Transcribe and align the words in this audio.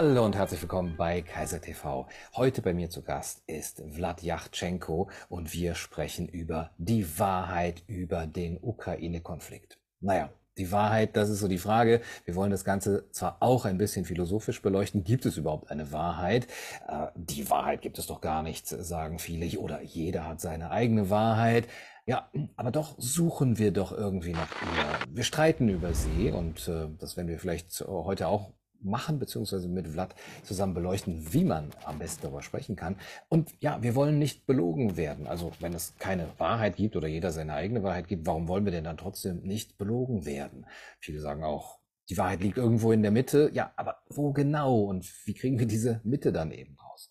Hallo 0.00 0.24
und 0.24 0.36
herzlich 0.36 0.62
willkommen 0.62 0.94
bei 0.96 1.22
Kaiser 1.22 1.60
TV. 1.60 2.06
Heute 2.36 2.62
bei 2.62 2.72
mir 2.72 2.88
zu 2.88 3.02
Gast 3.02 3.42
ist 3.48 3.82
Vlad 3.90 4.22
Yachtschenko 4.22 5.10
und 5.28 5.52
wir 5.52 5.74
sprechen 5.74 6.28
über 6.28 6.70
die 6.78 7.18
Wahrheit 7.18 7.82
über 7.88 8.28
den 8.28 8.58
Ukraine-Konflikt. 8.62 9.80
Naja, 9.98 10.30
die 10.56 10.70
Wahrheit, 10.70 11.16
das 11.16 11.30
ist 11.30 11.40
so 11.40 11.48
die 11.48 11.58
Frage. 11.58 12.00
Wir 12.24 12.36
wollen 12.36 12.52
das 12.52 12.64
Ganze 12.64 13.10
zwar 13.10 13.38
auch 13.40 13.64
ein 13.64 13.76
bisschen 13.76 14.04
philosophisch 14.04 14.62
beleuchten. 14.62 15.02
Gibt 15.02 15.26
es 15.26 15.36
überhaupt 15.36 15.68
eine 15.72 15.90
Wahrheit? 15.90 16.46
Äh, 16.86 17.08
die 17.16 17.50
Wahrheit 17.50 17.82
gibt 17.82 17.98
es 17.98 18.06
doch 18.06 18.20
gar 18.20 18.44
nicht, 18.44 18.68
sagen 18.68 19.18
viele. 19.18 19.58
Oder 19.58 19.82
jeder 19.82 20.28
hat 20.28 20.40
seine 20.40 20.70
eigene 20.70 21.10
Wahrheit. 21.10 21.66
Ja, 22.06 22.30
aber 22.54 22.70
doch 22.70 22.94
suchen 22.98 23.58
wir 23.58 23.72
doch 23.72 23.90
irgendwie 23.90 24.32
nach 24.32 24.62
ihr. 24.62 25.16
Wir 25.16 25.24
streiten 25.24 25.68
über 25.68 25.92
sie 25.92 26.30
und 26.30 26.68
äh, 26.68 26.86
das 27.00 27.16
werden 27.16 27.26
wir 27.26 27.40
vielleicht 27.40 27.80
heute 27.80 28.28
auch 28.28 28.52
machen, 28.80 29.18
beziehungsweise 29.18 29.68
mit 29.68 29.88
Vlad 29.88 30.14
zusammen 30.42 30.74
beleuchten, 30.74 31.32
wie 31.32 31.44
man 31.44 31.70
am 31.84 31.98
besten 31.98 32.22
darüber 32.22 32.42
sprechen 32.42 32.76
kann. 32.76 32.96
Und 33.28 33.50
ja, 33.60 33.82
wir 33.82 33.94
wollen 33.94 34.18
nicht 34.18 34.46
belogen 34.46 34.96
werden. 34.96 35.26
Also 35.26 35.52
wenn 35.60 35.74
es 35.74 35.96
keine 35.98 36.28
Wahrheit 36.38 36.76
gibt 36.76 36.96
oder 36.96 37.08
jeder 37.08 37.32
seine 37.32 37.54
eigene 37.54 37.82
Wahrheit 37.82 38.08
gibt, 38.08 38.26
warum 38.26 38.48
wollen 38.48 38.64
wir 38.64 38.72
denn 38.72 38.84
dann 38.84 38.96
trotzdem 38.96 39.42
nicht 39.42 39.78
belogen 39.78 40.24
werden? 40.24 40.66
Viele 41.00 41.20
sagen 41.20 41.44
auch, 41.44 41.78
die 42.08 42.16
Wahrheit 42.16 42.40
liegt 42.40 42.56
irgendwo 42.56 42.92
in 42.92 43.02
der 43.02 43.10
Mitte. 43.10 43.50
Ja, 43.52 43.72
aber 43.76 43.98
wo 44.08 44.32
genau 44.32 44.82
und 44.84 45.06
wie 45.26 45.34
kriegen 45.34 45.58
wir 45.58 45.66
diese 45.66 46.00
Mitte 46.04 46.32
dann 46.32 46.52
eben 46.52 46.76
raus? 46.76 47.10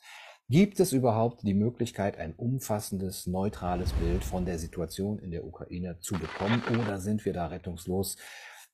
Gibt 0.49 0.79
es 0.79 0.93
überhaupt 0.93 1.43
die 1.43 1.53
Möglichkeit, 1.53 2.17
ein 2.17 2.33
umfassendes, 2.33 3.27
neutrales 3.27 3.91
Bild 3.93 4.23
von 4.23 4.45
der 4.45 4.57
Situation 4.57 5.19
in 5.19 5.31
der 5.31 5.43
Ukraine 5.43 5.99
zu 5.99 6.15
bekommen 6.15 6.63
oder 6.81 6.99
sind 6.99 7.25
wir 7.25 7.33
da 7.33 7.47
rettungslos 7.47 8.15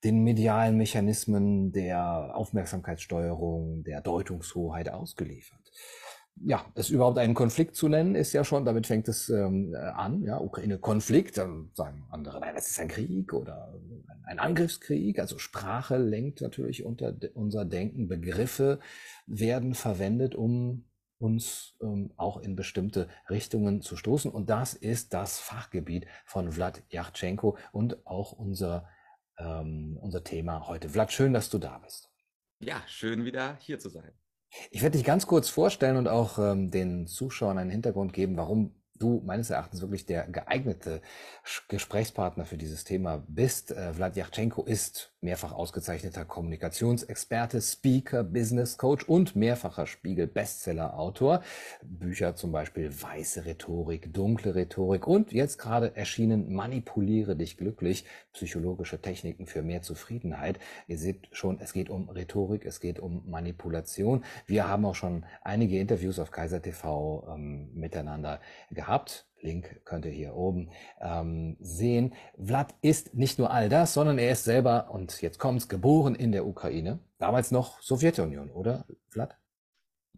den 0.03 0.23
medialen 0.23 0.77
Mechanismen 0.77 1.71
der 1.71 2.35
Aufmerksamkeitssteuerung, 2.35 3.83
der 3.83 4.01
Deutungshoheit 4.01 4.89
ausgeliefert. 4.89 5.71
Ja, 6.35 6.65
es 6.73 6.89
überhaupt 6.89 7.19
einen 7.19 7.35
Konflikt 7.35 7.75
zu 7.75 7.87
nennen, 7.87 8.15
ist 8.15 8.33
ja 8.33 8.43
schon, 8.43 8.65
damit 8.65 8.87
fängt 8.87 9.07
es 9.07 9.29
ähm, 9.29 9.75
an, 9.75 10.23
ja, 10.23 10.41
Ukraine-Konflikt, 10.41 11.37
dann 11.37 11.69
sagen 11.73 12.07
andere, 12.09 12.39
nein, 12.39 12.55
das 12.55 12.69
ist 12.69 12.79
ein 12.79 12.87
Krieg 12.87 13.33
oder 13.33 13.79
ein 14.25 14.39
Angriffskrieg. 14.39 15.19
Also 15.19 15.37
Sprache 15.37 15.97
lenkt 15.97 16.41
natürlich 16.41 16.83
unter 16.83 17.15
unser 17.35 17.65
Denken. 17.65 18.07
Begriffe 18.07 18.79
werden 19.27 19.75
verwendet, 19.75 20.33
um 20.33 20.85
uns 21.19 21.75
ähm, 21.81 22.11
auch 22.17 22.37
in 22.37 22.55
bestimmte 22.55 23.07
Richtungen 23.29 23.81
zu 23.81 23.95
stoßen. 23.95 24.31
Und 24.31 24.49
das 24.49 24.73
ist 24.73 25.13
das 25.13 25.39
Fachgebiet 25.39 26.07
von 26.25 26.51
Vlad 26.51 26.81
Yachtschenko 26.89 27.57
und 27.71 28.05
auch 28.05 28.33
unser 28.33 28.89
ähm, 29.37 29.97
unser 30.01 30.23
Thema 30.23 30.67
heute. 30.67 30.89
Vlad, 30.89 31.11
schön, 31.11 31.33
dass 31.33 31.49
du 31.49 31.57
da 31.57 31.79
bist. 31.79 32.09
Ja, 32.59 32.81
schön 32.87 33.25
wieder 33.25 33.57
hier 33.59 33.79
zu 33.79 33.89
sein. 33.89 34.11
Ich 34.69 34.81
werde 34.81 34.97
dich 34.97 35.05
ganz 35.05 35.25
kurz 35.27 35.49
vorstellen 35.49 35.97
und 35.97 36.07
auch 36.07 36.37
ähm, 36.37 36.69
den 36.69 37.07
Zuschauern 37.07 37.57
einen 37.57 37.71
Hintergrund 37.71 38.13
geben, 38.13 38.37
warum 38.37 38.82
du 39.03 39.21
meines 39.25 39.49
Erachtens 39.49 39.81
wirklich 39.81 40.05
der 40.05 40.25
geeignete 40.27 41.01
Gesprächspartner 41.67 42.45
für 42.45 42.57
dieses 42.57 42.85
Thema 42.85 43.23
bist. 43.27 43.71
Äh, 43.71 43.93
Vlad 43.93 44.15
Yachtschenko 44.15 44.63
ist 44.63 45.11
mehrfach 45.19 45.51
ausgezeichneter 45.51 46.25
Kommunikationsexperte, 46.25 47.61
Speaker, 47.61 48.23
Business 48.23 48.77
Coach 48.77 49.03
und 49.05 49.35
mehrfacher 49.35 49.87
Spiegel-Bestseller-Autor. 49.87 51.41
Bücher 51.81 52.35
zum 52.35 52.51
Beispiel 52.51 52.91
Weiße 53.01 53.45
Rhetorik, 53.45 54.13
Dunkle 54.13 54.55
Rhetorik 54.55 55.07
und 55.07 55.31
jetzt 55.31 55.57
gerade 55.57 55.95
erschienen 55.95 56.53
Manipuliere 56.53 57.35
dich 57.35 57.57
glücklich, 57.57 58.05
psychologische 58.33 59.01
Techniken 59.01 59.45
für 59.47 59.61
mehr 59.63 59.81
Zufriedenheit. 59.81 60.59
Ihr 60.87 60.97
seht 60.97 61.27
schon, 61.31 61.59
es 61.59 61.73
geht 61.73 61.89
um 61.89 62.09
Rhetorik, 62.09 62.65
es 62.65 62.79
geht 62.79 62.99
um 62.99 63.29
Manipulation. 63.29 64.23
Wir 64.45 64.67
haben 64.67 64.85
auch 64.85 64.95
schon 64.95 65.25
einige 65.41 65.79
Interviews 65.79 66.19
auf 66.19 66.31
Kaiser 66.31 66.61
TV 66.61 67.27
ähm, 67.33 67.69
miteinander 67.73 68.39
gehabt. 68.71 68.92
Link 69.43 69.81
könnt 69.85 70.05
ihr 70.05 70.11
hier 70.11 70.35
oben 70.35 70.69
ähm, 70.99 71.57
sehen. 71.59 72.13
Vlad 72.41 72.73
ist 72.81 73.13
nicht 73.13 73.39
nur 73.39 73.51
all 73.51 73.69
das, 73.69 73.93
sondern 73.93 74.17
er 74.17 74.31
ist 74.31 74.45
selber, 74.45 74.89
und 74.91 75.21
jetzt 75.21 75.37
kommt's, 75.37 75.67
geboren 75.67 76.15
in 76.15 76.31
der 76.31 76.45
Ukraine. 76.45 76.99
Damals 77.17 77.51
noch 77.51 77.81
Sowjetunion, 77.81 78.49
oder, 78.49 78.85
Vlad? 79.09 79.37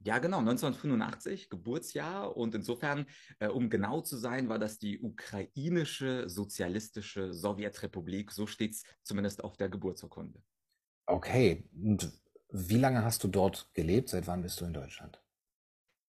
Ja, 0.03 0.19
genau, 0.19 0.37
1985, 0.37 1.49
Geburtsjahr. 1.49 2.37
Und 2.37 2.53
insofern, 2.53 3.07
äh, 3.39 3.47
um 3.47 3.71
genau 3.71 4.01
zu 4.01 4.17
sein, 4.17 4.49
war 4.49 4.59
das 4.59 4.77
die 4.77 4.99
ukrainische 4.99 6.29
sozialistische 6.29 7.33
Sowjetrepublik. 7.33 8.31
So 8.31 8.45
steht's 8.45 8.83
zumindest 9.01 9.43
auf 9.43 9.57
der 9.57 9.67
Geburtsurkunde. 9.67 10.43
Okay, 11.07 11.67
und 11.73 12.11
wie 12.51 12.77
lange 12.77 13.03
hast 13.03 13.23
du 13.23 13.27
dort 13.27 13.73
gelebt? 13.73 14.09
Seit 14.09 14.27
wann 14.27 14.43
bist 14.43 14.61
du 14.61 14.65
in 14.65 14.73
Deutschland? 14.73 15.24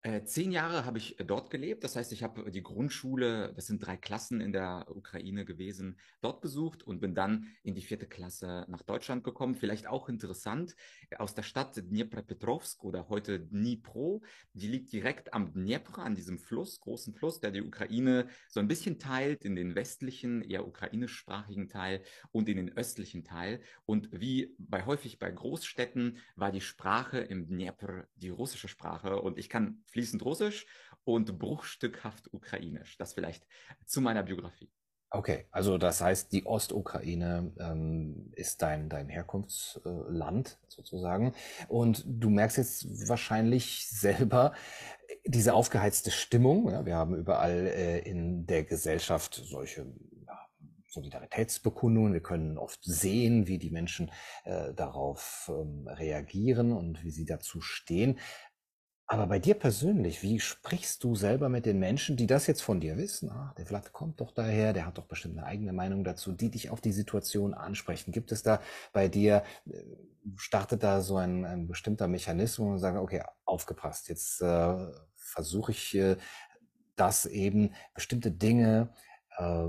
Äh, 0.06 0.22
zehn 0.22 0.53
Jahre 0.53 0.84
habe 0.84 0.99
ich 0.99 1.19
äh, 1.19 1.25
dort 1.25 1.50
gelebt. 1.50 1.83
Das 1.83 1.97
heißt, 1.97 2.12
ich 2.12 2.22
habe 2.22 2.49
die 2.53 2.62
Grundschule, 2.62 3.53
das 3.56 3.67
sind 3.67 3.84
drei 3.84 3.97
Klassen 3.97 4.41
in 4.41 4.53
der 4.53 4.87
Ukraine 4.89 5.44
gewesen, 5.44 5.99
dort 6.21 6.41
besucht 6.41 6.84
und 6.84 7.00
bin 7.00 7.17
dann 7.17 7.49
in 7.65 7.75
die 7.75 7.83
vierte 7.83 8.06
Klasse 8.06 8.67
nach 8.69 8.83
Deutschland 8.83 9.25
gekommen. 9.25 9.56
Vielleicht 9.56 9.89
auch 9.89 10.09
interessant, 10.09 10.77
aus 11.19 11.34
der 11.34 11.43
Stadt 11.43 11.77
Dnipropetrovsk 11.77 12.84
oder 12.84 13.09
heute 13.09 13.41
Dnipro. 13.41 14.22
Die 14.53 14.69
liegt 14.69 14.93
direkt 14.93 15.34
am 15.34 15.53
Dnepr, 15.53 15.99
an 15.99 16.15
diesem 16.15 16.38
Fluss, 16.38 16.78
großen 16.78 17.12
Fluss, 17.12 17.41
der 17.41 17.50
die 17.50 17.62
Ukraine 17.62 18.28
so 18.49 18.61
ein 18.61 18.69
bisschen 18.69 19.00
teilt 19.00 19.44
in 19.44 19.56
den 19.56 19.75
westlichen, 19.75 20.41
eher 20.41 20.69
ukrainischsprachigen 20.69 21.69
Teil 21.69 22.00
und 22.31 22.49
in 22.49 22.59
den 22.59 22.77
östlichen 22.77 23.25
Teil. 23.25 23.61
Und 23.87 24.09
wie 24.12 24.55
bei 24.56 24.87
häufig 24.87 25.19
bei 25.19 25.33
Großstädten 25.33 26.19
war 26.37 26.53
die 26.53 26.61
Sprache 26.61 27.19
im 27.19 27.49
Dnepr 27.49 28.06
die 28.15 28.28
russische 28.28 28.69
Sprache. 28.69 29.21
Und 29.21 29.37
ich 29.37 29.49
kann 29.49 29.83
fließend 29.97 30.23
Russisch 30.27 30.67
und 31.05 31.39
bruchstückhaft 31.39 32.29
Ukrainisch. 32.34 32.99
Das 32.99 33.15
vielleicht 33.15 33.47
zu 33.87 34.03
meiner 34.03 34.23
Biografie. 34.23 34.71
Okay, 35.09 35.47
also 35.51 35.79
das 35.79 36.03
heißt, 36.03 36.33
die 36.33 36.45
Ostukraine 36.45 37.51
ähm, 37.59 38.31
ist 38.35 38.61
dein, 38.61 38.91
dein 38.91 39.09
Herkunftsland 39.09 40.59
sozusagen. 40.69 41.33
Und 41.69 42.05
du 42.06 42.29
merkst 42.29 42.59
jetzt 42.59 43.09
wahrscheinlich 43.09 43.89
selber 43.89 44.53
diese 45.25 45.55
aufgeheizte 45.55 46.11
Stimmung. 46.11 46.71
Ja, 46.71 46.85
wir 46.85 46.97
haben 46.97 47.15
überall 47.15 47.69
äh, 47.69 48.01
in 48.01 48.47
der 48.47 48.65
Gesellschaft 48.65 49.41
solche 49.47 49.87
ja, 50.27 50.39
Solidaritätsbekundungen. 50.89 52.12
Wir 52.12 52.23
können 52.23 52.59
oft 52.59 52.85
sehen, 52.85 53.47
wie 53.47 53.59
die 53.59 53.71
Menschen 53.71 54.11
äh, 54.45 54.75
darauf 54.75 55.51
ähm, 55.55 55.89
reagieren 55.89 56.73
und 56.73 57.03
wie 57.05 57.11
sie 57.11 57.25
dazu 57.25 57.62
stehen. 57.62 58.19
Aber 59.09 59.28
bei 59.28 59.39
dir 59.39 59.55
persönlich, 59.55 60.22
wie 60.22 60.41
sprichst 60.41 61.05
du 61.05 61.15
selber 61.15 61.49
mit 61.49 61.65
den 61.65 61.78
Menschen, 61.78 62.17
die 62.17 62.27
das 62.27 62.49
jetzt 62.49 62.62
von 62.62 62.81
dir 62.81 62.97
wissen? 62.97 63.31
Ah, 63.31 63.55
der 63.56 63.65
Vlad 63.67 63.93
kommt 63.93 64.21
doch 64.21 64.33
daher, 64.33 64.72
der 64.72 64.84
hat 64.84 64.99
doch 64.99 65.06
bestimmt 65.06 65.39
eine 65.39 65.47
eigene 65.47 65.72
Meinung 65.72 66.03
dazu, 66.03 66.33
die 66.33 66.50
dich 66.50 66.71
auf 66.71 66.81
die 66.81 66.91
Situation 66.91 67.55
ansprechen. 67.55 68.11
Gibt 68.11 68.33
es 68.33 68.43
da 68.43 68.61
bei 68.93 69.06
dir, 69.06 69.44
äh, 69.71 69.84
startet 70.34 70.83
da 70.83 71.03
so 71.03 71.17
ein, 71.19 71.44
ein 71.44 71.69
bestimmter 71.69 72.09
Mechanismus 72.09 72.69
und 72.69 72.78
sagen, 72.81 72.99
okay, 72.99 73.22
aufgepasst, 73.44 74.09
jetzt 74.09 74.43
äh, 74.43 74.75
versuche 75.15 75.71
ich 75.71 75.94
äh, 75.94 76.17
das 76.97 77.27
eben, 77.27 77.75
bestimmte 77.94 78.33
Dinge 78.33 78.93
äh, 79.38 79.69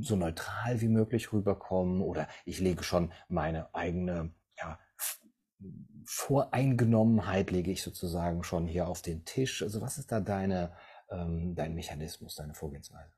so 0.00 0.16
neutral 0.16 0.80
wie 0.80 0.88
möglich 0.88 1.32
rüberkommen 1.32 2.00
oder 2.00 2.26
ich 2.44 2.58
lege 2.58 2.82
schon 2.82 3.12
meine 3.28 3.72
eigene 3.74 4.32
ja, 4.58 4.78
Voreingenommenheit 6.06 7.50
lege 7.50 7.70
ich 7.70 7.82
sozusagen 7.82 8.42
schon 8.44 8.66
hier 8.66 8.88
auf 8.88 9.02
den 9.02 9.24
Tisch. 9.24 9.62
Also 9.62 9.80
was 9.80 9.98
ist 9.98 10.12
da 10.12 10.20
deine, 10.20 10.72
ähm, 11.10 11.54
dein 11.54 11.74
Mechanismus, 11.74 12.36
deine 12.36 12.54
Vorgehensweise? 12.54 13.12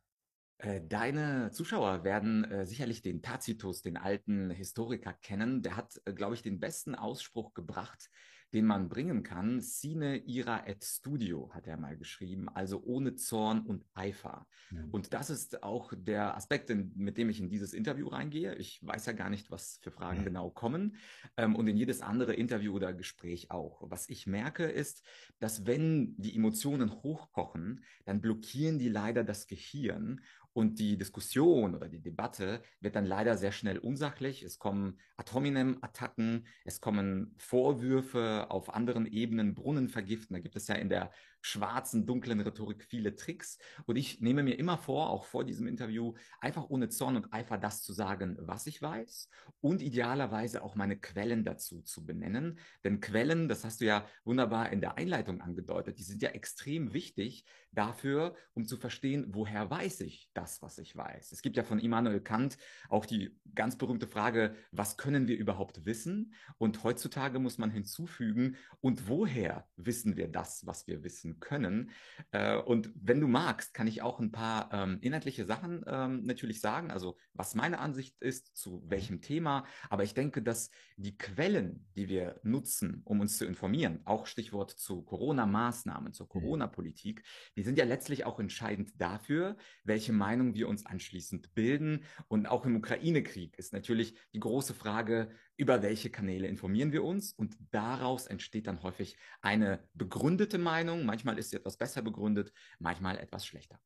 Äh, 0.59 0.81
deine 0.89 1.51
Zuschauer 1.53 2.03
werden 2.03 2.45
äh, 2.45 2.67
sicherlich 2.67 3.03
den 3.03 3.23
Tacitus, 3.23 3.83
den 3.83 3.97
alten 3.97 4.51
Historiker, 4.51 5.13
kennen. 5.13 5.63
Der 5.63 5.77
hat, 5.77 6.01
äh, 6.05 6.13
glaube 6.13 6.35
ich, 6.35 6.43
den 6.43 6.59
besten 6.59 6.97
Ausspruch 6.97 7.55
gebracht, 7.55 8.11
den 8.53 8.65
man 8.65 8.89
bringen 8.89 9.23
kann. 9.23 9.61
Sine 9.61 10.17
ira 10.17 10.67
et 10.67 10.85
studio, 10.85 11.51
hat 11.53 11.67
er 11.67 11.77
mal 11.77 11.97
geschrieben, 11.97 12.49
also 12.49 12.83
ohne 12.83 13.15
Zorn 13.15 13.61
und 13.61 13.85
Eifer. 13.95 14.47
Ja. 14.71 14.85
Und 14.91 15.13
das 15.13 15.31
ist 15.31 15.63
auch 15.63 15.93
der 15.97 16.37
Aspekt, 16.37 16.71
mit 16.97 17.19
dem 17.19 17.29
ich 17.29 17.41
in 17.41 17.49
dieses 17.49 17.73
Interview 17.73 18.09
reingehe. 18.09 18.55
Ich 18.55 18.81
weiß 18.83 19.07
ja 19.07 19.13
gar 19.13 19.31
nicht, 19.31 19.51
was 19.51 19.79
für 19.83 19.91
Fragen 19.91 20.19
ja. 20.19 20.25
genau 20.25 20.51
kommen 20.51 20.97
ähm, 21.37 21.57
und 21.57 21.67
in 21.67 21.77
jedes 21.77 22.01
andere 22.01 22.35
Interview 22.35 22.75
oder 22.75 22.93
Gespräch 22.93 23.51
auch. 23.51 23.83
Was 23.91 24.09
ich 24.09 24.27
merke, 24.27 24.65
ist, 24.65 25.05
dass 25.39 25.67
wenn 25.67 26.17
die 26.17 26.35
Emotionen 26.35 26.91
hochkochen, 27.03 27.85
dann 28.05 28.21
blockieren 28.21 28.79
die 28.79 28.89
leider 28.89 29.25
das 29.25 29.47
Gehirn 29.47 30.21
und 30.59 30.81
die 30.81 30.99
Diskussion 30.99 31.77
oder 31.77 31.89
die 31.89 32.01
Debatte 32.01 32.63
wird 32.81 32.97
dann 32.97 33.07
leider 33.07 33.37
sehr 33.37 33.53
schnell 33.53 33.79
unsachlich. 33.79 34.43
Es 34.43 34.59
kommen 34.59 34.99
Ad 35.17 35.33
hominem-Attacken, 35.33 36.49
es 36.65 36.81
kommen 36.81 37.37
Vorwürfe 37.39 38.47
auf 38.51 38.75
anderen 38.75 39.07
Ebenen, 39.07 39.55
Brunnen 39.55 39.89
vergiften. 39.89 40.35
Da 40.35 40.41
gibt 40.41 40.57
es 40.57 40.67
ja 40.67 40.75
in 40.75 40.89
der 40.89 41.13
schwarzen, 41.41 42.07
dunklen 42.07 42.41
Rhetorik 42.41 42.85
viele 42.85 43.17
Tricks. 43.17 43.59
Und 43.87 43.97
ich 43.97 44.21
nehme 44.21 44.43
mir 44.43 44.59
immer 44.59 44.79
vor, 44.79 45.11
auch 45.11 45.25
vor 45.25 45.45
diesem 45.45 45.67
Interview, 45.67 46.15
einfach 46.41 46.69
ohne 46.69 46.89
Zorn 46.89 47.17
und 47.17 47.33
Eifer 47.33 47.59
das 47.59 47.83
zu 47.83 47.93
sagen, 47.93 48.37
was 48.41 48.67
ich 48.67 48.81
weiß 48.83 49.29
und 49.61 49.83
idealerweise 49.83 50.63
auch 50.63 50.75
meine 50.75 50.99
Quellen 50.99 51.45
dazu 51.45 51.83
zu 51.83 52.05
benennen. 52.05 52.59
Denn 52.85 53.01
Quellen, 53.01 53.49
das 53.49 53.65
hast 53.65 53.81
du 53.81 53.87
ja 53.87 54.07
wunderbar 54.25 54.71
in 54.71 54.81
der 54.81 54.97
Einleitung 54.99 55.41
angedeutet, 55.41 55.99
die 55.99 56.05
sind 56.05 56.23
ja 56.23 56.31
extrem 56.31 56.93
wichtig 56.93 57.45
dafür, 57.73 58.35
um 58.55 58.65
zu 58.65 58.77
verstehen, 58.77 59.27
woher 59.29 59.71
weiß 59.71 60.01
ich 60.01 60.31
das, 60.35 60.63
was 60.63 60.79
ich 60.79 60.97
weiß. 60.97 61.33
Es 61.33 61.43
gibt 61.43 61.57
ja 61.57 61.63
von 61.63 61.79
Immanuel 61.79 62.21
Kant 62.21 62.57
auch 62.89 63.07
die 63.07 63.37
ganz 63.55 63.77
berühmte 63.77 64.07
Frage, 64.07 64.55
was 64.73 64.97
können 64.97 65.29
wir 65.29 65.37
überhaupt 65.37 65.85
wissen? 65.85 66.35
Und 66.59 66.83
heutzutage 66.83 67.39
muss 67.39 67.59
man 67.59 67.71
hinzufügen, 67.71 68.57
und 68.81 69.09
woher 69.09 69.69
wissen 69.77 70.17
wir 70.17 70.29
das, 70.29 70.67
was 70.67 70.87
wir 70.87 71.03
wissen 71.03 71.28
können? 71.37 71.91
Äh, 72.31 72.57
und 72.57 72.91
wenn 72.95 73.21
du 73.21 73.29
magst, 73.29 73.75
kann 73.75 73.87
ich 73.87 74.03
auch 74.03 74.21
ein 74.21 74.33
paar 74.33 74.71
ähm, 74.73 74.99
inhaltliche 75.01 75.45
Sachen 75.45 75.85
ähm, 75.87 76.25
natürlich 76.25 76.61
sagen, 76.61 76.91
also 76.91 77.17
was 77.35 77.55
meine 77.55 77.79
Ansicht 77.79 78.17
ist, 78.21 78.57
zu 78.57 78.83
welchem 78.89 79.21
Thema. 79.21 79.65
Aber 79.91 80.05
ich 80.05 80.15
denke, 80.15 80.43
dass 80.43 80.71
die 80.97 81.17
Quellen, 81.17 81.87
die 81.97 82.09
wir 82.09 82.41
nutzen, 82.43 83.03
um 83.05 83.21
uns 83.21 83.39
zu 83.39 83.45
informieren, 83.45 84.01
auch 84.05 84.27
Stichwort 84.27 84.71
zu 84.73 85.03
Corona-Maßnahmen, 85.03 86.13
zur 86.13 86.27
mhm. 86.27 86.31
Corona-Politik, 86.31 87.23
die 87.57 87.63
sind 87.63 87.79
ja 87.79 87.85
letztlich 87.85 88.25
auch 88.25 88.41
entscheidend 88.41 88.93
dafür, 89.01 89.57
welche 89.85 90.13
Meinung 90.13 90.55
wir 90.55 90.69
uns 90.69 90.87
anschließend 90.87 91.55
bilden. 91.55 92.05
Und 92.29 92.47
auch 92.47 92.65
im 92.65 92.77
Ukraine-Krieg 92.77 93.59
ist 93.59 93.73
natürlich 93.73 94.19
die 94.33 94.41
große 94.41 94.75
Frage, 94.75 95.31
über 95.59 95.83
welche 95.83 96.09
Kanäle 96.09 96.47
informieren 96.47 96.93
wir 96.93 97.05
uns. 97.05 97.33
Und 97.35 97.59
daraus 97.73 98.27
entsteht 98.27 98.69
dann 98.69 98.83
häufig 98.83 99.19
eine 99.43 99.81
begründete 99.93 100.57
Meinung. 100.57 101.05
Manchmal 101.05 101.39
ist 101.39 101.51
sie 101.51 101.57
etwas 101.57 101.77
besser 101.77 102.01
begründet, 102.01 102.53
manchmal 102.79 103.19
etwas 103.19 103.45
schlechter. 103.45 103.79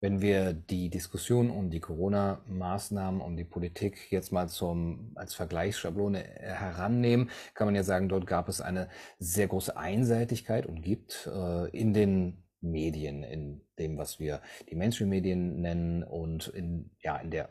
Wenn 0.00 0.20
wir 0.20 0.52
die 0.52 0.90
Diskussion 0.90 1.50
um 1.50 1.70
die 1.70 1.80
Corona-Maßnahmen, 1.80 3.20
um 3.20 3.36
die 3.36 3.44
Politik 3.44 4.12
jetzt 4.12 4.32
mal 4.32 4.48
zum, 4.48 5.12
als 5.14 5.34
Vergleichsschablone 5.34 6.18
herannehmen, 6.18 7.30
kann 7.54 7.66
man 7.66 7.74
ja 7.74 7.82
sagen, 7.82 8.08
dort 8.08 8.26
gab 8.26 8.48
es 8.48 8.60
eine 8.60 8.90
sehr 9.18 9.48
große 9.48 9.76
Einseitigkeit 9.76 10.66
und 10.66 10.82
gibt 10.82 11.26
äh, 11.26 11.70
in 11.70 11.94
den 11.94 12.43
Medien, 12.64 13.22
in 13.22 13.60
dem, 13.78 13.96
was 13.98 14.18
wir 14.18 14.40
die 14.68 14.74
Mainstream-Medien 14.74 15.60
nennen 15.60 16.02
und 16.02 16.48
in, 16.48 16.90
ja, 17.00 17.16
in 17.18 17.30
der 17.30 17.48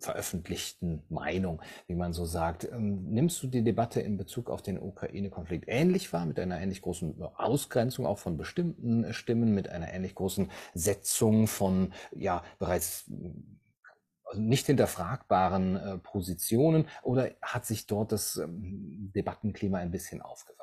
veröffentlichten 0.00 1.02
Meinung, 1.08 1.62
wie 1.86 1.94
man 1.94 2.12
so 2.12 2.24
sagt. 2.24 2.64
Ähm, 2.64 3.04
nimmst 3.10 3.42
du 3.42 3.46
die 3.46 3.62
Debatte 3.62 4.00
in 4.00 4.16
Bezug 4.16 4.50
auf 4.50 4.62
den 4.62 4.78
Ukraine-Konflikt 4.78 5.64
ähnlich 5.68 6.12
wahr, 6.12 6.26
mit 6.26 6.38
einer 6.38 6.60
ähnlich 6.60 6.82
großen 6.82 7.22
Ausgrenzung 7.36 8.06
auch 8.06 8.18
von 8.18 8.36
bestimmten 8.36 9.12
Stimmen, 9.12 9.54
mit 9.54 9.68
einer 9.68 9.92
ähnlich 9.92 10.14
großen 10.14 10.50
Setzung 10.74 11.46
von, 11.46 11.92
ja, 12.14 12.42
bereits 12.58 13.10
nicht 14.34 14.66
hinterfragbaren 14.66 15.76
äh, 15.76 15.98
Positionen 15.98 16.86
oder 17.02 17.30
hat 17.42 17.66
sich 17.66 17.86
dort 17.86 18.12
das 18.12 18.36
ähm, 18.36 19.10
Debattenklima 19.14 19.78
ein 19.78 19.90
bisschen 19.90 20.22
aufgeweicht? 20.22 20.59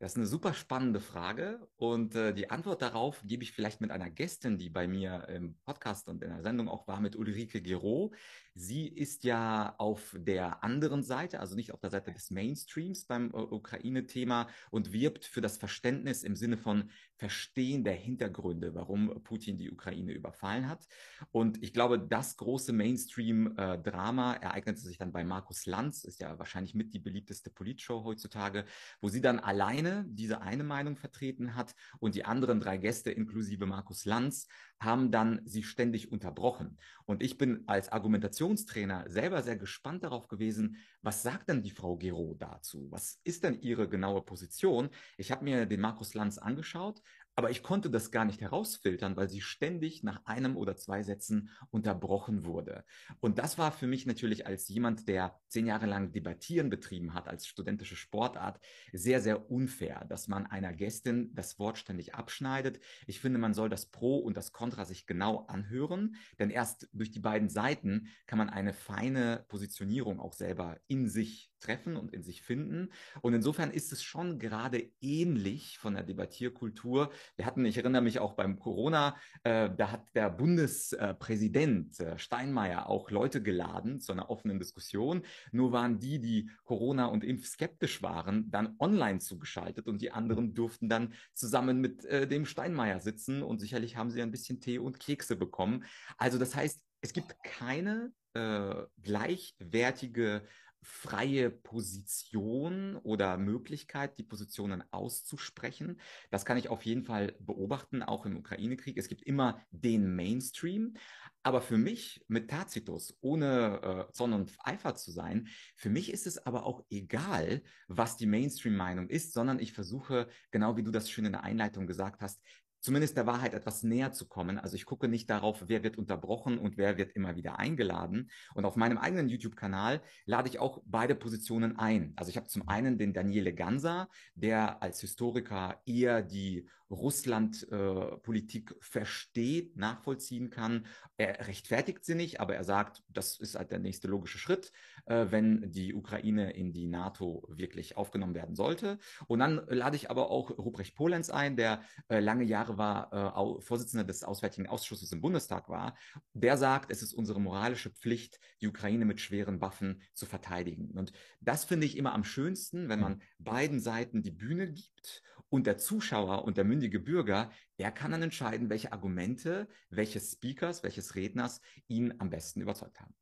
Das 0.00 0.12
ist 0.12 0.16
eine 0.16 0.26
super 0.26 0.54
spannende 0.54 1.00
Frage 1.00 1.66
und 1.76 2.14
äh, 2.14 2.32
die 2.32 2.50
Antwort 2.50 2.82
darauf 2.82 3.20
gebe 3.24 3.42
ich 3.42 3.50
vielleicht 3.50 3.80
mit 3.80 3.90
einer 3.90 4.08
Gästin, 4.08 4.56
die 4.56 4.70
bei 4.70 4.86
mir 4.86 5.26
im 5.28 5.56
Podcast 5.64 6.06
und 6.08 6.22
in 6.22 6.30
der 6.30 6.42
Sendung 6.42 6.68
auch 6.68 6.86
war, 6.86 7.00
mit 7.00 7.16
Ulrike 7.16 7.60
Gero. 7.60 8.12
Sie 8.54 8.86
ist 8.86 9.24
ja 9.24 9.74
auf 9.78 10.14
der 10.16 10.62
anderen 10.62 11.02
Seite, 11.02 11.40
also 11.40 11.56
nicht 11.56 11.72
auf 11.72 11.80
der 11.80 11.90
Seite 11.90 12.12
des 12.12 12.30
Mainstreams 12.30 13.06
beim 13.06 13.32
äh, 13.32 13.38
Ukraine-Thema 13.38 14.46
und 14.70 14.92
wirbt 14.92 15.24
für 15.24 15.40
das 15.40 15.58
Verständnis 15.58 16.22
im 16.22 16.36
Sinne 16.36 16.58
von 16.58 16.90
Verstehen 17.18 17.84
der 17.84 17.94
Hintergründe, 17.94 18.74
warum 18.74 19.22
Putin 19.22 19.58
die 19.58 19.70
Ukraine 19.70 20.12
überfallen 20.12 20.68
hat. 20.68 20.86
Und 21.30 21.62
ich 21.62 21.72
glaube, 21.72 21.98
das 21.98 22.36
große 22.36 22.72
Mainstream-Drama 22.72 24.34
äh, 24.34 24.42
ereignete 24.42 24.80
sich 24.80 24.98
dann 24.98 25.12
bei 25.12 25.24
Markus 25.24 25.66
Lanz, 25.66 26.04
ist 26.04 26.20
ja 26.20 26.38
wahrscheinlich 26.38 26.74
mit 26.74 26.94
die 26.94 26.98
beliebteste 26.98 27.50
Politshow 27.50 28.04
heutzutage, 28.04 28.64
wo 29.00 29.08
sie 29.08 29.20
dann 29.20 29.38
alleine 29.38 29.68
alleine 29.68 30.04
diese 30.08 30.40
eine 30.40 30.64
Meinung 30.64 30.96
vertreten 30.96 31.54
hat 31.54 31.74
und 31.98 32.14
die 32.14 32.24
anderen 32.24 32.60
drei 32.60 32.78
Gäste 32.78 33.10
inklusive 33.10 33.66
Markus 33.66 34.04
Lanz 34.04 34.46
haben 34.80 35.10
dann 35.10 35.40
sie 35.44 35.62
ständig 35.62 36.12
unterbrochen. 36.12 36.78
Und 37.04 37.22
ich 37.22 37.38
bin 37.38 37.64
als 37.66 37.90
Argumentationstrainer 37.90 39.04
selber 39.08 39.42
sehr 39.42 39.56
gespannt 39.56 40.04
darauf 40.04 40.28
gewesen, 40.28 40.76
was 41.02 41.22
sagt 41.22 41.48
denn 41.48 41.62
die 41.62 41.70
Frau 41.70 41.96
Gero 41.96 42.34
dazu? 42.38 42.86
Was 42.90 43.20
ist 43.24 43.44
denn 43.44 43.60
ihre 43.60 43.88
genaue 43.88 44.22
Position? 44.22 44.90
Ich 45.16 45.30
habe 45.30 45.44
mir 45.44 45.66
den 45.66 45.80
Markus 45.80 46.14
Lanz 46.14 46.38
angeschaut, 46.38 47.02
aber 47.38 47.50
ich 47.52 47.62
konnte 47.62 47.88
das 47.88 48.10
gar 48.10 48.24
nicht 48.24 48.40
herausfiltern, 48.40 49.16
weil 49.16 49.28
sie 49.28 49.40
ständig 49.40 50.02
nach 50.02 50.26
einem 50.26 50.56
oder 50.56 50.74
zwei 50.74 51.04
Sätzen 51.04 51.50
unterbrochen 51.70 52.44
wurde. 52.44 52.84
Und 53.20 53.38
das 53.38 53.58
war 53.58 53.70
für 53.70 53.86
mich 53.86 54.06
natürlich 54.06 54.44
als 54.48 54.66
jemand, 54.66 55.06
der 55.06 55.38
zehn 55.46 55.64
Jahre 55.64 55.86
lang 55.86 56.10
Debattieren 56.10 56.68
betrieben 56.68 57.14
hat, 57.14 57.28
als 57.28 57.46
studentische 57.46 57.94
Sportart, 57.94 58.58
sehr, 58.92 59.20
sehr 59.20 59.52
unfair, 59.52 60.04
dass 60.08 60.26
man 60.26 60.46
einer 60.46 60.72
Gästin 60.72 61.32
das 61.32 61.60
Wort 61.60 61.78
ständig 61.78 62.16
abschneidet. 62.16 62.80
Ich 63.06 63.20
finde, 63.20 63.38
man 63.38 63.54
soll 63.54 63.68
das 63.68 63.86
Pro 63.86 64.18
und 64.18 64.36
das 64.36 64.52
Contra 64.52 64.84
sich 64.84 65.06
genau 65.06 65.46
anhören, 65.46 66.16
denn 66.40 66.50
erst 66.50 66.88
durch 66.92 67.12
die 67.12 67.20
beiden 67.20 67.48
Seiten 67.48 68.08
kann 68.26 68.38
man 68.38 68.50
eine 68.50 68.72
feine 68.72 69.44
Positionierung 69.46 70.18
auch 70.18 70.32
selber 70.32 70.80
in 70.88 71.08
sich 71.08 71.47
treffen 71.60 71.96
und 71.96 72.12
in 72.12 72.22
sich 72.22 72.42
finden. 72.42 72.90
Und 73.20 73.34
insofern 73.34 73.70
ist 73.70 73.92
es 73.92 74.02
schon 74.02 74.38
gerade 74.38 74.90
ähnlich 75.00 75.78
von 75.78 75.94
der 75.94 76.02
Debattierkultur. 76.02 77.10
Wir 77.36 77.46
hatten, 77.46 77.64
ich 77.64 77.76
erinnere 77.76 78.02
mich 78.02 78.18
auch 78.18 78.34
beim 78.34 78.58
Corona, 78.58 79.16
äh, 79.42 79.70
da 79.76 79.90
hat 79.90 80.14
der 80.14 80.30
Bundespräsident 80.30 82.00
äh, 82.00 82.18
Steinmeier 82.18 82.88
auch 82.88 83.10
Leute 83.10 83.42
geladen 83.42 84.00
zu 84.00 84.12
einer 84.12 84.30
offenen 84.30 84.58
Diskussion. 84.58 85.22
Nur 85.52 85.72
waren 85.72 85.98
die, 85.98 86.20
die 86.20 86.50
Corona 86.64 87.06
und 87.06 87.24
impfskeptisch 87.24 88.02
waren, 88.02 88.50
dann 88.50 88.76
online 88.78 89.18
zugeschaltet 89.18 89.86
und 89.86 90.00
die 90.02 90.12
anderen 90.12 90.54
durften 90.54 90.88
dann 90.88 91.14
zusammen 91.34 91.80
mit 91.80 92.04
äh, 92.04 92.26
dem 92.26 92.46
Steinmeier 92.46 93.00
sitzen 93.00 93.42
und 93.42 93.58
sicherlich 93.58 93.96
haben 93.96 94.10
sie 94.10 94.22
ein 94.22 94.30
bisschen 94.30 94.60
Tee 94.60 94.78
und 94.78 95.00
Kekse 95.00 95.36
bekommen. 95.36 95.84
Also 96.16 96.38
das 96.38 96.54
heißt, 96.54 96.80
es 97.00 97.12
gibt 97.12 97.42
keine 97.44 98.12
äh, 98.34 98.74
gleichwertige 99.02 100.42
freie 100.82 101.50
Position 101.50 102.96
oder 102.96 103.36
Möglichkeit, 103.36 104.18
die 104.18 104.22
Positionen 104.22 104.82
auszusprechen. 104.90 106.00
Das 106.30 106.44
kann 106.44 106.56
ich 106.56 106.68
auf 106.68 106.84
jeden 106.84 107.04
Fall 107.04 107.34
beobachten, 107.40 108.02
auch 108.02 108.26
im 108.26 108.36
Ukraine-Krieg. 108.36 108.96
Es 108.96 109.08
gibt 109.08 109.22
immer 109.22 109.60
den 109.70 110.14
Mainstream. 110.14 110.94
Aber 111.42 111.60
für 111.60 111.78
mich 111.78 112.24
mit 112.28 112.50
Tacitus, 112.50 113.16
ohne 113.20 114.08
äh, 114.08 114.12
Zorn 114.12 114.32
und 114.32 114.52
Eifer 114.58 114.94
zu 114.96 115.10
sein, 115.12 115.48
für 115.76 115.88
mich 115.88 116.12
ist 116.12 116.26
es 116.26 116.44
aber 116.46 116.66
auch 116.66 116.84
egal, 116.90 117.62
was 117.86 118.16
die 118.16 118.26
Mainstream-Meinung 118.26 119.08
ist, 119.08 119.32
sondern 119.32 119.58
ich 119.58 119.72
versuche, 119.72 120.28
genau 120.50 120.76
wie 120.76 120.82
du 120.82 120.90
das 120.90 121.10
schön 121.10 121.24
in 121.24 121.32
der 121.32 121.44
Einleitung 121.44 121.86
gesagt 121.86 122.20
hast, 122.20 122.42
zumindest 122.80 123.16
der 123.16 123.26
Wahrheit 123.26 123.54
etwas 123.54 123.82
näher 123.82 124.12
zu 124.12 124.28
kommen. 124.28 124.58
Also 124.58 124.76
ich 124.76 124.86
gucke 124.86 125.08
nicht 125.08 125.28
darauf, 125.30 125.64
wer 125.66 125.82
wird 125.82 125.98
unterbrochen 125.98 126.58
und 126.58 126.76
wer 126.76 126.96
wird 126.98 127.12
immer 127.12 127.36
wieder 127.36 127.58
eingeladen. 127.58 128.30
Und 128.54 128.64
auf 128.64 128.76
meinem 128.76 128.98
eigenen 128.98 129.28
YouTube-Kanal 129.28 130.00
lade 130.26 130.48
ich 130.48 130.58
auch 130.58 130.80
beide 130.86 131.14
Positionen 131.14 131.78
ein. 131.78 132.12
Also 132.16 132.30
ich 132.30 132.36
habe 132.36 132.48
zum 132.48 132.68
einen 132.68 132.98
den 132.98 133.12
Daniele 133.12 133.54
Ganser, 133.54 134.08
der 134.34 134.82
als 134.82 135.00
Historiker 135.00 135.80
eher 135.86 136.22
die 136.22 136.68
Russland-Politik 136.90 138.70
äh, 138.70 138.74
versteht, 138.80 139.76
nachvollziehen 139.76 140.50
kann. 140.50 140.86
Er 141.16 141.46
rechtfertigt 141.46 142.04
sie 142.04 142.14
nicht, 142.14 142.40
aber 142.40 142.54
er 142.54 142.64
sagt, 142.64 143.02
das 143.08 143.38
ist 143.38 143.56
halt 143.56 143.70
der 143.70 143.78
nächste 143.78 144.08
logische 144.08 144.38
Schritt, 144.38 144.72
äh, 145.06 145.26
wenn 145.30 145.70
die 145.70 145.94
Ukraine 145.94 146.52
in 146.52 146.72
die 146.72 146.86
NATO 146.86 147.46
wirklich 147.48 147.96
aufgenommen 147.96 148.34
werden 148.34 148.54
sollte. 148.54 148.98
Und 149.26 149.40
dann 149.40 149.62
lade 149.68 149.96
ich 149.96 150.10
aber 150.10 150.30
auch 150.30 150.50
Ruprecht 150.50 150.94
Polenz 150.94 151.30
ein, 151.30 151.56
der 151.56 151.82
äh, 152.08 152.20
lange 152.20 152.44
Jahre 152.44 152.78
war 152.78 153.58
Vorsitzender 153.60 154.04
des 154.04 154.24
Auswärtigen 154.24 154.68
Ausschusses 154.68 155.12
im 155.12 155.20
Bundestag 155.20 155.68
war. 155.68 155.96
Der 156.32 156.56
sagt, 156.56 156.90
es 156.90 157.02
ist 157.02 157.12
unsere 157.12 157.40
moralische 157.40 157.90
Pflicht, 157.90 158.38
die 158.60 158.68
Ukraine 158.68 159.04
mit 159.04 159.20
schweren 159.20 159.60
Waffen 159.60 160.02
zu 160.14 160.26
verteidigen. 160.26 160.90
Und 160.92 161.12
das 161.40 161.64
finde 161.64 161.86
ich 161.86 161.96
immer 161.96 162.14
am 162.14 162.24
schönsten, 162.24 162.88
wenn 162.88 163.00
man 163.00 163.22
beiden 163.38 163.80
Seiten 163.80 164.22
die 164.22 164.30
Bühne 164.30 164.70
gibt 164.70 165.22
und 165.50 165.66
der 165.66 165.78
Zuschauer 165.78 166.44
und 166.44 166.56
der 166.56 166.64
mündige 166.64 167.00
Bürger, 167.00 167.50
der 167.78 167.90
kann 167.90 168.10
dann 168.10 168.22
entscheiden, 168.22 168.70
welche 168.70 168.92
Argumente, 168.92 169.68
welche 169.90 170.20
Speakers, 170.20 170.82
welches 170.82 171.14
Redners 171.14 171.60
ihn 171.86 172.14
am 172.18 172.30
besten 172.30 172.60
überzeugt 172.60 173.00
haben. 173.00 173.14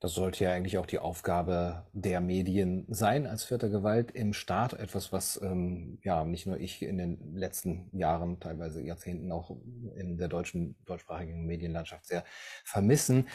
Das 0.00 0.14
sollte 0.14 0.44
ja 0.44 0.52
eigentlich 0.52 0.78
auch 0.78 0.86
die 0.86 1.00
Aufgabe 1.00 1.88
der 1.92 2.20
Medien 2.20 2.86
sein 2.88 3.26
als 3.26 3.42
vierte 3.42 3.68
Gewalt 3.68 4.12
im 4.12 4.32
Staat. 4.32 4.72
Etwas, 4.72 5.12
was 5.12 5.40
ähm, 5.42 5.98
ja 6.04 6.24
nicht 6.24 6.46
nur 6.46 6.60
ich 6.60 6.82
in 6.82 6.98
den 6.98 7.34
letzten 7.34 7.90
Jahren, 7.96 8.38
teilweise 8.38 8.80
Jahrzehnten 8.80 9.32
auch 9.32 9.50
in 9.96 10.16
der 10.16 10.28
deutschen 10.28 10.76
deutschsprachigen 10.84 11.46
Medienlandschaft 11.46 12.06
sehr 12.06 12.22
vermissen. 12.64 13.26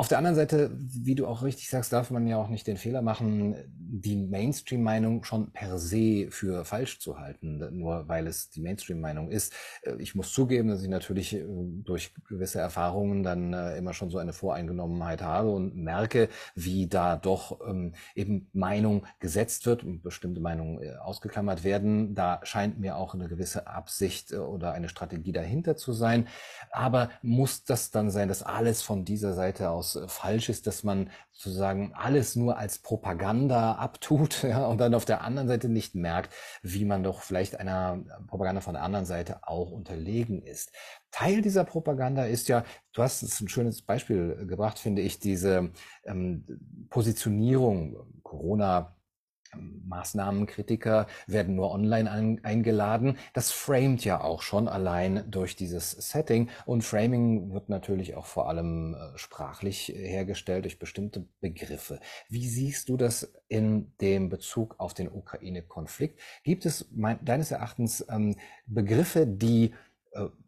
Auf 0.00 0.08
der 0.08 0.16
anderen 0.16 0.34
Seite, 0.34 0.70
wie 0.74 1.14
du 1.14 1.26
auch 1.26 1.42
richtig 1.42 1.68
sagst, 1.68 1.92
darf 1.92 2.10
man 2.10 2.26
ja 2.26 2.38
auch 2.38 2.48
nicht 2.48 2.66
den 2.66 2.78
Fehler 2.78 3.02
machen, 3.02 3.54
die 3.68 4.16
Mainstream-Meinung 4.16 5.24
schon 5.24 5.52
per 5.52 5.78
se 5.78 6.28
für 6.30 6.64
falsch 6.64 7.00
zu 7.00 7.18
halten, 7.18 7.58
nur 7.78 8.08
weil 8.08 8.26
es 8.26 8.48
die 8.48 8.62
Mainstream-Meinung 8.62 9.30
ist. 9.30 9.52
Äh, 9.82 9.96
ich 9.98 10.14
muss 10.14 10.32
zugeben, 10.32 10.70
dass 10.70 10.82
ich 10.82 10.88
natürlich 10.88 11.34
äh, 11.34 11.44
durch 11.44 12.14
gewisse 12.30 12.60
Erfahrungen 12.60 13.22
dann 13.22 13.52
äh, 13.52 13.76
immer 13.76 13.92
schon 13.92 14.08
so 14.08 14.16
eine 14.16 14.32
Voreingenommenheit 14.32 15.20
habe 15.20 15.50
und 15.50 15.76
merke, 15.76 16.30
wie 16.54 16.86
da 16.86 17.16
doch 17.16 17.60
ähm, 17.68 17.92
eben 18.14 18.48
Meinung 18.54 19.04
gesetzt 19.18 19.66
wird 19.66 19.84
und 19.84 20.00
bestimmte 20.00 20.40
Meinungen 20.40 20.96
ausgeklammert 20.96 21.62
werden. 21.62 22.14
Da 22.14 22.40
scheint 22.44 22.80
mir 22.80 22.96
auch 22.96 23.12
eine 23.12 23.28
gewisse 23.28 23.66
Absicht 23.66 24.32
oder 24.32 24.72
eine 24.72 24.88
Strategie 24.88 25.32
dahinter 25.32 25.76
zu 25.76 25.92
sein. 25.92 26.26
Aber 26.70 27.10
muss 27.20 27.64
das 27.64 27.90
dann 27.90 28.10
sein, 28.10 28.28
dass 28.28 28.42
alles 28.42 28.80
von 28.80 29.04
dieser 29.04 29.34
Seite 29.34 29.68
aus 29.68 29.89
äh, 29.96 30.08
falsch 30.08 30.48
ist, 30.48 30.66
dass 30.66 30.84
man 30.84 31.10
sozusagen 31.32 31.92
alles 31.94 32.36
nur 32.36 32.56
als 32.56 32.78
Propaganda 32.78 33.72
abtut 33.72 34.42
ja, 34.44 34.66
und 34.66 34.78
dann 34.78 34.94
auf 34.94 35.04
der 35.04 35.22
anderen 35.22 35.48
Seite 35.48 35.68
nicht 35.68 35.94
merkt, 35.94 36.34
wie 36.62 36.84
man 36.84 37.02
doch 37.02 37.22
vielleicht 37.22 37.58
einer 37.58 37.98
Propaganda 38.26 38.60
von 38.60 38.74
der 38.74 38.82
anderen 38.82 39.06
Seite 39.06 39.40
auch 39.42 39.70
unterlegen 39.70 40.42
ist. 40.42 40.72
Teil 41.10 41.42
dieser 41.42 41.64
Propaganda 41.64 42.24
ist 42.24 42.48
ja, 42.48 42.64
du 42.92 43.02
hast 43.02 43.22
ein 43.22 43.48
schönes 43.48 43.82
Beispiel 43.82 44.46
gebracht, 44.46 44.78
finde 44.78 45.02
ich, 45.02 45.18
diese 45.18 45.70
ähm, 46.04 46.44
Positionierung 46.88 47.96
Corona 48.22 48.96
Maßnahmenkritiker 49.56 51.06
werden 51.26 51.56
nur 51.56 51.70
online 51.72 52.10
ein, 52.10 52.44
eingeladen. 52.44 53.18
Das 53.32 53.50
framet 53.50 54.04
ja 54.04 54.20
auch 54.20 54.42
schon 54.42 54.68
allein 54.68 55.24
durch 55.30 55.56
dieses 55.56 55.90
Setting. 55.90 56.48
Und 56.66 56.82
Framing 56.82 57.52
wird 57.52 57.68
natürlich 57.68 58.14
auch 58.14 58.26
vor 58.26 58.48
allem 58.48 58.94
äh, 58.94 59.18
sprachlich 59.18 59.88
hergestellt 59.94 60.64
durch 60.64 60.78
bestimmte 60.78 61.26
Begriffe. 61.40 62.00
Wie 62.28 62.46
siehst 62.46 62.88
du 62.88 62.96
das 62.96 63.32
in 63.48 63.92
dem 64.00 64.28
Bezug 64.28 64.76
auf 64.78 64.94
den 64.94 65.10
Ukraine-Konflikt? 65.10 66.20
Gibt 66.44 66.66
es 66.66 66.88
deines 67.22 67.50
Erachtens 67.50 68.04
ähm, 68.08 68.36
Begriffe, 68.66 69.26
die 69.26 69.66
äh, 69.66 69.89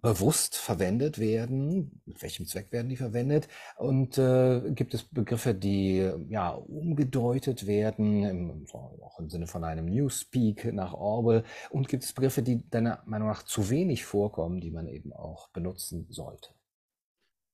bewusst 0.00 0.56
verwendet 0.56 1.18
werden? 1.18 2.00
Mit 2.04 2.22
welchem 2.22 2.46
Zweck 2.46 2.72
werden 2.72 2.88
die 2.88 2.96
verwendet? 2.96 3.48
Und 3.76 4.18
äh, 4.18 4.60
gibt 4.72 4.94
es 4.94 5.04
Begriffe, 5.04 5.54
die 5.54 6.10
ja 6.28 6.50
umgedeutet 6.50 7.66
werden, 7.66 8.24
im, 8.24 8.66
auch 8.72 9.18
im 9.18 9.30
Sinne 9.30 9.46
von 9.46 9.64
einem 9.64 9.86
Newspeak 9.86 10.72
nach 10.72 10.94
Orwell? 10.94 11.44
Und 11.70 11.88
gibt 11.88 12.04
es 12.04 12.12
Begriffe, 12.12 12.42
die 12.42 12.68
deiner 12.70 13.02
Meinung 13.06 13.28
nach 13.28 13.44
zu 13.44 13.70
wenig 13.70 14.04
vorkommen, 14.04 14.60
die 14.60 14.70
man 14.70 14.88
eben 14.88 15.12
auch 15.12 15.48
benutzen 15.50 16.06
sollte? 16.10 16.50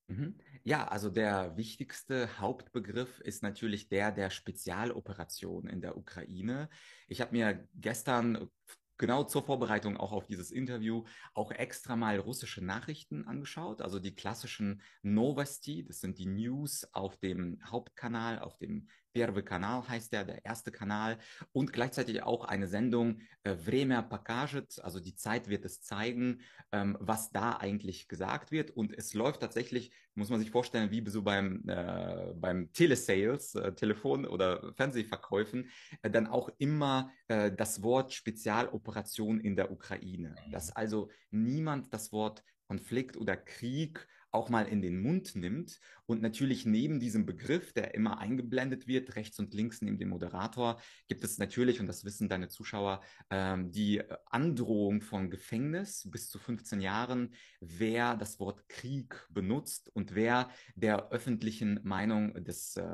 Mhm. 0.08 0.38
Ja, 0.64 0.88
also 0.88 1.10
der 1.10 1.56
wichtigste 1.56 2.40
Hauptbegriff 2.40 3.20
ist 3.20 3.42
natürlich 3.42 3.88
der 3.88 4.12
der 4.12 4.30
Spezialoperation 4.30 5.66
in 5.68 5.80
der 5.80 5.96
Ukraine. 5.96 6.68
Ich 7.08 7.20
habe 7.20 7.32
mir 7.32 7.66
gestern 7.74 8.50
genau 8.98 9.24
zur 9.24 9.44
Vorbereitung 9.44 9.96
auch 9.96 10.12
auf 10.12 10.26
dieses 10.26 10.50
Interview 10.50 11.04
auch 11.32 11.50
extra 11.50 11.96
mal 11.96 12.18
russische 12.18 12.62
Nachrichten 12.62 13.26
angeschaut, 13.26 13.80
also 13.80 13.98
die 13.98 14.14
klassischen 14.14 14.82
Novosti, 15.02 15.84
das 15.84 16.00
sind 16.00 16.18
die 16.18 16.26
News 16.26 16.86
auf 16.92 17.16
dem 17.16 17.58
Hauptkanal, 17.64 18.40
auf 18.40 18.58
dem 18.58 18.88
Первый 19.17 19.43
Kanal 19.43 19.87
heißt 19.87 20.11
der, 20.11 20.25
der 20.25 20.43
erste 20.43 20.71
Kanal 20.71 21.19
und 21.51 21.71
gleichzeitig 21.71 22.23
auch 22.23 22.45
eine 22.45 22.67
Sendung 22.67 23.19
äh, 23.43 23.55
Время 23.55 24.01
покажет, 24.01 24.79
also 24.83 24.99
die 24.99 25.15
Zeit 25.15 25.49
wird 25.49 25.65
es 25.65 25.81
zeigen, 25.81 26.41
ähm, 26.71 26.97
was 26.99 27.31
da 27.31 27.57
eigentlich 27.57 28.07
gesagt 28.07 28.51
wird 28.51 28.71
und 28.71 28.91
es 28.97 29.13
läuft 29.13 29.41
tatsächlich, 29.41 29.91
muss 30.15 30.29
man 30.29 30.39
sich 30.39 30.49
vorstellen, 30.49 30.89
wie 30.89 31.07
so 31.09 31.21
beim, 31.21 31.63
äh, 31.67 32.33
beim 32.35 32.73
Telesales, 32.73 33.53
äh, 33.53 33.73
Telefon- 33.73 34.25
oder 34.25 34.73
Fernsehverkäufen, 34.73 35.69
äh, 36.01 36.09
dann 36.09 36.25
auch 36.25 36.49
immer 36.57 37.11
äh, 37.27 37.51
das 37.51 37.83
Wort 37.83 38.13
Spezialoperation 38.13 39.39
in 39.39 39.55
der 39.55 39.71
Ukraine, 39.71 40.35
dass 40.51 40.75
also 40.75 41.09
niemand 41.29 41.93
das 41.93 42.11
Wort 42.11 42.43
Konflikt 42.67 43.17
oder 43.17 43.37
Krieg 43.37 44.07
auch 44.31 44.49
mal 44.49 44.67
in 44.67 44.81
den 44.81 44.99
Mund 44.99 45.35
nimmt 45.35 45.79
und 46.08 46.22
natürlich 46.22 46.64
neben 46.64 47.00
diesem 47.00 47.26
Begriff, 47.26 47.74
der 47.74 47.94
immer 47.94 48.18
eingeblendet 48.18 48.88
wird, 48.88 49.14
rechts 49.14 49.38
und 49.38 49.52
links 49.52 49.82
neben 49.82 49.98
dem 49.98 50.08
Moderator, 50.08 50.80
gibt 51.06 51.22
es 51.22 51.36
natürlich, 51.36 51.80
und 51.80 51.86
das 51.86 52.02
wissen 52.06 52.30
deine 52.30 52.48
Zuschauer, 52.48 53.02
ähm, 53.28 53.70
die 53.72 54.02
Androhung 54.24 55.02
von 55.02 55.28
Gefängnis 55.28 56.08
bis 56.10 56.30
zu 56.30 56.38
15 56.38 56.80
Jahren, 56.80 57.34
wer 57.60 58.16
das 58.16 58.40
Wort 58.40 58.70
Krieg 58.70 59.26
benutzt 59.28 59.90
und 59.94 60.14
wer 60.14 60.48
der 60.76 61.10
öffentlichen 61.10 61.78
Meinung 61.82 62.42
des, 62.42 62.76
äh, 62.76 62.86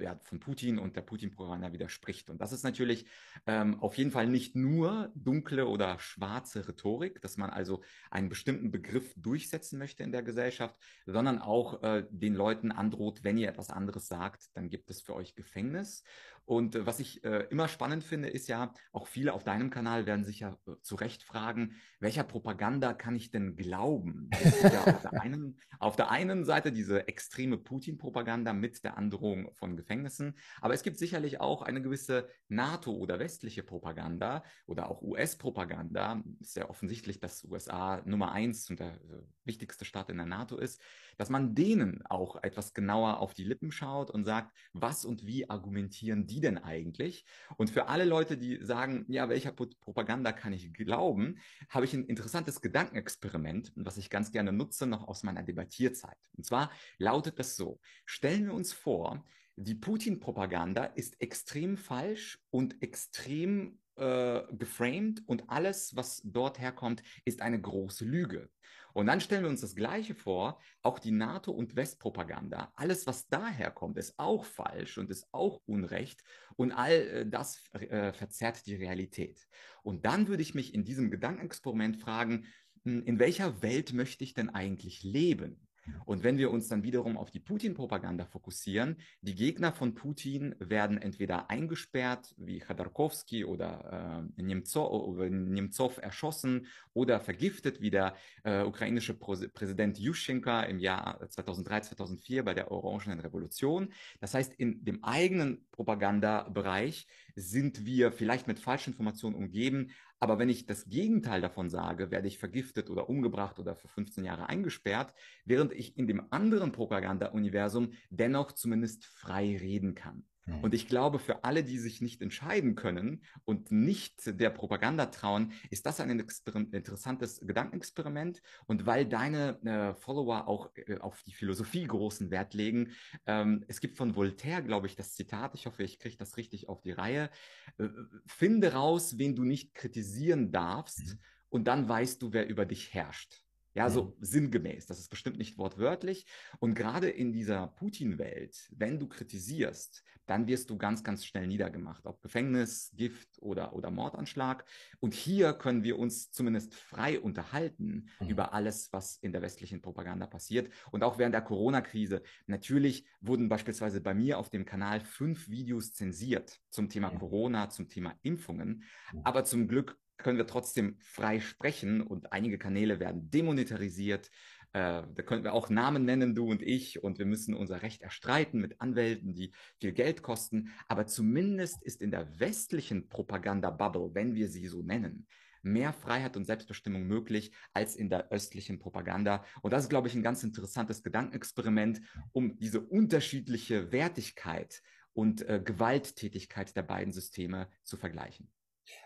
ja, 0.00 0.18
von 0.24 0.40
Putin 0.40 0.80
und 0.80 0.96
der 0.96 1.02
Putin-Propaganda 1.02 1.72
widerspricht. 1.72 2.28
Und 2.28 2.40
das 2.40 2.50
ist 2.52 2.64
natürlich 2.64 3.06
ähm, 3.46 3.78
auf 3.80 3.96
jeden 3.96 4.10
Fall 4.10 4.26
nicht 4.26 4.56
nur 4.56 5.12
dunkle 5.14 5.68
oder 5.68 6.00
schwarze 6.00 6.66
Rhetorik, 6.66 7.20
dass 7.20 7.36
man 7.36 7.50
also 7.50 7.84
einen 8.10 8.28
bestimmten 8.28 8.72
Begriff 8.72 9.14
durchsetzen 9.16 9.78
möchte 9.78 10.02
in 10.02 10.10
der 10.10 10.24
Gesellschaft, 10.24 10.76
sondern 11.06 11.38
auch 11.38 11.84
äh, 11.84 12.04
den 12.10 12.31
den 12.32 12.38
Leuten 12.38 12.72
androht, 12.72 13.22
wenn 13.22 13.36
ihr 13.36 13.48
etwas 13.48 13.70
anderes 13.70 14.08
sagt, 14.08 14.48
dann 14.54 14.70
gibt 14.70 14.90
es 14.90 15.02
für 15.02 15.14
euch 15.14 15.34
Gefängnis. 15.34 16.02
Und 16.52 16.74
äh, 16.74 16.84
was 16.84 17.00
ich 17.00 17.24
äh, 17.24 17.46
immer 17.48 17.66
spannend 17.66 18.04
finde, 18.04 18.28
ist 18.28 18.46
ja, 18.46 18.74
auch 18.92 19.06
viele 19.06 19.32
auf 19.32 19.42
deinem 19.42 19.70
Kanal 19.70 20.04
werden 20.04 20.22
sich 20.22 20.40
ja 20.40 20.58
äh, 20.66 20.72
zu 20.82 20.96
Recht 20.96 21.22
fragen, 21.22 21.76
welcher 21.98 22.24
Propaganda 22.24 22.92
kann 22.92 23.16
ich 23.16 23.30
denn 23.30 23.56
glauben? 23.56 24.28
Ja 24.62 24.84
auf, 24.84 25.00
der 25.00 25.22
einen, 25.22 25.58
auf 25.78 25.96
der 25.96 26.10
einen 26.10 26.44
Seite 26.44 26.70
diese 26.70 27.08
extreme 27.08 27.56
Putin-Propaganda 27.56 28.52
mit 28.52 28.84
der 28.84 28.98
Androhung 28.98 29.50
von 29.54 29.78
Gefängnissen, 29.78 30.36
aber 30.60 30.74
es 30.74 30.82
gibt 30.82 30.98
sicherlich 30.98 31.40
auch 31.40 31.62
eine 31.62 31.80
gewisse 31.80 32.28
NATO- 32.48 32.96
oder 32.96 33.18
westliche 33.18 33.62
Propaganda 33.62 34.44
oder 34.66 34.90
auch 34.90 35.00
US-Propaganda. 35.00 36.22
Ist 36.40 36.56
ja 36.56 36.68
offensichtlich, 36.68 37.18
dass 37.18 37.44
USA 37.44 38.02
Nummer 38.04 38.32
eins 38.32 38.68
und 38.68 38.78
der 38.78 38.92
äh, 38.92 39.22
wichtigste 39.44 39.86
Staat 39.86 40.10
in 40.10 40.18
der 40.18 40.26
NATO 40.26 40.58
ist, 40.58 40.82
dass 41.16 41.30
man 41.30 41.54
denen 41.54 42.04
auch 42.06 42.42
etwas 42.42 42.74
genauer 42.74 43.20
auf 43.20 43.32
die 43.32 43.44
Lippen 43.44 43.72
schaut 43.72 44.10
und 44.10 44.24
sagt, 44.24 44.54
was 44.74 45.06
und 45.06 45.26
wie 45.26 45.48
argumentieren 45.48 46.26
die 46.26 46.41
denn 46.42 46.58
eigentlich? 46.58 47.24
Und 47.56 47.70
für 47.70 47.88
alle 47.88 48.04
Leute, 48.04 48.36
die 48.36 48.58
sagen, 48.62 49.06
ja, 49.08 49.28
welcher 49.28 49.52
Propaganda 49.52 50.32
kann 50.32 50.52
ich 50.52 50.72
glauben, 50.74 51.38
habe 51.68 51.86
ich 51.86 51.94
ein 51.94 52.04
interessantes 52.04 52.60
Gedankenexperiment, 52.60 53.72
was 53.76 53.96
ich 53.96 54.10
ganz 54.10 54.30
gerne 54.32 54.52
nutze, 54.52 54.86
noch 54.86 55.08
aus 55.08 55.22
meiner 55.22 55.42
Debattierzeit. 55.42 56.18
Und 56.36 56.44
zwar 56.44 56.70
lautet 56.98 57.38
das 57.38 57.56
so, 57.56 57.80
stellen 58.04 58.46
wir 58.46 58.54
uns 58.54 58.72
vor, 58.72 59.24
die 59.56 59.74
Putin-Propaganda 59.74 60.84
ist 60.84 61.20
extrem 61.20 61.76
falsch 61.76 62.38
und 62.50 62.82
extrem 62.82 63.78
äh, 63.96 64.42
geframed 64.52 65.22
und 65.26 65.48
alles, 65.48 65.94
was 65.96 66.22
dort 66.24 66.58
herkommt, 66.58 67.02
ist 67.24 67.42
eine 67.42 67.60
große 67.60 68.04
Lüge. 68.04 68.50
Und 68.94 69.06
dann 69.06 69.20
stellen 69.20 69.42
wir 69.42 69.50
uns 69.50 69.62
das 69.62 69.74
Gleiche 69.74 70.14
vor, 70.14 70.60
auch 70.82 70.98
die 70.98 71.10
NATO- 71.10 71.52
und 71.52 71.76
Westpropaganda. 71.76 72.72
Alles, 72.76 73.06
was 73.06 73.28
daherkommt, 73.28 73.96
ist 73.96 74.18
auch 74.18 74.44
falsch 74.44 74.98
und 74.98 75.10
ist 75.10 75.28
auch 75.32 75.62
Unrecht 75.66 76.22
und 76.56 76.72
all 76.72 76.92
äh, 76.92 77.26
das 77.26 77.62
äh, 77.72 78.12
verzerrt 78.12 78.66
die 78.66 78.76
Realität. 78.76 79.48
Und 79.82 80.04
dann 80.04 80.28
würde 80.28 80.42
ich 80.42 80.54
mich 80.54 80.74
in 80.74 80.84
diesem 80.84 81.10
Gedankenexperiment 81.10 81.96
fragen, 81.98 82.46
hm, 82.84 83.04
in 83.04 83.18
welcher 83.18 83.62
Welt 83.62 83.92
möchte 83.92 84.24
ich 84.24 84.34
denn 84.34 84.50
eigentlich 84.50 85.02
leben? 85.02 85.66
Und 86.04 86.22
wenn 86.22 86.38
wir 86.38 86.50
uns 86.50 86.68
dann 86.68 86.82
wiederum 86.82 87.16
auf 87.16 87.30
die 87.30 87.40
Putin-Propaganda 87.40 88.26
fokussieren, 88.26 88.96
die 89.20 89.34
Gegner 89.34 89.72
von 89.72 89.94
Putin 89.94 90.54
werden 90.58 90.98
entweder 90.98 91.50
eingesperrt, 91.50 92.34
wie 92.36 92.58
Khodorkovsky 92.58 93.44
oder 93.44 94.28
äh, 94.36 94.42
Nemtsov, 94.42 95.18
Nemtsov, 95.18 95.98
erschossen 95.98 96.66
oder 96.94 97.20
vergiftet, 97.20 97.80
wie 97.80 97.90
der 97.90 98.14
äh, 98.44 98.62
ukrainische 98.62 99.14
Pro 99.14 99.36
Präsident 99.54 99.98
Yushchenko 99.98 100.62
im 100.68 100.78
Jahr 100.78 101.28
2003, 101.28 101.80
2004 101.80 102.44
bei 102.44 102.54
der 102.54 102.70
Orangenen 102.70 103.20
Revolution. 103.20 103.92
Das 104.20 104.34
heißt, 104.34 104.52
in 104.54 104.84
dem 104.84 105.02
eigenen 105.02 105.64
Propagandabereich 105.72 107.06
sind 107.34 107.86
wir 107.86 108.12
vielleicht 108.12 108.46
mit 108.46 108.58
Falschinformationen 108.58 109.38
umgeben, 109.38 109.90
aber 110.22 110.38
wenn 110.38 110.48
ich 110.48 110.66
das 110.66 110.84
Gegenteil 110.84 111.40
davon 111.40 111.68
sage, 111.68 112.12
werde 112.12 112.28
ich 112.28 112.38
vergiftet 112.38 112.90
oder 112.90 113.08
umgebracht 113.08 113.58
oder 113.58 113.74
für 113.74 113.88
15 113.88 114.24
Jahre 114.24 114.48
eingesperrt, 114.48 115.12
während 115.44 115.72
ich 115.72 115.98
in 115.98 116.06
dem 116.06 116.32
anderen 116.32 116.70
Propaganda-Universum 116.70 117.94
dennoch 118.08 118.52
zumindest 118.52 119.04
frei 119.04 119.56
reden 119.60 119.96
kann. 119.96 120.24
Mhm. 120.46 120.60
Und 120.60 120.74
ich 120.74 120.88
glaube, 120.88 121.18
für 121.18 121.44
alle, 121.44 121.64
die 121.64 121.78
sich 121.78 122.00
nicht 122.00 122.20
entscheiden 122.20 122.74
können 122.74 123.22
und 123.44 123.70
nicht 123.70 124.40
der 124.40 124.50
Propaganda 124.50 125.06
trauen, 125.06 125.52
ist 125.70 125.86
das 125.86 126.00
ein 126.00 126.10
interessantes 126.10 127.40
Gedankenexperiment. 127.40 128.42
Und 128.66 128.86
weil 128.86 129.06
deine 129.06 129.60
äh, 129.64 129.94
Follower 129.94 130.48
auch 130.48 130.70
äh, 130.76 130.98
auf 130.98 131.22
die 131.22 131.32
Philosophie 131.32 131.84
großen 131.84 132.30
Wert 132.30 132.54
legen, 132.54 132.92
ähm, 133.26 133.64
es 133.68 133.80
gibt 133.80 133.96
von 133.96 134.16
Voltaire, 134.16 134.62
glaube 134.62 134.86
ich, 134.86 134.96
das 134.96 135.14
Zitat, 135.14 135.54
ich 135.54 135.66
hoffe, 135.66 135.82
ich 135.82 135.98
kriege 135.98 136.16
das 136.16 136.36
richtig 136.36 136.68
auf 136.68 136.82
die 136.82 136.92
Reihe, 136.92 137.30
äh, 137.78 137.88
finde 138.26 138.72
raus, 138.72 139.18
wen 139.18 139.36
du 139.36 139.44
nicht 139.44 139.74
kritisieren 139.74 140.52
darfst, 140.52 141.14
mhm. 141.14 141.18
und 141.50 141.64
dann 141.68 141.88
weißt 141.88 142.20
du, 142.22 142.32
wer 142.32 142.48
über 142.48 142.66
dich 142.66 142.92
herrscht. 142.94 143.42
Ja, 143.74 143.88
so 143.88 144.04
mhm. 144.04 144.12
sinngemäß. 144.20 144.86
Das 144.86 144.98
ist 144.98 145.08
bestimmt 145.08 145.38
nicht 145.38 145.58
wortwörtlich. 145.58 146.26
Und 146.58 146.74
gerade 146.74 147.08
in 147.08 147.32
dieser 147.32 147.68
Putin-Welt, 147.68 148.68
wenn 148.76 148.98
du 148.98 149.08
kritisierst, 149.08 150.04
dann 150.26 150.46
wirst 150.46 150.70
du 150.70 150.78
ganz, 150.78 151.02
ganz 151.02 151.24
schnell 151.24 151.46
niedergemacht, 151.46 152.06
ob 152.06 152.22
Gefängnis, 152.22 152.92
Gift 152.94 153.40
oder, 153.40 153.74
oder 153.74 153.90
Mordanschlag. 153.90 154.64
Und 155.00 155.14
hier 155.14 155.52
können 155.52 155.82
wir 155.82 155.98
uns 155.98 156.30
zumindest 156.30 156.74
frei 156.74 157.18
unterhalten 157.18 158.08
mhm. 158.20 158.28
über 158.28 158.52
alles, 158.52 158.92
was 158.92 159.16
in 159.16 159.32
der 159.32 159.42
westlichen 159.42 159.80
Propaganda 159.80 160.26
passiert. 160.26 160.70
Und 160.90 161.02
auch 161.02 161.18
während 161.18 161.34
der 161.34 161.42
Corona-Krise. 161.42 162.22
Natürlich 162.46 163.06
wurden 163.20 163.48
beispielsweise 163.48 164.00
bei 164.00 164.14
mir 164.14 164.38
auf 164.38 164.50
dem 164.50 164.64
Kanal 164.64 165.00
fünf 165.00 165.48
Videos 165.48 165.92
zensiert 165.92 166.60
zum 166.70 166.88
Thema 166.88 167.10
mhm. 167.10 167.18
Corona, 167.18 167.68
zum 167.70 167.88
Thema 167.88 168.14
Impfungen. 168.22 168.84
Aber 169.24 169.44
zum 169.44 169.66
Glück 169.66 169.98
können 170.18 170.38
wir 170.38 170.46
trotzdem 170.46 170.96
frei 171.00 171.40
sprechen 171.40 172.00
und 172.00 172.32
einige 172.32 172.58
Kanäle 172.58 173.00
werden 173.00 173.30
demonetarisiert. 173.30 174.30
Äh, 174.72 175.02
da 175.14 175.22
können 175.24 175.44
wir 175.44 175.52
auch 175.52 175.68
Namen 175.68 176.04
nennen, 176.04 176.34
du 176.34 176.50
und 176.50 176.62
ich, 176.62 177.02
und 177.02 177.18
wir 177.18 177.26
müssen 177.26 177.54
unser 177.54 177.82
Recht 177.82 178.02
erstreiten 178.02 178.60
mit 178.60 178.80
Anwälten, 178.80 179.34
die 179.34 179.52
viel 179.78 179.92
Geld 179.92 180.22
kosten. 180.22 180.70
Aber 180.88 181.06
zumindest 181.06 181.82
ist 181.82 182.00
in 182.00 182.10
der 182.10 182.40
westlichen 182.40 183.08
Propaganda-Bubble, 183.08 184.14
wenn 184.14 184.34
wir 184.34 184.48
sie 184.48 184.66
so 184.68 184.82
nennen, 184.82 185.26
mehr 185.62 185.92
Freiheit 185.92 186.36
und 186.36 186.44
Selbstbestimmung 186.44 187.06
möglich 187.06 187.52
als 187.72 187.94
in 187.94 188.10
der 188.10 188.30
östlichen 188.30 188.78
Propaganda. 188.78 189.44
Und 189.60 189.72
das 189.72 189.84
ist, 189.84 189.90
glaube 189.90 190.08
ich, 190.08 190.14
ein 190.14 190.22
ganz 190.22 190.42
interessantes 190.42 191.02
Gedankenexperiment, 191.02 192.00
um 192.32 192.58
diese 192.58 192.80
unterschiedliche 192.80 193.92
Wertigkeit 193.92 194.82
und 195.12 195.46
äh, 195.48 195.60
Gewalttätigkeit 195.62 196.74
der 196.74 196.82
beiden 196.82 197.12
Systeme 197.12 197.68
zu 197.82 197.96
vergleichen. 197.96 198.50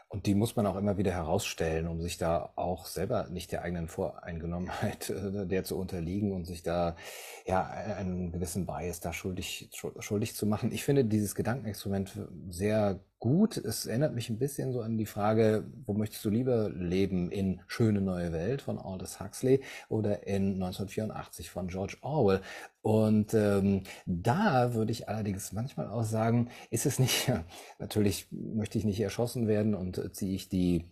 Und 0.09 0.27
die 0.27 0.37
muss 0.37 0.55
man 0.55 0.67
auch 0.67 0.77
immer 0.77 0.99
wieder 0.99 1.11
herausstellen, 1.13 1.89
um 1.89 2.01
sich 2.01 2.17
da 2.17 2.53
auch 2.55 2.87
selber 2.87 3.29
nicht 3.29 3.51
der 3.51 3.63
eigenen 3.63 3.89
Voreingenommenheit 3.89 5.11
äh, 5.11 5.47
der 5.47 5.65
zu 5.65 5.77
unterliegen 5.77 6.33
und 6.33 6.45
sich 6.45 6.63
da 6.63 6.97
ja 7.45 7.67
einen 7.67 8.31
gewissen 8.31 8.67
Bias 8.67 9.01
da 9.01 9.13
schuldig, 9.13 9.71
schuldig 9.99 10.37
zu 10.37 10.47
machen. 10.47 10.73
Ich 10.73 10.85
finde 10.85 11.05
dieses 11.05 11.35
Gedankenexperiment 11.35 12.19
sehr 12.49 13.01
gut. 13.27 13.57
Es 13.57 13.87
erinnert 13.87 14.15
mich 14.15 14.31
ein 14.31 14.39
bisschen 14.39 14.73
so 14.73 14.83
an 14.83 14.97
die 14.99 15.05
Frage, 15.05 15.65
wo 15.85 15.95
möchtest 15.95 16.25
du 16.25 16.31
lieber 16.31 16.71
leben? 16.71 17.33
In 17.33 17.61
Schöne 17.67 18.01
neue 18.01 18.33
Welt 18.33 18.63
von 18.63 18.79
Aldous 18.79 19.19
Huxley 19.19 19.63
oder 19.89 20.29
in 20.29 20.55
1984 20.63 21.51
von 21.51 21.67
George 21.67 21.97
Orwell? 22.03 22.41
Und 22.83 23.35
ähm, 23.35 23.83
da 24.07 24.75
würde 24.75 24.93
ich 24.93 25.09
allerdings 25.09 25.53
manchmal 25.53 25.89
auch 25.89 26.05
sagen, 26.05 26.51
ist 26.71 26.87
es 26.87 27.01
nicht, 27.01 27.33
natürlich 27.81 28.29
möchte 28.31 28.79
ich 28.79 28.85
nicht 28.85 29.01
erschossen 29.01 29.49
werden 29.49 29.75
und 29.75 29.99
äh, 29.99 30.13
ziehe 30.13 30.37
ich 30.37 30.49
die 30.49 30.85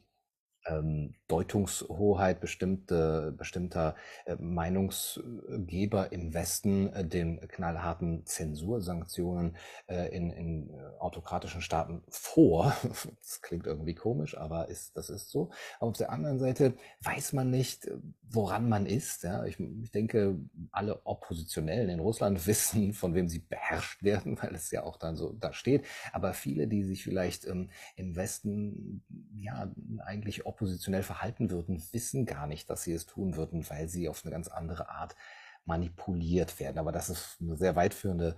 ähm, 0.66 1.14
Deutungshoheit 1.28 2.40
bestimmte, 2.40 3.34
bestimmter 3.36 3.94
äh, 4.26 4.36
Meinungsgeber 4.36 6.12
im 6.12 6.34
Westen 6.34 6.92
äh, 6.92 7.06
den 7.06 7.40
knallharten 7.48 8.26
Zensursanktionen 8.26 9.56
äh, 9.86 10.14
in, 10.14 10.30
in 10.30 10.70
äh, 10.70 10.82
autokratischen 10.98 11.60
Staaten 11.60 12.02
vor. 12.08 12.74
Das 13.24 13.40
klingt 13.42 13.66
irgendwie 13.66 13.94
komisch, 13.94 14.36
aber 14.36 14.68
ist, 14.68 14.96
das 14.96 15.10
ist 15.10 15.30
so. 15.30 15.50
Aber 15.78 15.90
auf 15.90 15.96
der 15.96 16.10
anderen 16.10 16.38
Seite 16.38 16.74
weiß 17.02 17.32
man 17.32 17.50
nicht, 17.50 17.88
woran 18.22 18.68
man 18.68 18.86
ist. 18.86 19.24
Ja? 19.24 19.44
Ich, 19.44 19.58
ich 19.60 19.90
denke, 19.90 20.38
alle 20.70 21.04
Oppositionellen 21.06 21.88
in 21.88 22.00
Russland 22.00 22.46
wissen, 22.46 22.92
von 22.92 23.14
wem 23.14 23.28
sie 23.28 23.40
beherrscht 23.40 24.02
werden, 24.02 24.38
weil 24.40 24.54
es 24.54 24.70
ja 24.70 24.82
auch 24.82 24.96
dann 24.96 25.16
so 25.16 25.32
da 25.32 25.52
steht. 25.52 25.84
Aber 26.12 26.34
viele, 26.34 26.68
die 26.68 26.84
sich 26.84 27.02
vielleicht 27.02 27.46
ähm, 27.46 27.70
im 27.96 28.16
Westen 28.16 29.02
ja 29.36 29.72
eigentlich 30.04 30.46
oppositionell 30.54 31.02
verhalten 31.02 31.50
würden, 31.50 31.82
wissen 31.92 32.26
gar 32.26 32.46
nicht, 32.46 32.70
dass 32.70 32.84
sie 32.84 32.92
es 32.92 33.06
tun 33.06 33.36
würden, 33.36 33.68
weil 33.68 33.88
sie 33.88 34.08
auf 34.08 34.24
eine 34.24 34.32
ganz 34.32 34.48
andere 34.48 34.88
Art 34.88 35.16
manipuliert 35.64 36.60
werden. 36.60 36.78
Aber 36.78 36.92
das 36.92 37.10
ist 37.10 37.38
eine 37.40 37.56
sehr 37.56 37.74
weitführende 37.76 38.36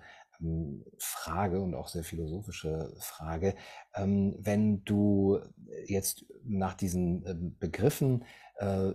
Frage 0.99 1.61
und 1.61 1.75
auch 1.75 1.89
sehr 1.89 2.05
philosophische 2.05 2.93
Frage. 2.99 3.55
Ähm, 3.95 4.37
wenn 4.39 4.85
du 4.85 5.41
jetzt 5.87 6.27
nach 6.45 6.75
diesen 6.75 7.25
ähm, 7.27 7.57
Begriffen 7.59 8.25
äh, 8.59 8.93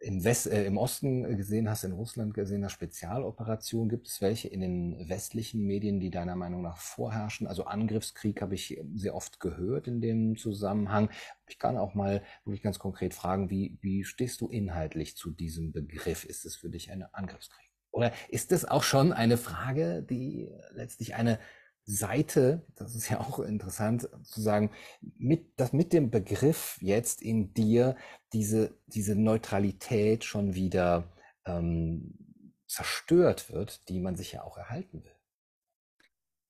im, 0.00 0.24
West, 0.24 0.46
äh, 0.46 0.64
im 0.64 0.78
Osten 0.78 1.36
gesehen 1.36 1.68
hast, 1.68 1.84
in 1.84 1.92
Russland 1.92 2.34
gesehen 2.34 2.64
hast, 2.64 2.72
Spezialoperationen, 2.72 3.88
gibt 3.88 4.08
es 4.08 4.20
welche 4.20 4.48
in 4.48 4.60
den 4.60 5.08
westlichen 5.08 5.64
Medien, 5.64 6.00
die 6.00 6.10
deiner 6.10 6.36
Meinung 6.36 6.62
nach 6.62 6.76
vorherrschen? 6.76 7.46
Also 7.46 7.64
Angriffskrieg 7.64 8.40
habe 8.42 8.54
ich 8.54 8.80
sehr 8.94 9.14
oft 9.14 9.40
gehört 9.40 9.88
in 9.88 10.00
dem 10.00 10.36
Zusammenhang. 10.36 11.10
Ich 11.48 11.58
kann 11.58 11.76
auch 11.76 11.94
mal 11.94 12.22
wirklich 12.44 12.62
ganz 12.62 12.78
konkret 12.78 13.14
fragen, 13.14 13.50
wie, 13.50 13.78
wie 13.80 14.04
stehst 14.04 14.40
du 14.40 14.48
inhaltlich 14.48 15.16
zu 15.16 15.30
diesem 15.30 15.72
Begriff? 15.72 16.24
Ist 16.24 16.44
es 16.44 16.56
für 16.56 16.68
dich 16.68 16.90
ein 16.90 17.02
Angriffskrieg? 17.12 17.71
Oder 17.92 18.12
ist 18.28 18.52
es 18.52 18.64
auch 18.64 18.82
schon 18.82 19.12
eine 19.12 19.36
Frage, 19.36 20.02
die 20.02 20.50
letztlich 20.72 21.14
eine 21.14 21.38
Seite, 21.84 22.64
das 22.76 22.94
ist 22.94 23.08
ja 23.08 23.20
auch 23.20 23.40
interessant 23.40 24.08
zu 24.24 24.40
sagen, 24.40 24.70
mit, 25.18 25.58
dass 25.58 25.72
mit 25.72 25.92
dem 25.92 26.10
Begriff 26.10 26.78
jetzt 26.80 27.22
in 27.22 27.54
dir 27.54 27.96
diese, 28.32 28.74
diese 28.86 29.14
Neutralität 29.14 30.24
schon 30.24 30.54
wieder 30.54 31.12
ähm, 31.44 32.14
zerstört 32.66 33.52
wird, 33.52 33.88
die 33.88 34.00
man 34.00 34.16
sich 34.16 34.32
ja 34.32 34.42
auch 34.42 34.56
erhalten 34.56 35.04
will. 35.04 35.14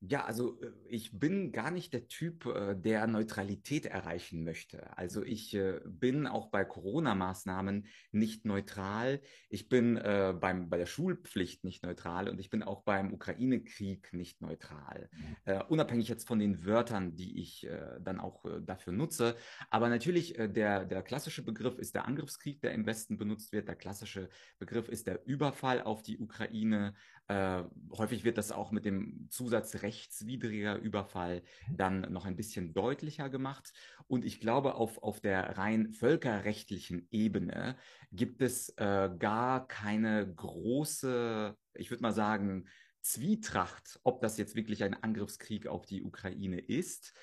Ja, 0.08 0.24
also 0.24 0.60
äh, 0.60 0.72
ich 0.88 1.16
bin 1.16 1.52
gar 1.52 1.70
nicht 1.70 1.92
der 1.92 2.08
Typ, 2.08 2.46
äh, 2.46 2.74
der 2.74 3.06
Neutralität 3.06 3.86
erreichen 3.86 4.42
möchte. 4.42 4.96
Also 4.98 5.22
ich 5.22 5.54
äh, 5.54 5.80
bin 5.84 6.26
auch 6.26 6.50
bei 6.50 6.64
Corona-Maßnahmen 6.64 7.86
nicht 8.10 8.44
neutral. 8.44 9.20
Ich 9.48 9.68
bin 9.68 9.94
beim, 9.94 10.68
bei 10.68 10.78
der 10.78 10.86
Schulpflicht 10.86 11.64
nicht 11.64 11.82
neutral 11.84 12.28
und 12.28 12.40
ich 12.40 12.50
bin 12.50 12.62
auch 12.62 12.82
beim 12.82 13.12
Ukraine-Krieg 13.12 14.12
nicht 14.12 14.40
neutral. 14.40 15.08
Mhm. 15.12 15.62
unabhängig 15.68 16.08
jetzt 16.08 16.26
von 16.26 16.38
den 16.38 16.64
Wörtern, 16.64 17.14
die 17.14 17.40
ich 17.40 17.68
dann 18.00 18.20
auch 18.20 18.44
dafür 18.62 18.92
nutze. 18.92 19.36
Aber 19.70 19.88
natürlich, 19.88 20.34
der, 20.38 20.84
der 20.84 21.02
klassische 21.02 21.42
Begriff 21.42 21.78
ist 21.78 21.94
der 21.94 22.06
Angriffskrieg, 22.06 22.60
der 22.60 22.72
im 22.72 22.86
Westen 22.86 23.18
benutzt 23.18 23.52
wird. 23.52 23.68
Der 23.68 23.76
klassische 23.76 24.28
Begriff 24.58 24.88
ist 24.88 25.06
der 25.06 25.26
Überfall 25.26 25.82
auf 25.82 26.02
die 26.02 26.18
Ukraine. 26.18 26.94
Äh, 27.28 27.62
häufig 27.96 28.24
wird 28.24 28.36
das 28.36 28.52
auch 28.52 28.72
mit 28.72 28.84
dem 28.84 29.28
Zusatz 29.30 29.82
rechtswidriger 29.82 30.76
Überfall 30.76 31.42
mhm. 31.68 31.76
dann 31.76 32.00
noch 32.12 32.26
ein 32.26 32.36
bisschen 32.36 32.74
deutlicher 32.74 33.30
gemacht. 33.30 33.72
Und 34.08 34.24
ich 34.24 34.40
glaube, 34.40 34.74
auf, 34.74 35.02
auf 35.02 35.20
der 35.20 35.56
rein 35.56 35.92
völkerrechtlichen 35.92 37.06
Ebene 37.10 37.76
gibt 38.10 38.42
es 38.42 38.70
äh, 38.76 39.10
gar 39.18 39.66
keine 39.68 40.32
große, 40.34 41.56
ich 41.74 41.90
würde 41.90 42.02
mal 42.02 42.12
sagen, 42.12 42.66
Zwietracht, 43.02 43.98
ob 44.04 44.20
das 44.20 44.38
jetzt 44.38 44.54
wirklich 44.54 44.84
ein 44.84 44.94
Angriffskrieg 44.94 45.66
auf 45.66 45.86
die 45.86 46.02
Ukraine 46.04 46.60
ist 46.60 47.14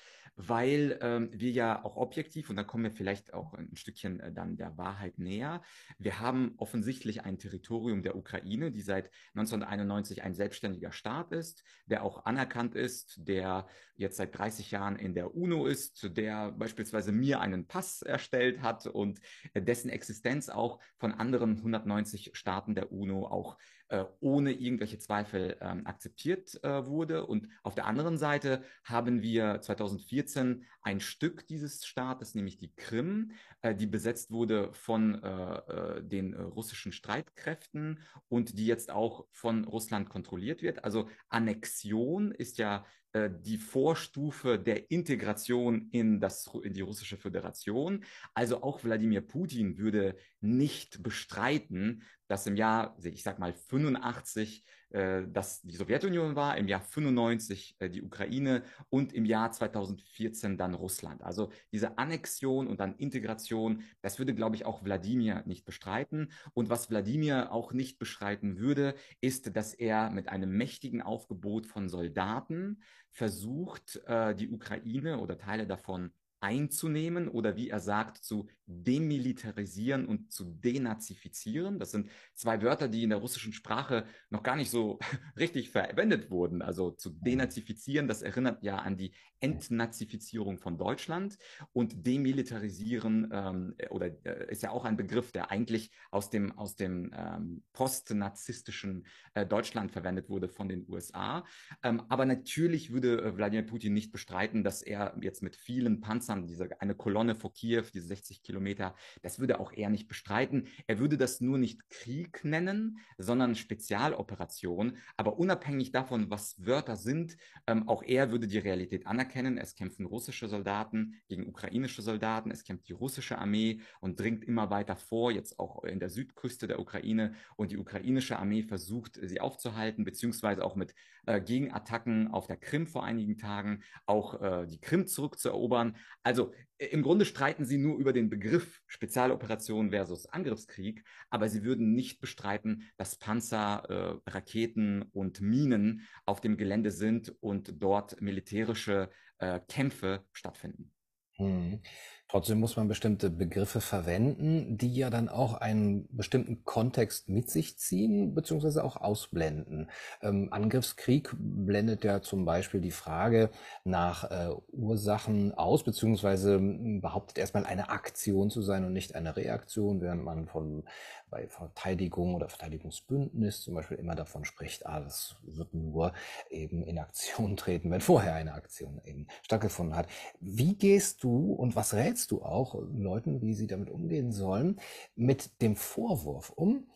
weil 0.48 0.98
ähm, 1.02 1.28
wir 1.32 1.50
ja 1.50 1.84
auch 1.84 1.96
objektiv, 1.96 2.48
und 2.48 2.56
da 2.56 2.64
kommen 2.64 2.84
wir 2.84 2.90
vielleicht 2.90 3.34
auch 3.34 3.52
ein 3.54 3.76
Stückchen 3.76 4.20
äh, 4.20 4.32
dann 4.32 4.56
der 4.56 4.76
Wahrheit 4.78 5.18
näher, 5.18 5.62
wir 5.98 6.20
haben 6.20 6.54
offensichtlich 6.56 7.24
ein 7.24 7.38
Territorium 7.38 8.02
der 8.02 8.16
Ukraine, 8.16 8.70
die 8.70 8.80
seit 8.80 9.10
1991 9.34 10.22
ein 10.22 10.34
selbstständiger 10.34 10.92
Staat 10.92 11.32
ist, 11.32 11.62
der 11.86 12.04
auch 12.04 12.24
anerkannt 12.24 12.74
ist, 12.74 13.28
der 13.28 13.66
jetzt 13.96 14.16
seit 14.16 14.36
30 14.36 14.70
Jahren 14.70 14.96
in 14.96 15.14
der 15.14 15.34
UNO 15.34 15.66
ist, 15.66 16.16
der 16.16 16.52
beispielsweise 16.52 17.12
mir 17.12 17.40
einen 17.40 17.66
Pass 17.66 18.00
erstellt 18.00 18.62
hat 18.62 18.86
und 18.86 19.20
äh, 19.52 19.60
dessen 19.60 19.90
Existenz 19.90 20.48
auch 20.48 20.80
von 20.96 21.12
anderen 21.12 21.56
190 21.56 22.30
Staaten 22.32 22.74
der 22.74 22.92
UNO 22.92 23.26
auch 23.26 23.58
äh, 23.90 24.04
ohne 24.20 24.52
irgendwelche 24.52 24.98
Zweifel 24.98 25.56
ähm, 25.60 25.84
akzeptiert 25.84 26.62
äh, 26.62 26.86
wurde. 26.86 27.26
Und 27.26 27.48
auf 27.64 27.74
der 27.74 27.86
anderen 27.86 28.18
Seite 28.18 28.62
haben 28.84 29.20
wir 29.20 29.60
2014 29.60 30.64
ein 30.82 31.00
Stück 31.00 31.46
dieses 31.48 31.84
Staates, 31.84 32.36
nämlich 32.36 32.56
die 32.56 32.72
Krim, 32.74 33.32
äh, 33.62 33.74
die 33.74 33.86
besetzt 33.86 34.30
wurde 34.30 34.72
von 34.72 35.20
äh, 35.22 35.54
äh, 35.98 36.02
den 36.04 36.34
russischen 36.34 36.92
Streitkräften 36.92 37.98
und 38.28 38.58
die 38.58 38.66
jetzt 38.66 38.90
auch 38.92 39.26
von 39.32 39.64
Russland 39.64 40.08
kontrolliert 40.08 40.62
wird. 40.62 40.84
Also 40.84 41.08
Annexion 41.28 42.32
ist 42.32 42.58
ja 42.58 42.84
die 43.12 43.58
Vorstufe 43.58 44.56
der 44.56 44.92
Integration 44.92 45.88
in, 45.90 46.20
das, 46.20 46.48
in 46.62 46.74
die 46.74 46.80
russische 46.80 47.16
Föderation. 47.16 48.04
Also 48.34 48.62
auch 48.62 48.84
Wladimir 48.84 49.20
Putin 49.20 49.78
würde 49.78 50.14
nicht 50.40 51.02
bestreiten, 51.02 52.04
dass 52.30 52.46
im 52.46 52.54
Jahr, 52.54 52.96
ich 53.02 53.24
sag 53.24 53.40
mal 53.40 53.52
85, 53.52 54.64
äh, 54.90 55.26
dass 55.26 55.62
die 55.62 55.74
Sowjetunion 55.74 56.36
war, 56.36 56.56
im 56.56 56.68
Jahr 56.68 56.80
95 56.80 57.74
äh, 57.80 57.90
die 57.90 58.02
Ukraine 58.02 58.62
und 58.88 59.12
im 59.12 59.24
Jahr 59.24 59.50
2014 59.50 60.56
dann 60.56 60.74
Russland. 60.74 61.24
Also 61.24 61.50
diese 61.72 61.98
Annexion 61.98 62.68
und 62.68 62.78
dann 62.78 62.94
Integration, 62.94 63.82
das 64.00 64.20
würde, 64.20 64.32
glaube 64.32 64.54
ich, 64.54 64.64
auch 64.64 64.84
Wladimir 64.84 65.42
nicht 65.44 65.64
bestreiten. 65.64 66.30
Und 66.54 66.70
was 66.70 66.88
Wladimir 66.88 67.50
auch 67.50 67.72
nicht 67.72 67.98
bestreiten 67.98 68.58
würde, 68.58 68.94
ist, 69.20 69.56
dass 69.56 69.74
er 69.74 70.10
mit 70.10 70.28
einem 70.28 70.56
mächtigen 70.56 71.02
Aufgebot 71.02 71.66
von 71.66 71.88
Soldaten 71.88 72.80
versucht, 73.10 74.00
äh, 74.06 74.36
die 74.36 74.50
Ukraine 74.50 75.18
oder 75.18 75.36
Teile 75.36 75.66
davon 75.66 76.12
einzunehmen 76.40 77.28
oder 77.28 77.56
wie 77.56 77.68
er 77.68 77.80
sagt, 77.80 78.24
zu 78.24 78.48
demilitarisieren 78.66 80.06
und 80.06 80.32
zu 80.32 80.44
denazifizieren. 80.44 81.78
Das 81.78 81.90
sind 81.90 82.10
zwei 82.34 82.62
Wörter, 82.62 82.88
die 82.88 83.02
in 83.02 83.10
der 83.10 83.18
russischen 83.18 83.52
Sprache 83.52 84.06
noch 84.30 84.42
gar 84.42 84.56
nicht 84.56 84.70
so 84.70 84.98
richtig 85.38 85.70
verwendet 85.70 86.30
wurden. 86.30 86.62
Also 86.62 86.90
zu 86.90 87.10
denazifizieren, 87.10 88.08
das 88.08 88.22
erinnert 88.22 88.62
ja 88.62 88.76
an 88.76 88.96
die 88.96 89.14
Entnazifizierung 89.40 90.58
von 90.58 90.76
Deutschland 90.76 91.38
und 91.72 92.06
demilitarisieren 92.06 93.30
ähm, 93.32 93.74
oder 93.88 94.06
äh, 94.24 94.50
ist 94.50 94.62
ja 94.62 94.70
auch 94.70 94.84
ein 94.84 94.96
Begriff, 94.96 95.32
der 95.32 95.50
eigentlich 95.50 95.90
aus 96.10 96.30
dem, 96.30 96.56
aus 96.58 96.76
dem 96.76 97.10
ähm, 97.16 97.62
postnazistischen 97.72 99.06
äh, 99.34 99.46
Deutschland 99.46 99.92
verwendet 99.92 100.28
wurde 100.28 100.48
von 100.48 100.68
den 100.68 100.86
USA. 100.88 101.44
Ähm, 101.82 102.02
aber 102.08 102.26
natürlich 102.26 102.92
würde 102.92 103.22
äh, 103.22 103.36
Wladimir 103.36 103.66
Putin 103.66 103.94
nicht 103.94 104.12
bestreiten, 104.12 104.62
dass 104.62 104.82
er 104.82 105.16
jetzt 105.22 105.42
mit 105.42 105.56
vielen 105.56 106.00
Panzern, 106.00 106.46
diese 106.46 106.68
eine 106.80 106.94
Kolonne 106.94 107.34
vor 107.34 107.52
Kiew, 107.52 107.84
diese 107.94 108.08
60 108.08 108.42
Kilometer, 108.42 108.94
das 109.22 109.38
würde 109.38 109.58
auch 109.58 109.72
er 109.72 109.88
nicht 109.88 110.08
bestreiten. 110.08 110.68
Er 110.86 110.98
würde 110.98 111.16
das 111.16 111.40
nur 111.40 111.56
nicht 111.56 111.88
Krieg 111.88 112.44
nennen, 112.44 112.98
sondern 113.16 113.54
Spezialoperation. 113.54 114.98
Aber 115.16 115.38
unabhängig 115.38 115.92
davon, 115.92 116.30
was 116.30 116.56
Wörter 116.58 116.96
sind, 116.96 117.36
ähm, 117.66 117.88
auch 117.88 118.02
er 118.02 118.30
würde 118.30 118.46
die 118.46 118.58
Realität 118.58 119.06
anerkennen 119.06 119.29
anerkennen. 119.30 119.58
Es 119.58 119.74
kämpfen 119.74 120.06
russische 120.06 120.48
Soldaten 120.48 121.20
gegen 121.28 121.46
ukrainische 121.46 122.02
Soldaten. 122.02 122.50
Es 122.50 122.64
kämpft 122.64 122.88
die 122.88 122.92
russische 122.92 123.38
Armee 123.38 123.80
und 124.00 124.18
dringt 124.18 124.44
immer 124.44 124.70
weiter 124.70 124.96
vor, 124.96 125.30
jetzt 125.30 125.58
auch 125.58 125.84
in 125.84 126.00
der 126.00 126.10
Südküste 126.10 126.66
der 126.66 126.80
Ukraine. 126.80 127.34
Und 127.56 127.70
die 127.70 127.78
ukrainische 127.78 128.38
Armee 128.38 128.62
versucht, 128.62 129.18
sie 129.22 129.40
aufzuhalten, 129.40 130.04
beziehungsweise 130.04 130.64
auch 130.64 130.74
mit 130.76 130.94
äh, 131.26 131.40
Gegenattacken 131.40 132.28
auf 132.28 132.46
der 132.46 132.56
Krim 132.56 132.86
vor 132.86 133.04
einigen 133.04 133.38
Tagen 133.38 133.82
auch 134.06 134.40
äh, 134.40 134.66
die 134.66 134.80
Krim 134.80 135.06
zurückzuerobern. 135.06 135.96
Also 136.22 136.52
äh, 136.78 136.86
im 136.86 137.02
Grunde 137.02 137.24
streiten 137.24 137.64
sie 137.64 137.78
nur 137.78 137.98
über 137.98 138.12
den 138.12 138.30
Begriff 138.30 138.80
Spezialoperation 138.86 139.90
versus 139.90 140.26
Angriffskrieg, 140.26 141.04
aber 141.28 141.48
sie 141.48 141.62
würden 141.62 141.94
nicht 141.94 142.20
bestreiten, 142.20 142.90
dass 142.96 143.16
Panzer, 143.16 144.20
äh, 144.26 144.30
Raketen 144.30 145.02
und 145.12 145.40
Minen 145.40 146.06
auf 146.26 146.40
dem 146.40 146.56
Gelände 146.56 146.90
sind 146.90 147.34
und 147.40 147.82
dort 147.82 148.20
militärische 148.20 149.10
äh, 149.38 149.60
Kämpfe 149.68 150.24
stattfinden. 150.32 150.92
Hm. 151.36 151.80
Trotzdem 152.28 152.60
muss 152.60 152.76
man 152.76 152.86
bestimmte 152.86 153.28
Begriffe 153.28 153.80
verwenden, 153.80 154.78
die 154.78 154.94
ja 154.94 155.10
dann 155.10 155.28
auch 155.28 155.54
einen 155.54 156.06
bestimmten 156.14 156.64
Kontext 156.64 157.28
mit 157.28 157.50
sich 157.50 157.76
ziehen, 157.76 158.34
beziehungsweise 158.36 158.84
auch 158.84 158.96
ausblenden. 158.96 159.90
Ähm, 160.22 160.52
Angriffskrieg 160.52 161.34
blendet 161.36 162.04
ja 162.04 162.22
zum 162.22 162.44
Beispiel 162.44 162.80
die 162.80 162.92
Frage 162.92 163.50
nach 163.82 164.30
äh, 164.30 164.54
Ursachen 164.70 165.52
aus, 165.54 165.82
beziehungsweise 165.82 166.54
hm, 166.54 167.00
behauptet 167.00 167.38
erstmal 167.38 167.66
eine 167.66 167.88
Aktion 167.88 168.48
zu 168.48 168.62
sein 168.62 168.84
und 168.84 168.92
nicht 168.92 169.16
eine 169.16 169.34
Reaktion, 169.34 170.00
während 170.00 170.22
man 170.22 170.46
von 170.46 170.84
bei 171.30 171.46
Verteidigung 171.48 172.34
oder 172.34 172.48
Verteidigungsbündnis 172.48 173.62
zum 173.62 173.74
Beispiel 173.74 173.98
immer 173.98 174.14
davon 174.14 174.44
spricht, 174.44 174.86
ah, 174.86 175.00
das 175.00 175.36
wird 175.42 175.72
nur 175.74 176.12
eben 176.50 176.82
in 176.82 176.98
Aktion 176.98 177.56
treten, 177.58 177.90
wenn 177.90 178.00
vorher 178.00 178.34
eine 178.34 178.54
Aktion 178.54 179.00
eben 179.04 179.26
stattgefunden 179.42 179.96
hat. 179.96 180.08
Wie 180.40 180.74
gehst 180.74 181.22
du 181.22 181.52
und 181.52 181.76
was 181.76 181.94
rätst 181.94 182.30
du 182.30 182.42
auch 182.42 182.74
Leuten, 182.92 183.40
wie 183.42 183.54
sie 183.54 183.66
damit 183.66 183.90
umgehen 183.90 184.32
sollen, 184.32 184.80
mit 185.16 185.62
dem 185.62 185.76
Vorwurf 185.76 186.50
um? 186.50 186.86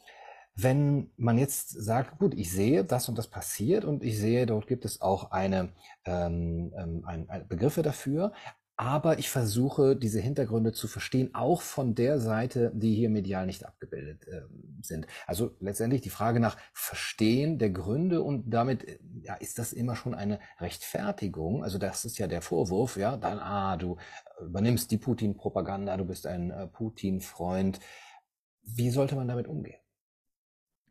Wenn 0.57 1.11
man 1.17 1.37
jetzt 1.37 1.71
sagt, 1.71 2.19
gut, 2.19 2.35
ich 2.35 2.53
sehe, 2.53 2.85
das 2.85 3.09
und 3.09 3.19
das 3.19 3.27
passiert 3.27 3.85
und 3.85 4.05
ich 4.05 4.19
sehe, 4.19 4.47
dort 4.47 4.69
gibt 4.69 4.85
es 4.85 5.01
auch 5.01 5.33
eine, 5.33 5.73
ähm, 6.05 6.73
ähm 6.77 7.03
ein, 7.07 7.29
ein 7.29 7.49
Begriffe 7.49 7.83
dafür, 7.83 8.33
aber 8.77 9.19
ich 9.19 9.31
versuche, 9.31 9.95
diese 9.95 10.21
Hintergründe 10.21 10.73
zu 10.73 10.89
verstehen, 10.89 11.35
auch 11.35 11.63
von 11.63 11.95
der 11.95 12.19
Seite, 12.19 12.73
die 12.75 12.95
hier 12.95 13.09
medial 13.09 13.47
nicht 13.47 13.65
abgebildet 13.65 14.27
äh, 14.27 14.43
sind. 14.83 15.07
Also 15.27 15.57
letztendlich 15.61 16.01
die 16.03 16.11
Frage 16.11 16.41
nach 16.41 16.57
Verstehen 16.73 17.59
der 17.59 17.71
Gründe 17.71 18.23
und 18.23 18.51
damit 18.51 18.85
äh, 18.85 18.99
ja, 19.23 19.35
ist 19.35 19.59
das 19.59 19.73
immer 19.73 19.95
schon 19.95 20.15
eine 20.15 20.41
Rechtfertigung. 20.59 21.63
Also 21.63 21.79
das 21.79 22.05
ist 22.05 22.19
ja 22.19 22.27
der 22.27 22.43
Vorwurf, 22.43 22.97
ja, 22.97 23.17
dann, 23.17 23.39
ah, 23.39 23.77
du 23.77 23.97
übernimmst 24.41 24.91
die 24.91 24.99
Putin-Propaganda, 24.99 25.97
du 25.97 26.05
bist 26.05 26.27
ein 26.27 26.51
äh, 26.51 26.67
Putin-Freund. 26.67 27.79
Wie 28.63 28.91
sollte 28.91 29.15
man 29.15 29.29
damit 29.29 29.47
umgehen? 29.47 29.84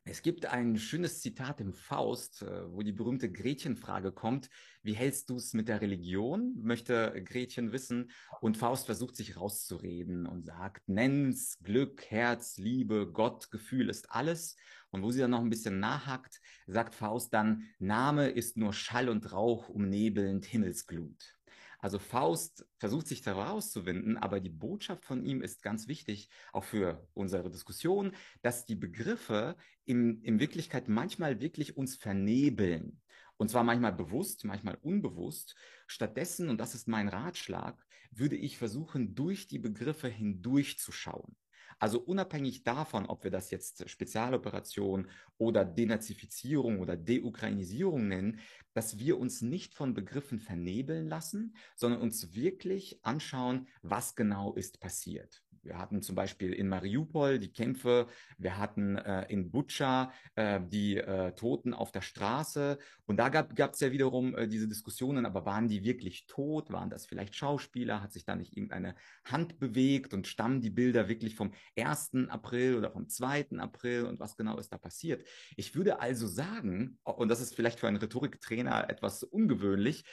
Es 0.05 0.21
gibt 0.21 0.45
ein 0.45 0.77
schönes 0.77 1.21
Zitat 1.21 1.61
im 1.61 1.73
Faust, 1.73 2.41
äh, 2.41 2.69
wo 2.73 2.81
die 2.81 2.91
berühmte 2.91 3.31
Gretchenfrage 3.31 4.11
kommt. 4.11 4.49
Wie 4.81 4.95
hältst 4.95 5.29
du 5.29 5.37
es 5.37 5.53
mit 5.53 5.69
der 5.69 5.79
Religion? 5.79 6.53
Möchte 6.61 7.23
Gretchen 7.23 7.71
wissen. 7.71 8.11
Und 8.41 8.57
Faust 8.57 8.85
versucht 8.85 9.15
sich 9.15 9.37
rauszureden 9.37 10.25
und 10.25 10.45
sagt, 10.45 10.89
nenn's 10.89 11.57
Glück, 11.63 12.03
Herz, 12.09 12.57
Liebe, 12.57 13.09
Gott, 13.13 13.49
Gefühl 13.49 13.89
ist 13.89 14.11
alles. 14.11 14.57
Und 14.91 15.03
wo 15.03 15.11
sie 15.11 15.21
dann 15.21 15.31
noch 15.31 15.39
ein 15.39 15.49
bisschen 15.49 15.79
nachhackt, 15.79 16.41
sagt 16.67 16.95
Faust 16.95 17.33
dann, 17.33 17.63
Name 17.79 18.27
ist 18.27 18.57
nur 18.57 18.73
Schall 18.73 19.07
und 19.07 19.31
Rauch 19.31 19.69
umnebelnd 19.69 20.43
Himmelsglut. 20.43 21.37
Also 21.83 21.99
Faust 21.99 22.65
versucht 22.77 23.07
sich 23.07 23.23
da 23.23 23.33
rauszuwinden, 23.33 24.15
aber 24.15 24.39
die 24.39 24.49
Botschaft 24.49 25.03
von 25.03 25.25
ihm 25.25 25.41
ist 25.41 25.61
ganz 25.61 25.89
wichtig, 25.89 26.29
auch 26.53 26.63
für 26.63 27.05
unsere 27.13 27.51
Diskussion, 27.51 28.15
dass 28.41 28.63
die 28.63 28.75
Begriffe 28.75 29.57
in, 29.83 30.21
in 30.21 30.39
Wirklichkeit 30.39 30.87
manchmal 30.87 31.41
wirklich 31.41 31.75
uns 31.75 31.97
vernebeln. 31.97 33.01
Und 33.35 33.49
zwar 33.49 33.65
manchmal 33.65 33.91
bewusst, 33.91 34.45
manchmal 34.45 34.75
unbewusst. 34.75 35.57
Stattdessen, 35.85 36.47
und 36.47 36.57
das 36.57 36.73
ist 36.73 36.87
mein 36.87 37.09
Ratschlag, 37.09 37.85
würde 38.11 38.37
ich 38.37 38.57
versuchen, 38.57 39.13
durch 39.13 39.49
die 39.49 39.59
Begriffe 39.59 40.07
hindurchzuschauen. 40.07 41.35
Also 41.83 41.99
unabhängig 41.99 42.63
davon, 42.63 43.07
ob 43.07 43.25
wir 43.25 43.29
das 43.29 43.51
jetzt 43.51 43.89
Spezialoperation 43.89 45.09
oder 45.37 45.65
Denazifizierung 45.65 46.79
oder 46.79 46.95
Deukrainisierung 46.95 48.07
nennen, 48.07 48.39
dass 48.73 48.99
wir 48.99 49.19
uns 49.19 49.41
nicht 49.41 49.75
von 49.75 49.93
Begriffen 49.93 50.39
vernebeln 50.39 51.09
lassen, 51.09 51.57
sondern 51.75 51.99
uns 51.99 52.33
wirklich 52.33 53.03
anschauen, 53.03 53.67
was 53.81 54.15
genau 54.15 54.53
ist 54.53 54.79
passiert. 54.79 55.42
Wir 55.63 55.77
hatten 55.77 56.01
zum 56.01 56.15
Beispiel 56.15 56.53
in 56.53 56.67
Mariupol 56.67 57.39
die 57.39 57.51
Kämpfe, 57.51 58.07
wir 58.37 58.57
hatten 58.57 58.97
äh, 58.97 59.25
in 59.31 59.49
Butscha 59.49 60.11
äh, 60.35 60.59
die 60.61 60.97
äh, 60.97 61.31
Toten 61.33 61.73
auf 61.73 61.91
der 61.91 62.01
Straße 62.01 62.77
und 63.05 63.17
da 63.17 63.29
gab 63.29 63.73
es 63.73 63.79
ja 63.79 63.91
wiederum 63.91 64.35
äh, 64.35 64.47
diese 64.47 64.67
Diskussionen, 64.67 65.25
aber 65.25 65.45
waren 65.45 65.67
die 65.67 65.83
wirklich 65.83 66.25
tot? 66.27 66.71
Waren 66.71 66.89
das 66.89 67.05
vielleicht 67.05 67.35
Schauspieler? 67.35 68.01
Hat 68.01 68.13
sich 68.13 68.25
da 68.25 68.35
nicht 68.35 68.55
irgendeine 68.55 68.95
Hand 69.25 69.59
bewegt 69.59 70.13
und 70.13 70.27
stammen 70.27 70.61
die 70.61 70.69
Bilder 70.69 71.07
wirklich 71.07 71.35
vom 71.35 71.53
1. 71.77 72.27
April 72.29 72.75
oder 72.75 72.91
vom 72.91 73.07
2. 73.07 73.57
April 73.57 74.05
und 74.05 74.19
was 74.19 74.35
genau 74.35 74.57
ist 74.57 74.71
da 74.71 74.77
passiert? 74.77 75.25
Ich 75.55 75.75
würde 75.75 75.99
also 75.99 76.27
sagen, 76.27 76.99
und 77.03 77.29
das 77.29 77.41
ist 77.41 77.55
vielleicht 77.55 77.79
für 77.79 77.87
einen 77.87 77.97
Rhetoriktrainer 77.97 78.89
etwas 78.89 79.23
ungewöhnlich, 79.23 80.03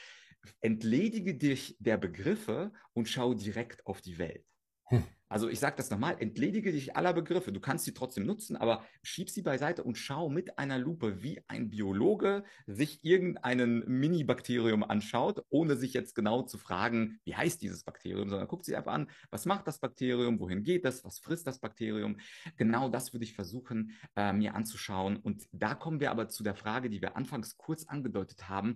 entledige 0.61 1.35
dich 1.35 1.75
der 1.79 1.97
Begriffe 1.97 2.71
und 2.93 3.07
schau 3.07 3.33
direkt 3.33 3.85
auf 3.85 4.01
die 4.01 4.17
Welt. 4.17 4.50
Hm. 4.91 5.03
Also 5.31 5.47
ich 5.47 5.61
sage 5.61 5.77
das 5.77 5.89
nochmal, 5.89 6.17
entledige 6.19 6.73
dich 6.73 6.97
aller 6.97 7.13
Begriffe. 7.13 7.53
Du 7.53 7.61
kannst 7.61 7.85
sie 7.85 7.93
trotzdem 7.93 8.25
nutzen, 8.25 8.57
aber 8.57 8.83
schieb 9.01 9.29
sie 9.29 9.41
beiseite 9.41 9.81
und 9.81 9.97
schau 9.97 10.27
mit 10.27 10.59
einer 10.59 10.77
Lupe, 10.77 11.23
wie 11.23 11.41
ein 11.47 11.69
Biologe 11.69 12.43
sich 12.67 13.05
irgendeinen 13.05 13.85
Mini-Bakterium 13.87 14.83
anschaut, 14.83 15.41
ohne 15.47 15.77
sich 15.77 15.93
jetzt 15.93 16.15
genau 16.15 16.41
zu 16.41 16.57
fragen, 16.57 17.17
wie 17.23 17.33
heißt 17.33 17.61
dieses 17.61 17.85
Bakterium, 17.85 18.29
sondern 18.29 18.49
guckt 18.49 18.65
sie 18.65 18.75
einfach 18.75 18.91
an, 18.91 19.09
was 19.29 19.45
macht 19.45 19.67
das 19.67 19.79
Bakterium, 19.79 20.37
wohin 20.41 20.63
geht 20.63 20.83
das, 20.83 21.05
was 21.05 21.19
frisst 21.19 21.47
das 21.47 21.59
Bakterium. 21.59 22.17
Genau 22.57 22.89
das 22.89 23.13
würde 23.13 23.23
ich 23.23 23.33
versuchen, 23.33 23.93
äh, 24.17 24.33
mir 24.33 24.53
anzuschauen. 24.53 25.15
Und 25.15 25.47
da 25.53 25.75
kommen 25.75 26.01
wir 26.01 26.11
aber 26.11 26.27
zu 26.27 26.43
der 26.43 26.55
Frage, 26.55 26.89
die 26.89 27.01
wir 27.01 27.15
anfangs 27.15 27.55
kurz 27.55 27.85
angedeutet 27.85 28.49
haben 28.49 28.75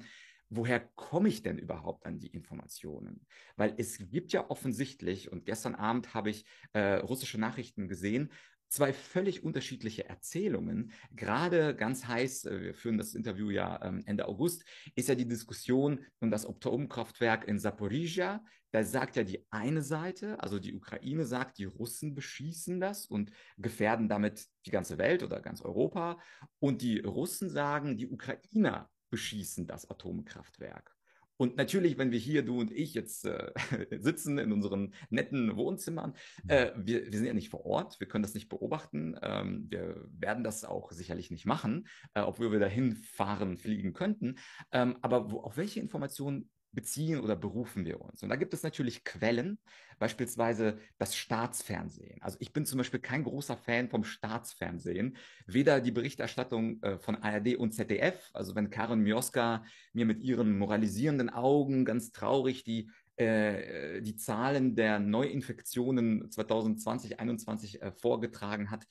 woher 0.49 0.79
komme 0.79 1.29
ich 1.29 1.43
denn 1.43 1.57
überhaupt 1.57 2.05
an 2.05 2.19
die 2.19 2.27
Informationen? 2.27 3.25
Weil 3.55 3.73
es 3.77 3.97
gibt 4.09 4.31
ja 4.31 4.49
offensichtlich, 4.49 5.31
und 5.31 5.45
gestern 5.45 5.75
Abend 5.75 6.13
habe 6.13 6.29
ich 6.29 6.45
äh, 6.73 6.95
russische 6.95 7.39
Nachrichten 7.39 7.87
gesehen, 7.87 8.31
zwei 8.69 8.93
völlig 8.93 9.43
unterschiedliche 9.43 10.07
Erzählungen. 10.09 10.91
Gerade 11.11 11.75
ganz 11.75 12.07
heiß, 12.07 12.45
äh, 12.45 12.61
wir 12.61 12.73
führen 12.73 12.97
das 12.97 13.13
Interview 13.13 13.49
ja 13.49 13.81
ähm, 13.83 14.03
Ende 14.05 14.27
August, 14.27 14.65
ist 14.95 15.09
ja 15.09 15.15
die 15.15 15.27
Diskussion 15.27 16.05
um 16.19 16.31
das 16.31 16.45
Atomkraftwerk 16.45 17.47
in 17.47 17.59
Saporizhia. 17.59 18.43
Da 18.71 18.83
sagt 18.83 19.15
ja 19.15 19.23
die 19.23 19.45
eine 19.51 19.81
Seite, 19.81 20.41
also 20.41 20.59
die 20.59 20.73
Ukraine 20.73 21.25
sagt, 21.25 21.57
die 21.59 21.65
Russen 21.65 22.13
beschießen 22.13 22.81
das 22.81 23.05
und 23.05 23.31
gefährden 23.57 24.09
damit 24.09 24.45
die 24.65 24.71
ganze 24.71 24.97
Welt 24.97 25.23
oder 25.23 25.39
ganz 25.39 25.61
Europa. 25.61 26.19
Und 26.59 26.81
die 26.81 26.99
Russen 26.99 27.49
sagen, 27.49 27.95
die 27.95 28.07
Ukrainer 28.07 28.89
beschießen 29.09 29.67
das 29.67 29.89
Atomkraftwerk. 29.89 30.95
Und 31.37 31.57
natürlich, 31.57 31.97
wenn 31.97 32.11
wir 32.11 32.19
hier, 32.19 32.43
du 32.43 32.59
und 32.59 32.71
ich, 32.71 32.93
jetzt 32.93 33.25
äh, 33.25 33.51
sitzen 33.99 34.37
in 34.37 34.51
unseren 34.51 34.93
netten 35.09 35.55
Wohnzimmern, 35.57 36.13
mhm. 36.43 36.49
äh, 36.49 36.71
wir, 36.77 37.05
wir 37.11 37.17
sind 37.17 37.27
ja 37.27 37.33
nicht 37.33 37.49
vor 37.49 37.65
Ort, 37.65 37.99
wir 37.99 38.07
können 38.07 38.23
das 38.23 38.33
nicht 38.33 38.49
beobachten, 38.49 39.17
ähm, 39.21 39.67
wir 39.69 40.07
werden 40.11 40.43
das 40.43 40.63
auch 40.63 40.91
sicherlich 40.91 41.31
nicht 41.31 41.45
machen, 41.45 41.87
äh, 42.13 42.21
obwohl 42.21 42.51
wir 42.51 42.59
dahin 42.59 42.95
fahren, 42.95 43.57
fliegen 43.57 43.93
könnten. 43.93 44.35
Ähm, 44.71 44.97
aber 45.01 45.31
wo, 45.31 45.41
auf 45.41 45.57
welche 45.57 45.79
Informationen 45.79 46.49
beziehen 46.75 47.19
oder 47.19 47.35
berufen 47.35 47.85
wir 47.85 48.01
uns? 48.01 48.21
Und 48.21 48.29
da 48.29 48.35
gibt 48.35 48.53
es 48.53 48.63
natürlich 48.63 49.03
Quellen, 49.03 49.57
beispielsweise 49.97 50.77
das 50.97 51.15
Staatsfernsehen. 51.15 52.21
Also 52.21 52.37
ich 52.41 52.53
bin 52.53 52.65
zum 52.65 52.77
Beispiel 52.77 52.99
kein 52.99 53.23
großer 53.23 53.57
Fan 53.57 53.89
vom 53.89 54.03
Staatsfernsehen, 54.03 55.17
weder 55.47 55.81
die 55.81 55.91
Berichterstattung 55.91 56.83
äh, 56.83 56.99
von 56.99 57.15
ARD 57.15 57.55
und 57.55 57.73
ZDF, 57.73 58.29
also 58.33 58.55
wenn 58.55 58.69
Karen 58.69 59.01
Mioska 59.01 59.63
mir 59.93 60.05
mit 60.05 60.21
ihren 60.21 60.57
moralisierenden 60.57 61.29
Augen 61.29 61.85
ganz 61.85 62.11
traurig 62.11 62.63
die 62.63 62.89
äh, 63.17 64.01
die 64.01 64.17
Zahlen 64.17 64.75
der 64.75 64.99
Neuinfektionen 64.99 66.29
2020, 66.29 67.11
2021 67.11 67.81
äh, 67.81 67.91
vorgetragen 67.93 68.71
hat, 68.71 68.85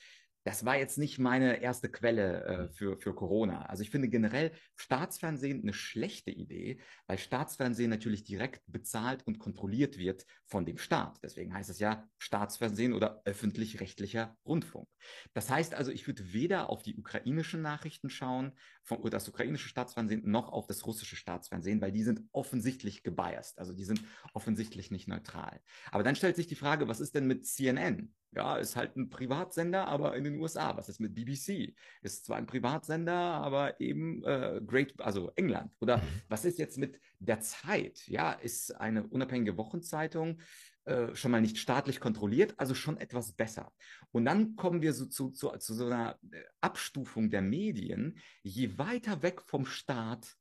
das 0.44 0.66
war 0.66 0.76
jetzt 0.76 0.98
nicht 0.98 1.18
meine 1.18 1.62
erste 1.62 1.88
Quelle 1.88 2.44
äh, 2.44 2.68
für, 2.68 2.98
für 2.98 3.14
Corona. 3.14 3.62
Also 3.62 3.82
ich 3.82 3.90
finde 3.90 4.08
generell 4.08 4.52
Staatsfernsehen 4.76 5.62
eine 5.62 5.72
schlechte 5.72 6.30
Idee, 6.30 6.80
weil 7.06 7.16
Staatsfernsehen 7.16 7.88
natürlich 7.88 8.24
direkt 8.24 8.62
bezahlt 8.66 9.26
und 9.26 9.38
kontrolliert 9.38 9.96
wird 9.96 10.26
von 10.44 10.66
dem 10.66 10.76
Staat. 10.76 11.18
Deswegen 11.22 11.54
heißt 11.54 11.70
es 11.70 11.78
ja 11.78 12.06
Staatsfernsehen 12.18 12.92
oder 12.92 13.22
öffentlich-rechtlicher 13.24 14.36
Rundfunk. 14.44 14.86
Das 15.32 15.48
heißt 15.48 15.74
also, 15.74 15.90
ich 15.90 16.06
würde 16.06 16.34
weder 16.34 16.68
auf 16.68 16.82
die 16.82 16.96
ukrainischen 16.96 17.62
Nachrichten 17.62 18.10
schauen, 18.10 18.52
von, 18.82 18.98
oder 18.98 19.10
das 19.10 19.28
ukrainische 19.28 19.68
Staatsfernsehen, 19.68 20.28
noch 20.28 20.50
auf 20.50 20.66
das 20.66 20.86
russische 20.86 21.16
Staatsfernsehen, 21.16 21.80
weil 21.80 21.92
die 21.92 22.02
sind 22.02 22.20
offensichtlich 22.32 23.02
gebiased. 23.02 23.58
Also 23.58 23.72
die 23.72 23.84
sind 23.84 24.02
offensichtlich 24.34 24.90
nicht 24.90 25.08
neutral. 25.08 25.60
Aber 25.90 26.02
dann 26.02 26.16
stellt 26.16 26.36
sich 26.36 26.48
die 26.48 26.54
Frage, 26.54 26.86
was 26.86 27.00
ist 27.00 27.14
denn 27.14 27.26
mit 27.26 27.46
CNN? 27.46 28.12
Ja, 28.34 28.56
ist 28.56 28.76
halt 28.76 28.96
ein 28.96 29.10
Privatsender, 29.10 29.86
aber 29.86 30.16
in 30.16 30.24
den 30.24 30.40
USA. 30.40 30.76
Was 30.76 30.88
ist 30.88 31.00
mit 31.00 31.14
BBC? 31.14 31.74
Ist 32.02 32.26
zwar 32.26 32.36
ein 32.36 32.46
Privatsender, 32.46 33.14
aber 33.14 33.80
eben 33.80 34.24
äh, 34.24 34.60
Great, 34.66 35.00
also 35.00 35.30
England. 35.36 35.72
Oder 35.80 35.98
mhm. 35.98 36.22
was 36.28 36.44
ist 36.44 36.58
jetzt 36.58 36.78
mit 36.78 37.00
der 37.18 37.40
Zeit? 37.40 38.06
Ja, 38.08 38.32
ist 38.32 38.72
eine 38.72 39.04
unabhängige 39.06 39.56
Wochenzeitung 39.56 40.40
äh, 40.84 41.14
schon 41.14 41.30
mal 41.30 41.40
nicht 41.40 41.56
staatlich 41.56 41.98
kontrolliert, 41.98 42.54
also 42.58 42.74
schon 42.74 42.98
etwas 42.98 43.32
besser. 43.32 43.72
Und 44.12 44.26
dann 44.26 44.54
kommen 44.54 44.82
wir 44.82 44.92
so 44.92 45.06
zu, 45.06 45.30
zu, 45.30 45.48
zu 45.56 45.72
so 45.72 45.86
einer 45.86 46.18
äh, 46.30 46.42
Abstufung 46.60 47.30
der 47.30 47.40
Medien. 47.40 48.18
Je 48.42 48.76
weiter 48.76 49.22
weg 49.22 49.40
vom 49.40 49.64
Staat, 49.64 50.36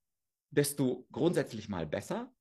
desto 0.50 1.08
grundsätzlich 1.12 1.70
mal 1.70 1.88
besser. 1.88 2.34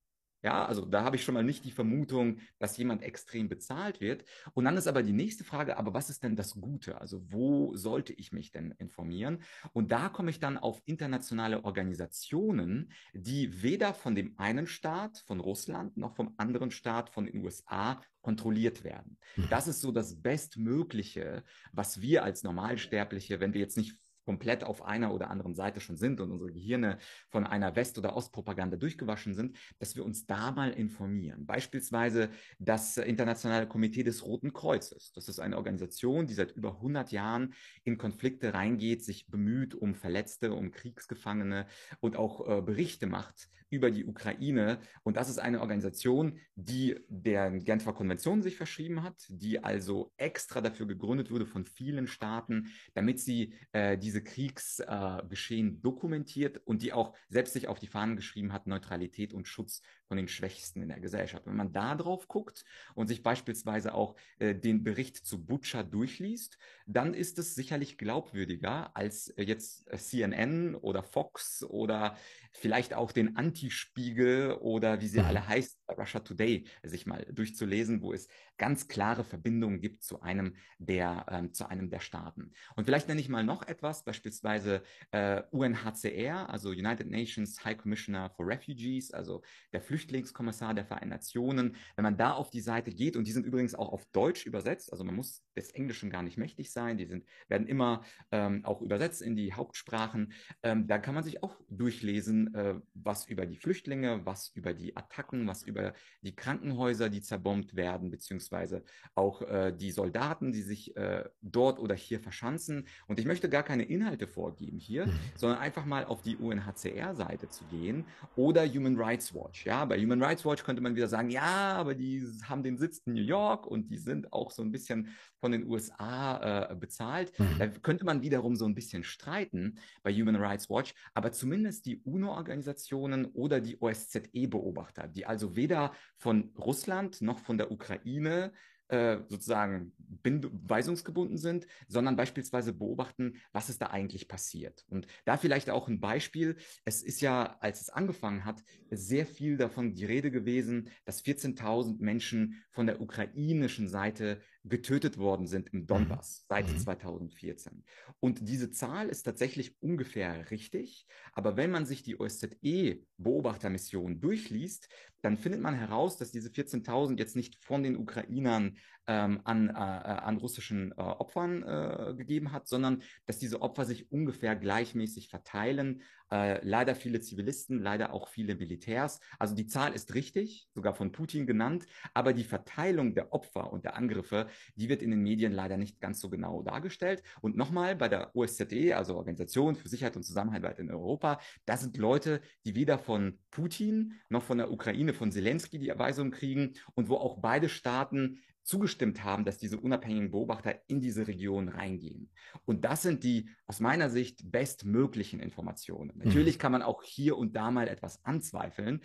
Ja, 0.43 0.65
also 0.65 0.85
da 0.85 1.05
habe 1.05 1.17
ich 1.17 1.25
schon 1.25 1.35
mal 1.35 1.45
nicht 1.45 1.65
die 1.65 1.71
Vermutung, 1.71 2.39
dass 2.59 2.77
jemand 2.77 3.03
extrem 3.03 3.49
bezahlt 3.49 4.01
wird. 4.01 4.25
Und 4.55 4.65
dann 4.65 4.77
ist 4.77 4.89
aber 4.89 5.03
die 5.03 5.13
nächste 5.13 5.45
Frage, 5.45 5.77
aber 5.77 5.95
was 5.95 6.11
ist 6.11 6.25
denn 6.25 6.35
das 6.35 6.55
Gute? 6.55 7.01
Also 7.01 7.23
wo 7.31 7.75
sollte 7.77 8.13
ich 8.13 8.33
mich 8.33 8.51
denn 8.51 8.73
informieren? 8.79 9.43
Und 9.73 9.93
da 9.93 10.09
komme 10.09 10.31
ich 10.31 10.41
dann 10.41 10.59
auf 10.59 10.83
internationale 10.85 11.65
Organisationen, 11.65 12.93
die 13.13 13.63
weder 13.63 13.95
von 13.95 14.15
dem 14.15 14.39
einen 14.39 14.67
Staat, 14.67 15.19
von 15.27 15.39
Russland, 15.39 15.97
noch 15.97 16.17
vom 16.17 16.35
anderen 16.37 16.71
Staat, 16.71 17.11
von 17.11 17.27
den 17.27 17.45
USA 17.45 18.01
kontrolliert 18.21 18.85
werden. 18.85 19.19
Mhm. 19.37 19.49
Das 19.51 19.69
ist 19.69 19.81
so 19.81 19.93
das 19.93 20.21
Bestmögliche, 20.23 21.45
was 21.73 22.01
wir 22.01 22.25
als 22.25 22.43
Normalsterbliche, 22.43 23.41
wenn 23.41 23.53
wir 23.53 23.61
jetzt 23.61 23.77
nicht 23.77 23.97
komplett 24.25 24.65
auf 24.65 24.83
einer 24.85 25.13
oder 25.13 25.31
anderen 25.31 25.55
Seite 25.55 25.81
schon 25.81 25.97
sind 25.97 26.21
und 26.21 26.31
unsere 26.31 26.53
Gehirne 26.53 26.99
von 27.29 27.47
einer 27.47 27.77
West- 27.77 27.99
oder 27.99 28.17
Ostpropaganda 28.17 28.77
durchgewaschen 28.77 29.35
sind, 29.35 29.57
dass 29.79 29.97
wir 29.97 30.05
uns 30.05 30.27
da 30.27 30.53
mal 30.53 30.71
informieren. 30.71 31.47
Beispielsweise 31.47 32.31
das 32.59 32.97
Internationale 32.97 33.67
Komitee 33.67 34.03
des 34.03 34.25
Roten 34.25 34.53
Kreuzes. 34.53 35.13
Das 35.13 35.29
ist 35.29 35.41
eine 35.41 35.57
Organisation, 35.57 36.27
die 36.27 36.35
seit 36.35 36.53
über 36.53 36.77
100 36.77 37.13
Jahren 37.13 37.55
in 37.85 37.99
Konflikte 37.99 38.55
reingeht, 38.55 39.05
sich 39.05 39.27
bemüht 39.27 39.75
um 39.75 39.95
Verletzte, 39.95 40.53
um 40.53 40.71
Kriegsgefangene 40.71 41.67
und 42.01 42.17
auch 42.17 42.49
äh, 42.49 42.63
Berichte 42.63 43.07
macht 43.07 43.49
über 43.73 43.91
die 43.91 44.05
Ukraine. 44.05 44.79
Und 45.03 45.17
das 45.17 45.31
ist 45.31 45.39
eine 45.39 45.61
Organisation, 45.61 46.39
die 46.55 47.01
der 47.09 47.51
Genfer 47.51 47.95
Konvention 47.95 48.43
sich 48.43 48.57
verschrieben 48.57 49.03
hat, 49.03 49.25
die 49.29 49.65
also 49.65 50.13
extra 50.19 50.61
dafür 50.61 50.87
gegründet 50.87 51.31
wurde 51.31 51.47
von 51.47 51.65
vielen 51.65 52.07
Staaten, 52.07 52.69
damit 52.93 53.19
sie 53.19 53.55
äh, 53.73 53.97
diese 53.97 54.23
Kriegsgeschehen 54.23 55.77
äh, 55.77 55.81
dokumentiert 55.81 56.61
und 56.67 56.83
die 56.83 56.93
auch 56.93 57.17
selbst 57.31 57.55
sich 57.55 57.67
auf 57.67 57.79
die 57.79 57.87
Fahnen 57.87 58.17
geschrieben 58.17 58.53
hat, 58.53 58.67
Neutralität 58.67 59.33
und 59.33 59.49
Schutz 59.49 59.81
von 60.07 60.19
den 60.19 60.29
Schwächsten 60.29 60.83
in 60.83 60.89
der 60.89 61.01
Gesellschaft. 61.01 61.47
Wenn 61.47 61.57
man 61.57 61.73
da 61.73 61.95
drauf 61.95 62.29
guckt 62.29 62.67
und 62.95 63.07
sich 63.07 63.23
beispielsweise 63.23 63.95
auch 63.95 64.17
äh, 64.39 64.55
den 64.55 64.85
Bericht 64.85 65.17
zu 65.17 65.43
Butcher 65.43 65.83
durchliest, 65.83 66.59
dann 66.87 67.15
ist 67.15 67.39
es 67.39 67.55
sicherlich 67.55 67.97
glaubwürdiger 67.97 68.95
als 68.95 69.33
jetzt 69.39 69.87
CNN 69.97 70.75
oder 70.75 71.03
Fox 71.03 71.65
oder 71.65 72.19
vielleicht 72.53 72.93
auch 72.93 73.13
den 73.13 73.37
Anti-Spiegel 73.63 74.53
oder 74.61 75.01
wie 75.01 75.09
sie 75.09 75.21
mhm. 75.21 75.27
alle 75.27 75.47
heißt, 75.47 75.79
Russia 75.97 76.21
Today, 76.21 76.65
sich 76.83 77.07
mal 77.07 77.25
durchzulesen, 77.31 78.03
wo 78.03 78.13
es 78.13 78.29
ganz 78.59 78.89
klare 78.89 79.25
Verbindungen 79.25 79.81
gibt 79.81 80.03
zu 80.03 80.21
einem 80.21 80.57
der, 80.79 81.27
ähm, 81.29 81.53
zu 81.53 81.69
einem 81.69 81.91
der 81.91 82.01
Staaten. 82.01 82.53
Und 82.77 82.85
vielleicht 82.85 83.09
nenne 83.09 83.21
ich 83.21 83.29
mal 83.29 83.45
noch 83.45 83.67
etwas, 83.67 84.05
beispielsweise 84.05 84.83
äh, 85.11 85.43
UNHCR, 85.51 86.49
also 86.49 86.71
United 86.71 87.09
Nations 87.09 87.65
High 87.65 87.77
Commissioner 87.77 88.31
for 88.31 88.47
Refugees, 88.47 89.13
also 89.13 89.43
der 89.73 89.81
Flüchtlingskommissar 89.81 90.75
der 90.75 90.85
Vereinten 90.85 91.11
Nationen. 91.11 91.77
Wenn 91.97 92.05
man 92.05 92.17
da 92.17 92.33
auf 92.33 92.51
die 92.51 92.61
Seite 92.61 92.91
geht, 92.91 93.17
und 93.17 93.27
die 93.27 93.33
sind 93.33 93.47
übrigens 93.47 93.75
auch 93.75 93.93
auf 93.93 94.05
Deutsch 94.13 94.47
übersetzt, 94.47 94.93
also 94.93 95.05
man 95.05 95.15
muss 95.15 95.43
des 95.57 95.71
Englischen 95.71 96.11
gar 96.11 96.23
nicht 96.23 96.39
mächtig 96.39 96.73
sein, 96.73 96.99
die 96.99 97.07
sind, 97.07 97.25
werden 97.49 97.67
immer 97.67 98.05
ähm, 98.31 98.65
auch 98.65 98.83
übersetzt 98.83 99.23
in 99.23 99.37
die 99.37 99.55
Hauptsprachen, 99.55 100.33
ähm, 100.63 100.87
da 100.87 100.99
kann 100.99 101.15
man 101.15 101.25
sich 101.25 101.43
auch 101.43 101.57
durchlesen, 101.69 102.55
äh, 102.55 102.75
was 102.95 103.27
über 103.27 103.47
die 103.47 103.57
Flüchtlinge, 103.57 104.25
was 104.25 104.49
über 104.55 104.75
die 104.75 104.97
Attacken, 104.97 105.47
was 105.47 105.63
über 105.63 105.95
die 106.23 106.35
Krankenhäuser, 106.35 107.09
die 107.09 107.23
zerbombt 107.23 107.77
werden, 107.77 108.11
beziehungsweise 108.11 108.85
auch 109.15 109.43
äh, 109.43 109.73
die 109.73 109.91
Soldaten, 109.91 110.53
die 110.53 110.63
sich 110.63 110.97
äh, 110.97 111.25
dort 111.41 111.79
oder 111.79 111.95
hier 111.95 112.21
verschanzen. 112.21 112.87
Und 113.07 113.19
ich 113.19 113.27
möchte 113.27 113.49
gar 113.49 113.63
keine 113.63 113.85
Inhalte 113.85 114.27
vorgeben 114.27 114.79
hier, 114.79 115.07
mhm. 115.07 115.19
sondern 115.37 115.59
einfach 115.59 115.85
mal 115.85 116.05
auf 116.05 116.23
die 116.23 116.37
UNHCR-Seite 116.37 117.49
zu 117.49 117.65
gehen 117.67 118.05
oder 118.37 118.67
Human 118.67 118.97
Rights 118.97 119.35
Watch. 119.35 119.67
Ja, 119.67 119.85
bei 119.85 119.99
Human 120.01 120.23
Rights 120.23 120.45
Watch 120.45 120.65
könnte 120.65 120.83
man 120.83 120.95
wieder 120.95 121.09
sagen, 121.09 121.31
ja, 121.31 121.75
aber 121.75 121.95
die 121.95 122.27
haben 122.45 122.63
den 122.63 122.79
Sitz 122.79 122.99
in 123.07 123.15
New 123.15 123.23
York 123.23 123.67
und 123.67 123.91
die 123.91 123.99
sind 123.99 124.33
auch 124.33 124.51
so 124.51 124.63
ein 124.63 124.73
bisschen 124.73 125.09
von 125.43 125.51
den 125.51 125.69
USA 125.69 126.71
äh, 126.71 126.75
bezahlt. 126.77 127.37
Mhm. 127.37 127.59
Da 127.59 127.67
könnte 127.67 128.05
man 128.05 128.23
wiederum 128.23 128.55
so 128.55 128.65
ein 128.65 128.77
bisschen 128.77 129.03
streiten 129.03 129.81
bei 130.05 130.15
Human 130.15 130.37
Rights 130.37 130.71
Watch, 130.71 130.95
aber 131.15 131.33
zumindest 131.33 131.85
die 131.85 132.01
UNO-Organisationen 132.05 133.27
oder 133.27 133.61
die 133.61 133.77
OSZE-Beobachter, 133.81 135.09
die 135.09 135.27
also 135.27 135.57
weder 135.57 135.93
von 136.17 136.53
Russland 136.57 137.21
noch 137.23 137.41
von 137.41 137.59
der 137.59 137.73
Ukraine 137.73 138.53
äh, 138.93 139.21
sozusagen 139.29 139.93
weisungsgebunden 140.23 141.39
sind, 141.39 141.67
sondern 141.89 142.15
beispielsweise 142.15 142.73
beobachten, 142.73 143.41
was 143.51 143.71
ist 143.71 143.81
da 143.81 143.87
eigentlich 143.87 144.29
passiert. 144.29 144.85
Und 144.87 145.07
da 145.25 145.39
vielleicht 145.39 145.71
auch 145.71 145.89
ein 145.89 145.99
Beispiel. 145.99 146.57
Es 146.85 147.03
ist 147.03 147.23
ja, 147.23 147.57
als 147.61 147.81
es 147.81 147.89
angefangen 147.89 148.45
hat, 148.45 148.63
sehr 148.91 149.27
viel 149.27 149.57
davon 149.57 149.95
die 149.95 150.05
Rede 150.05 150.31
gewesen, 150.31 150.91
dass 151.05 151.25
14.000 151.25 152.03
Menschen 152.03 152.63
von 152.71 152.87
der 152.87 153.01
ukrainischen 153.01 153.89
Seite 153.89 154.43
getötet 154.65 155.19
worden 155.19 155.47
sind 155.47 155.73
im 155.73 155.87
Donbass 155.87 156.43
mhm. 156.43 156.47
seit 156.49 156.69
2014. 156.69 157.75
Mhm. 157.75 157.83
Und 158.21 158.49
diese 158.49 158.71
Zahl 158.71 159.09
ist 159.09 159.23
tatsächlich 159.25 159.81
ungefähr 159.83 160.51
richtig. 160.51 161.07
Aber 161.33 161.57
wenn 161.57 161.71
man 161.71 161.87
sich 161.87 162.03
die 162.03 162.19
OSZE-Beobachtermission 162.19 164.21
durchliest, 164.21 164.89
dann 165.23 165.37
findet 165.37 165.61
man 165.61 165.75
heraus, 165.75 166.17
dass 166.17 166.33
diese 166.33 166.51
14.000 166.51 167.19
jetzt 167.19 167.37
nicht 167.37 167.65
von 167.65 167.83
den 167.83 167.97
Ukrainern 167.97 168.77
ähm, 169.07 169.41
an, 169.45 169.69
äh, 169.69 169.73
an 169.73 170.37
russischen 170.37 170.93
äh, 170.93 171.01
Opfern 171.01 171.63
äh, 171.63 172.15
gegeben 172.17 172.53
hat, 172.53 172.69
sondern 172.69 173.03
dass 173.27 173.39
diese 173.39 173.63
Opfer 173.63 173.85
sich 173.85 174.13
ungefähr 174.13 174.55
gleichmäßig 174.55 175.29
verteilen. 175.29 176.03
Äh, 176.33 176.65
leider 176.65 176.95
viele 176.95 177.21
Zivilisten, 177.21 177.79
leider 177.79 178.15
auch 178.15 178.27
viele 178.29 178.55
Militärs. 178.55 179.21
Also 179.39 179.55
die 179.55 179.67
Zahl 179.67 179.93
ist 179.93 180.15
richtig, 180.15 180.67
sogar 180.75 180.95
von 180.95 181.13
Putin 181.13 181.47
genannt, 181.47 181.85
aber 182.15 182.33
die 182.33 182.45
Verteilung 182.45 183.15
der 183.15 183.35
Opfer 183.35 183.71
und 183.71 183.85
der 183.85 183.97
Angriffe, 183.97 184.47
die 184.75 184.89
wird 184.89 185.03
in 185.03 185.11
den 185.11 185.21
Medien 185.21 185.53
leider 185.53 185.77
nicht 185.77 186.01
ganz 186.01 186.21
so 186.21 186.31
genau 186.31 186.63
dargestellt. 186.63 187.23
Und 187.43 187.59
nochmal 187.59 187.97
bei 187.97 188.09
der 188.09 188.35
OSZE, 188.35 188.97
also 188.97 189.17
Organisation 189.17 189.77
für 189.77 189.91
Sicherheit 189.91 190.17
und 190.17 190.23
Zusammenhalt 190.23 190.79
in 190.79 190.91
Europa, 190.91 191.39
da 191.67 191.77
sind 191.77 191.99
Leute, 191.99 192.41
die 192.65 192.75
weder 192.77 192.99
von 192.99 193.39
Putin 193.51 194.15
noch 194.31 194.43
von 194.43 194.57
der 194.57 194.73
Ukraine, 194.73 195.13
von 195.13 195.33
Zelensky 195.33 195.79
die 195.79 195.91
Erweisung 195.91 196.31
kriegen 196.31 196.73
und 196.95 197.11
wo 197.11 197.17
auch 197.17 197.41
beide 197.41 197.69
Staaten 197.69 198.41
zugestimmt 198.63 199.25
haben, 199.25 199.45
dass 199.45 199.59
diese 199.59 199.79
unabhängigen 199.79 200.31
Beobachter 200.31 200.81
in 200.87 201.01
diese 201.01 201.27
Region 201.27 201.69
reingehen. 201.69 202.31
Und 202.65 202.85
das 202.85 203.03
sind 203.03 203.25
die 203.25 203.49
aus 203.67 203.81
meiner 203.81 204.11
Sicht 204.11 204.51
bestmöglichen 204.51 205.41
Informationen. 205.41 206.13
Mhm. 206.15 206.25
Natürlich 206.25 206.59
kann 206.59 206.73
man 206.73 206.83
auch 206.83 207.03
hier 207.03 207.37
und 207.37 207.57
da 207.57 207.71
mal 207.71 207.89
etwas 207.89 208.25
anzweifeln, 208.25 209.01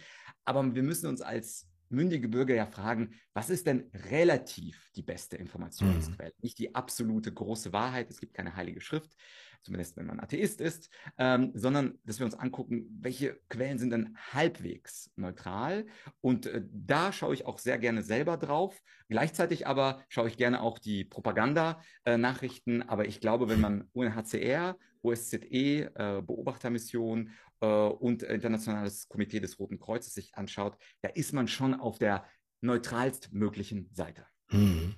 aber 0.45 0.75
wir 0.75 0.83
müssen 0.83 1.07
uns 1.07 1.21
als 1.21 1.67
mündige 1.89 2.27
Bürger 2.27 2.55
ja 2.55 2.65
fragen, 2.65 3.13
was 3.33 3.49
ist 3.49 3.65
denn 3.65 3.89
relativ 4.09 4.91
die 4.95 5.03
beste 5.03 5.37
Informationsquelle? 5.37 6.31
Mhm. 6.31 6.41
Nicht 6.41 6.59
die 6.59 6.75
absolute 6.75 7.33
große 7.33 7.71
Wahrheit, 7.73 8.09
es 8.09 8.19
gibt 8.19 8.33
keine 8.33 8.55
heilige 8.55 8.81
Schrift. 8.81 9.15
Zumindest 9.61 9.97
wenn 9.97 10.05
man 10.05 10.19
Atheist 10.19 10.61
ist, 10.61 10.89
ähm, 11.17 11.51
sondern 11.53 11.99
dass 12.03 12.19
wir 12.19 12.25
uns 12.25 12.35
angucken, 12.35 12.87
welche 12.99 13.39
Quellen 13.49 13.79
sind 13.79 13.91
denn 13.91 14.17
halbwegs 14.33 15.11
neutral. 15.15 15.85
Und 16.21 16.45
äh, 16.45 16.63
da 16.71 17.11
schaue 17.11 17.33
ich 17.33 17.45
auch 17.45 17.59
sehr 17.59 17.77
gerne 17.77 18.01
selber 18.01 18.37
drauf. 18.37 18.79
Gleichzeitig 19.09 19.67
aber 19.67 20.03
schaue 20.09 20.27
ich 20.27 20.37
gerne 20.37 20.61
auch 20.61 20.79
die 20.79 21.03
Propaganda-Nachrichten. 21.03 22.83
aber 22.83 23.05
ich 23.07 23.21
glaube, 23.21 23.49
wenn 23.49 23.61
man 23.61 23.89
UNHCR, 23.93 24.77
OSZE, 25.01 25.91
äh, 25.95 26.21
Beobachtermission 26.21 27.31
äh, 27.61 27.67
und 27.67 28.23
Internationales 28.23 29.07
Komitee 29.07 29.39
des 29.39 29.59
Roten 29.59 29.79
Kreuzes 29.79 30.13
sich 30.13 30.35
anschaut, 30.35 30.77
da 31.01 31.09
ist 31.09 31.33
man 31.33 31.47
schon 31.47 31.73
auf 31.73 31.97
der 31.99 32.25
neutralst 32.61 33.31
möglichen 33.33 33.89
Seite. 33.93 34.25
Mhm. 34.51 34.95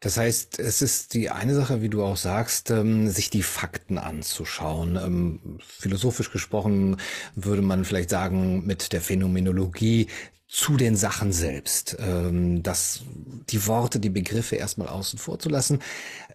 Das 0.00 0.16
heißt, 0.16 0.60
es 0.60 0.80
ist 0.80 1.14
die 1.14 1.28
eine 1.30 1.54
Sache, 1.56 1.82
wie 1.82 1.88
du 1.88 2.04
auch 2.04 2.16
sagst, 2.16 2.70
ähm, 2.70 3.08
sich 3.08 3.30
die 3.30 3.42
Fakten 3.42 3.98
anzuschauen. 3.98 4.96
Ähm, 4.96 5.58
philosophisch 5.60 6.30
gesprochen 6.30 6.98
würde 7.34 7.62
man 7.62 7.84
vielleicht 7.84 8.10
sagen, 8.10 8.64
mit 8.64 8.92
der 8.92 9.00
Phänomenologie 9.00 10.06
zu 10.48 10.76
den 10.78 10.96
Sachen 10.96 11.32
selbst. 11.32 11.96
Ähm, 12.00 12.62
dass 12.62 13.02
die 13.50 13.66
Worte, 13.66 14.00
die 14.00 14.10
Begriffe 14.10 14.56
erstmal 14.56 14.88
außen 14.88 15.18
vor 15.18 15.38
zu 15.38 15.48
lassen. 15.48 15.80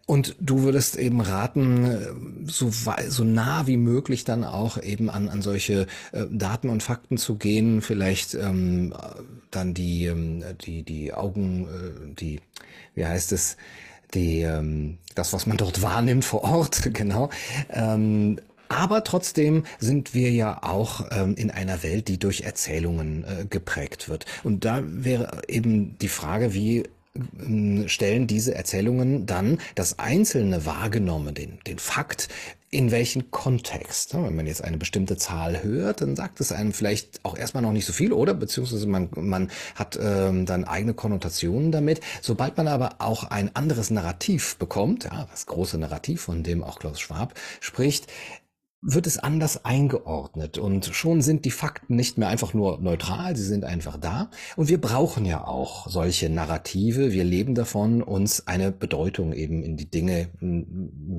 Und 0.06 0.36
du 0.40 0.64
würdest 0.64 0.98
eben 0.98 1.22
raten, 1.22 1.86
äh, 1.86 2.08
so, 2.46 2.72
so 3.08 3.24
nah 3.24 3.68
wie 3.68 3.78
möglich 3.78 4.24
dann 4.26 4.44
auch 4.44 4.82
eben 4.82 5.10
an, 5.10 5.30
an 5.30 5.42
solche 5.42 5.88
äh, 6.12 6.26
Daten 6.30 6.70
und 6.70 6.84
Fakten 6.84 7.18
zu 7.18 7.36
gehen, 7.36 7.82
vielleicht 7.82 8.36
ähm, 8.36 8.94
dann 9.50 9.74
die, 9.74 10.06
ähm, 10.06 10.44
die, 10.66 10.84
die 10.84 11.14
Augen, 11.14 11.68
äh, 11.68 12.16
die, 12.16 12.42
wie 12.96 13.06
heißt 13.06 13.32
es, 13.32 13.56
die, 14.14 14.42
ähm, 14.42 14.98
das, 15.16 15.34
was 15.34 15.48
man 15.48 15.58
dort 15.58 15.82
wahrnimmt 15.82 16.26
vor 16.26 16.44
Ort, 16.44 16.82
genau. 16.94 17.30
Ähm, 17.70 18.40
aber 18.74 19.04
trotzdem 19.04 19.66
sind 19.80 20.14
wir 20.14 20.32
ja 20.32 20.64
auch 20.64 21.06
ähm, 21.12 21.36
in 21.36 21.52
einer 21.52 21.84
Welt, 21.84 22.08
die 22.08 22.18
durch 22.18 22.42
Erzählungen 22.42 23.24
äh, 23.24 23.46
geprägt 23.46 24.10
wird. 24.10 24.26
Und 24.44 24.66
da 24.66 24.82
wäre 24.84 25.42
eben 25.48 25.98
die 26.00 26.08
Frage, 26.08 26.54
wie 26.54 26.84
ähm, 27.16 27.88
stellen 27.88 28.28
diese 28.28 28.56
Erzählungen 28.56 29.26
dann 29.26 29.60
das 29.76 30.00
Einzelne 30.00 30.66
wahrgenommen, 30.66 31.36
den, 31.36 31.60
den 31.68 31.78
Fakt, 31.78 32.30
in 32.74 32.90
welchen 32.90 33.30
Kontext. 33.30 34.16
Wenn 34.16 34.36
man 34.36 34.48
jetzt 34.48 34.64
eine 34.64 34.78
bestimmte 34.78 35.16
Zahl 35.16 35.62
hört, 35.62 36.02
dann 36.02 36.16
sagt 36.16 36.42
es 36.42 36.52
einem 36.52 36.74
vielleicht 36.74 37.24
auch 37.24 37.38
erstmal 37.38 37.62
noch 37.62 37.72
nicht 37.72 37.86
so 37.86 37.94
viel, 37.94 38.12
oder? 38.12 38.34
Beziehungsweise 38.34 38.88
man, 38.88 39.10
man 39.16 39.52
hat 39.76 39.98
ähm, 40.02 40.48
dann 40.48 40.64
eigene 40.64 40.96
Konnotationen 40.96 41.72
damit. 41.72 42.02
Sobald 42.22 42.58
man 42.58 42.68
aber 42.68 42.96
auch 42.98 43.26
ein 43.26 43.56
anderes 43.56 43.92
Narrativ 43.92 44.56
bekommt, 44.58 45.04
ja, 45.04 45.28
das 45.30 45.46
große 45.46 45.78
Narrativ, 45.78 46.22
von 46.22 46.42
dem 46.42 46.64
auch 46.64 46.80
Klaus 46.80 47.00
Schwab 47.00 47.36
spricht, 47.60 48.08
wird 48.86 49.08
es 49.08 49.18
anders 49.18 49.64
eingeordnet. 49.64 50.58
Und 50.58 50.86
schon 50.88 51.22
sind 51.22 51.46
die 51.46 51.52
Fakten 51.52 51.96
nicht 51.96 52.18
mehr 52.18 52.28
einfach 52.28 52.54
nur 52.54 52.80
neutral, 52.80 53.36
sie 53.36 53.44
sind 53.44 53.64
einfach 53.64 53.98
da. 53.98 54.30
Und 54.58 54.68
wir 54.68 54.80
brauchen 54.80 55.26
ja 55.26 55.46
auch 55.48 55.88
solche 55.90 56.30
Narrative, 56.30 57.12
wir 57.12 57.24
leben 57.24 57.56
davon, 57.56 58.04
uns 58.04 58.48
eine 58.48 58.72
Bedeutung 58.72 59.34
eben 59.34 59.64
in 59.64 59.78
die 59.78 59.90
Dinge 59.90 60.30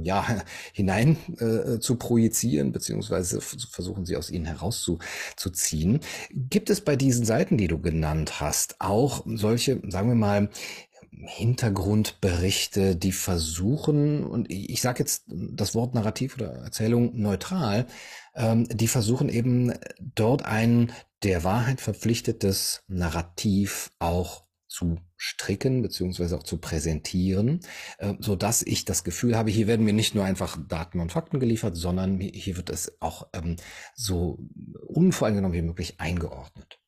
ja 0.03 0.27
hinein 0.73 1.17
äh, 1.39 1.79
zu 1.79 1.97
projizieren 1.97 2.73
beziehungsweise 2.73 3.41
versuchen 3.41 4.05
sie 4.05 4.17
aus 4.17 4.31
ihnen 4.31 4.45
herauszuziehen. 4.45 6.01
Gibt 6.33 6.69
es 6.69 6.83
bei 6.83 6.97
diesen 6.97 7.25
Seiten, 7.25 7.57
die 7.57 7.69
du 7.69 7.81
genannt 7.81 8.41
hast, 8.41 8.77
auch 8.81 9.25
solche, 9.27 9.81
sagen 9.89 10.09
wir 10.09 10.15
mal, 10.15 10.51
Hintergrundberichte, 11.23 12.97
die 12.97 13.13
versuchen, 13.13 14.25
und 14.25 14.51
ich 14.51 14.81
sage 14.81 15.01
jetzt 15.01 15.25
das 15.29 15.75
Wort 15.75 15.95
Narrativ 15.95 16.37
oder 16.37 16.53
Erzählung 16.53 17.19
neutral, 17.19 17.87
ähm, 18.35 18.67
die 18.69 18.89
versuchen 18.89 19.29
eben 19.29 19.73
dort 20.01 20.45
ein 20.45 20.93
der 21.23 21.45
Wahrheit 21.45 21.81
verpflichtetes 21.81 22.83
Narrativ 22.89 23.91
auch 23.99 24.45
zu 24.69 24.99
stricken 25.17 25.83
beziehungsweise 25.83 26.37
auch 26.37 26.43
zu 26.43 26.59
präsentieren, 26.59 27.61
äh, 27.99 28.15
so 28.19 28.35
dass 28.35 28.63
ich 28.63 28.85
das 28.85 29.05
Gefühl 29.05 29.37
habe, 29.37 29.51
hier 29.51 29.67
werden 29.67 29.87
mir 29.87 29.93
nicht 29.93 30.15
nur 30.15 30.25
einfach 30.25 30.59
Daten 30.69 31.01
und 31.01 31.13
Fakten 31.13 31.39
geliefert, 31.39 31.77
sondern 31.77 32.21
hier 32.21 32.57
wird 32.57 32.71
es 32.71 33.01
auch 33.01 33.29
ähm, 33.33 33.57
so 33.95 34.39
unvoreingenommen 34.87 35.57
wie 35.57 35.63
möglich 35.63 36.01
eingeordnet. 36.01 36.81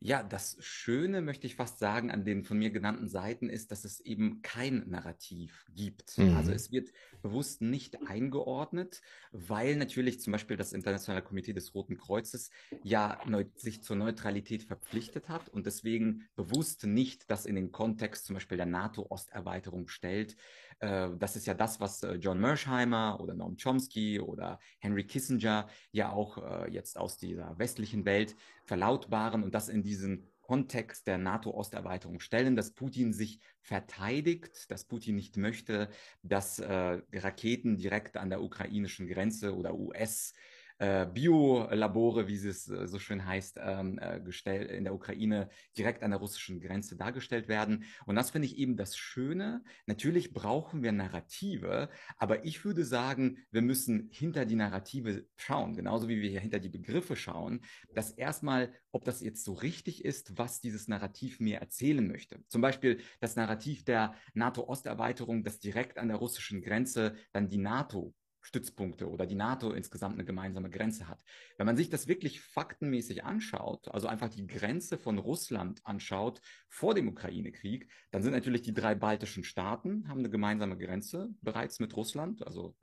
Ja, 0.00 0.22
das 0.22 0.58
Schöne, 0.60 1.22
möchte 1.22 1.46
ich 1.46 1.56
fast 1.56 1.78
sagen, 1.78 2.10
an 2.10 2.24
den 2.24 2.44
von 2.44 2.58
mir 2.58 2.70
genannten 2.70 3.08
Seiten 3.08 3.48
ist, 3.48 3.72
dass 3.72 3.84
es 3.84 4.00
eben 4.00 4.42
kein 4.42 4.88
Narrativ 4.88 5.64
gibt. 5.74 6.18
Mhm. 6.18 6.36
Also 6.36 6.52
es 6.52 6.70
wird 6.70 6.92
bewusst 7.22 7.62
nicht 7.62 8.06
eingeordnet, 8.06 9.00
weil 9.32 9.76
natürlich 9.76 10.20
zum 10.20 10.32
Beispiel 10.32 10.58
das 10.58 10.74
Internationale 10.74 11.24
Komitee 11.24 11.54
des 11.54 11.74
Roten 11.74 11.96
Kreuzes 11.96 12.50
ja 12.82 13.18
sich 13.56 13.82
zur 13.82 13.96
Neutralität 13.96 14.64
verpflichtet 14.64 15.30
hat 15.30 15.48
und 15.48 15.64
deswegen 15.64 16.28
bewusst 16.36 16.84
nicht 16.84 17.30
das 17.30 17.46
in 17.46 17.54
den 17.54 17.72
Kontext 17.72 18.26
zum 18.26 18.34
Beispiel 18.34 18.58
der 18.58 18.66
NATO-Osterweiterung 18.66 19.88
stellt. 19.88 20.36
Äh, 20.80 21.08
das 21.18 21.36
ist 21.36 21.46
ja 21.46 21.54
das, 21.54 21.80
was 21.80 22.02
äh, 22.02 22.14
John 22.14 22.38
Mersheimer 22.38 23.18
oder 23.20 23.34
Noam 23.34 23.56
Chomsky 23.56 24.20
oder 24.20 24.58
Henry 24.78 25.04
Kissinger 25.04 25.68
ja 25.90 26.10
auch 26.10 26.38
äh, 26.38 26.70
jetzt 26.70 26.98
aus 26.98 27.16
dieser 27.16 27.58
westlichen 27.58 28.04
Welt 28.04 28.36
verlautbaren 28.66 29.42
und 29.42 29.54
das 29.54 29.68
in 29.68 29.82
diesen 29.82 30.26
Kontext 30.40 31.08
der 31.08 31.18
NATO-Osterweiterung 31.18 32.20
stellen, 32.20 32.54
dass 32.54 32.72
Putin 32.72 33.12
sich 33.12 33.40
verteidigt, 33.62 34.70
dass 34.70 34.84
Putin 34.84 35.16
nicht 35.16 35.36
möchte, 35.36 35.88
dass 36.22 36.60
äh, 36.60 37.00
Raketen 37.12 37.76
direkt 37.76 38.16
an 38.16 38.30
der 38.30 38.42
ukrainischen 38.42 39.08
Grenze 39.08 39.56
oder 39.56 39.74
US 39.74 40.34
äh, 40.78 41.06
Biolabore, 41.06 42.28
wie 42.28 42.34
es 42.34 42.68
äh, 42.68 42.86
so 42.86 42.98
schön 42.98 43.24
heißt, 43.24 43.58
ähm, 43.62 43.98
äh, 44.00 44.20
gestellt, 44.20 44.70
in 44.70 44.84
der 44.84 44.94
Ukraine 44.94 45.48
direkt 45.76 46.02
an 46.02 46.10
der 46.10 46.20
russischen 46.20 46.60
Grenze 46.60 46.96
dargestellt 46.96 47.48
werden. 47.48 47.84
Und 48.04 48.16
das 48.16 48.30
finde 48.30 48.46
ich 48.46 48.58
eben 48.58 48.76
das 48.76 48.96
Schöne. 48.96 49.62
Natürlich 49.86 50.32
brauchen 50.32 50.82
wir 50.82 50.92
Narrative, 50.92 51.88
aber 52.18 52.44
ich 52.44 52.64
würde 52.64 52.84
sagen, 52.84 53.38
wir 53.50 53.62
müssen 53.62 54.08
hinter 54.12 54.44
die 54.44 54.56
Narrative 54.56 55.26
schauen, 55.36 55.74
genauso 55.74 56.08
wie 56.08 56.20
wir 56.20 56.30
hier 56.30 56.40
hinter 56.40 56.58
die 56.58 56.68
Begriffe 56.68 57.16
schauen, 57.16 57.62
dass 57.94 58.10
erstmal, 58.10 58.72
ob 58.92 59.04
das 59.04 59.20
jetzt 59.22 59.44
so 59.44 59.54
richtig 59.54 60.04
ist, 60.04 60.36
was 60.36 60.60
dieses 60.60 60.88
Narrativ 60.88 61.40
mir 61.40 61.58
erzählen 61.58 62.06
möchte. 62.06 62.42
Zum 62.48 62.60
Beispiel 62.60 63.00
das 63.20 63.36
Narrativ 63.36 63.84
der 63.84 64.14
NATO-Osterweiterung, 64.34 65.42
das 65.42 65.58
direkt 65.58 65.98
an 65.98 66.08
der 66.08 66.18
russischen 66.18 66.60
Grenze 66.60 67.14
dann 67.32 67.48
die 67.48 67.58
NATO 67.58 68.14
Stützpunkte 68.46 69.10
oder 69.10 69.26
die 69.26 69.34
NATO 69.34 69.72
insgesamt 69.72 70.14
eine 70.14 70.24
gemeinsame 70.24 70.70
Grenze 70.70 71.08
hat. 71.08 71.20
Wenn 71.58 71.66
man 71.66 71.76
sich 71.76 71.90
das 71.90 72.06
wirklich 72.06 72.40
faktenmäßig 72.40 73.24
anschaut, 73.24 73.88
also 73.88 74.06
einfach 74.06 74.28
die 74.28 74.46
Grenze 74.46 74.98
von 74.98 75.18
Russland 75.18 75.80
anschaut 75.84 76.40
vor 76.68 76.94
dem 76.94 77.08
Ukraine-Krieg, 77.08 77.90
dann 78.12 78.22
sind 78.22 78.32
natürlich 78.32 78.62
die 78.62 78.72
drei 78.72 78.94
baltischen 78.94 79.42
Staaten, 79.42 80.08
haben 80.08 80.20
eine 80.20 80.30
gemeinsame 80.30 80.78
Grenze 80.78 81.30
bereits 81.42 81.80
mit 81.80 81.96
Russland, 81.96 82.46
also 82.46 82.76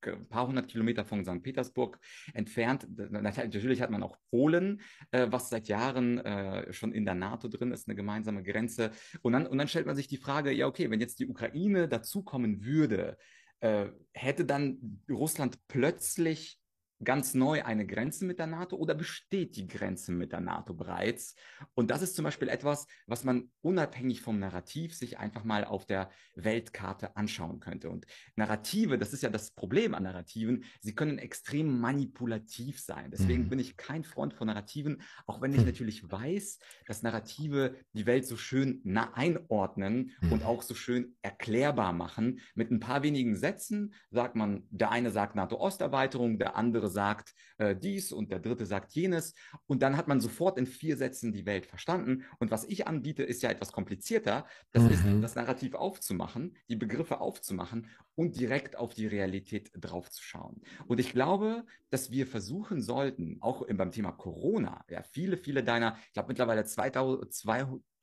ein 0.00 0.28
paar 0.28 0.46
hundert 0.46 0.68
Kilometer 0.68 1.04
von 1.04 1.24
St. 1.24 1.42
Petersburg 1.42 2.00
entfernt. 2.32 2.88
Natürlich 2.96 3.82
hat 3.82 3.90
man 3.90 4.02
auch 4.02 4.16
Polen, 4.30 4.80
äh, 5.10 5.26
was 5.30 5.50
seit 5.50 5.68
Jahren 5.68 6.18
äh, 6.18 6.72
schon 6.72 6.92
in 6.92 7.04
der 7.04 7.14
NATO 7.14 7.48
drin 7.48 7.70
ist, 7.70 7.86
eine 7.86 7.94
gemeinsame 7.94 8.42
Grenze. 8.42 8.90
Und 9.20 9.34
dann, 9.34 9.46
und 9.46 9.58
dann 9.58 9.68
stellt 9.68 9.86
man 9.86 9.94
sich 9.94 10.08
die 10.08 10.16
Frage, 10.16 10.52
ja, 10.52 10.66
okay, 10.66 10.90
wenn 10.90 11.00
jetzt 11.00 11.20
die 11.20 11.28
Ukraine 11.28 11.86
dazukommen 11.86 12.64
würde, 12.64 13.18
äh, 13.62 13.86
hätte 14.12 14.44
dann 14.44 15.02
Russland 15.08 15.56
plötzlich 15.68 16.58
ganz 17.04 17.34
neu 17.34 17.64
eine 17.64 17.86
Grenze 17.86 18.24
mit 18.24 18.38
der 18.38 18.46
NATO 18.46 18.76
oder 18.76 18.94
besteht 18.94 19.56
die 19.56 19.66
Grenze 19.66 20.12
mit 20.12 20.32
der 20.32 20.40
NATO 20.40 20.74
bereits? 20.74 21.34
Und 21.74 21.90
das 21.90 22.02
ist 22.02 22.16
zum 22.16 22.24
Beispiel 22.24 22.48
etwas, 22.48 22.86
was 23.06 23.24
man 23.24 23.50
unabhängig 23.60 24.20
vom 24.20 24.38
Narrativ 24.38 24.94
sich 24.94 25.18
einfach 25.18 25.44
mal 25.44 25.64
auf 25.64 25.86
der 25.86 26.10
Weltkarte 26.34 27.16
anschauen 27.16 27.60
könnte. 27.60 27.90
Und 27.90 28.06
Narrative, 28.36 28.98
das 28.98 29.12
ist 29.12 29.22
ja 29.22 29.30
das 29.30 29.50
Problem 29.52 29.94
an 29.94 30.04
Narrativen, 30.04 30.64
sie 30.80 30.94
können 30.94 31.18
extrem 31.18 31.80
manipulativ 31.80 32.80
sein. 32.80 33.10
Deswegen 33.10 33.44
mhm. 33.44 33.48
bin 33.48 33.58
ich 33.58 33.76
kein 33.76 34.04
Freund 34.04 34.34
von 34.34 34.46
Narrativen, 34.46 35.02
auch 35.26 35.40
wenn 35.40 35.52
ich 35.52 35.60
mhm. 35.60 35.66
natürlich 35.66 36.10
weiß, 36.10 36.58
dass 36.86 37.02
Narrative 37.02 37.76
die 37.92 38.06
Welt 38.06 38.26
so 38.26 38.36
schön 38.36 38.82
einordnen 39.14 40.12
mhm. 40.20 40.32
und 40.32 40.44
auch 40.44 40.62
so 40.62 40.74
schön 40.74 41.16
erklärbar 41.22 41.92
machen. 41.92 42.40
Mit 42.54 42.70
ein 42.70 42.80
paar 42.80 43.02
wenigen 43.02 43.36
Sätzen 43.36 43.94
sagt 44.10 44.36
man, 44.36 44.64
der 44.70 44.90
eine 44.90 45.10
sagt 45.10 45.34
NATO-Osterweiterung, 45.34 46.38
der 46.38 46.56
andere 46.56 46.91
sagt 46.92 47.34
äh, 47.58 47.74
dies 47.74 48.12
und 48.12 48.30
der 48.30 48.38
dritte 48.38 48.66
sagt 48.66 48.92
jenes. 48.92 49.34
Und 49.66 49.82
dann 49.82 49.96
hat 49.96 50.06
man 50.06 50.20
sofort 50.20 50.58
in 50.58 50.66
vier 50.66 50.96
Sätzen 50.96 51.32
die 51.32 51.46
Welt 51.46 51.66
verstanden. 51.66 52.24
Und 52.38 52.50
was 52.50 52.64
ich 52.64 52.86
anbiete, 52.86 53.24
ist 53.24 53.42
ja 53.42 53.50
etwas 53.50 53.72
komplizierter. 53.72 54.46
Das 54.70 54.84
mhm. 54.84 54.90
ist 54.90 55.02
das 55.22 55.34
Narrativ 55.34 55.74
aufzumachen, 55.74 56.56
die 56.68 56.76
Begriffe 56.76 57.20
aufzumachen 57.20 57.88
und 58.14 58.38
direkt 58.38 58.76
auf 58.76 58.94
die 58.94 59.06
Realität 59.06 59.70
draufzuschauen. 59.74 60.62
Und 60.86 61.00
ich 61.00 61.12
glaube, 61.12 61.64
dass 61.90 62.10
wir 62.10 62.26
versuchen 62.26 62.80
sollten, 62.80 63.38
auch 63.40 63.66
beim 63.66 63.90
Thema 63.90 64.12
Corona, 64.12 64.84
ja, 64.88 65.02
viele, 65.02 65.36
viele 65.36 65.64
deiner, 65.64 65.96
ich 66.06 66.12
glaube 66.12 66.28
mittlerweile 66.28 66.64
2000, 66.64 67.32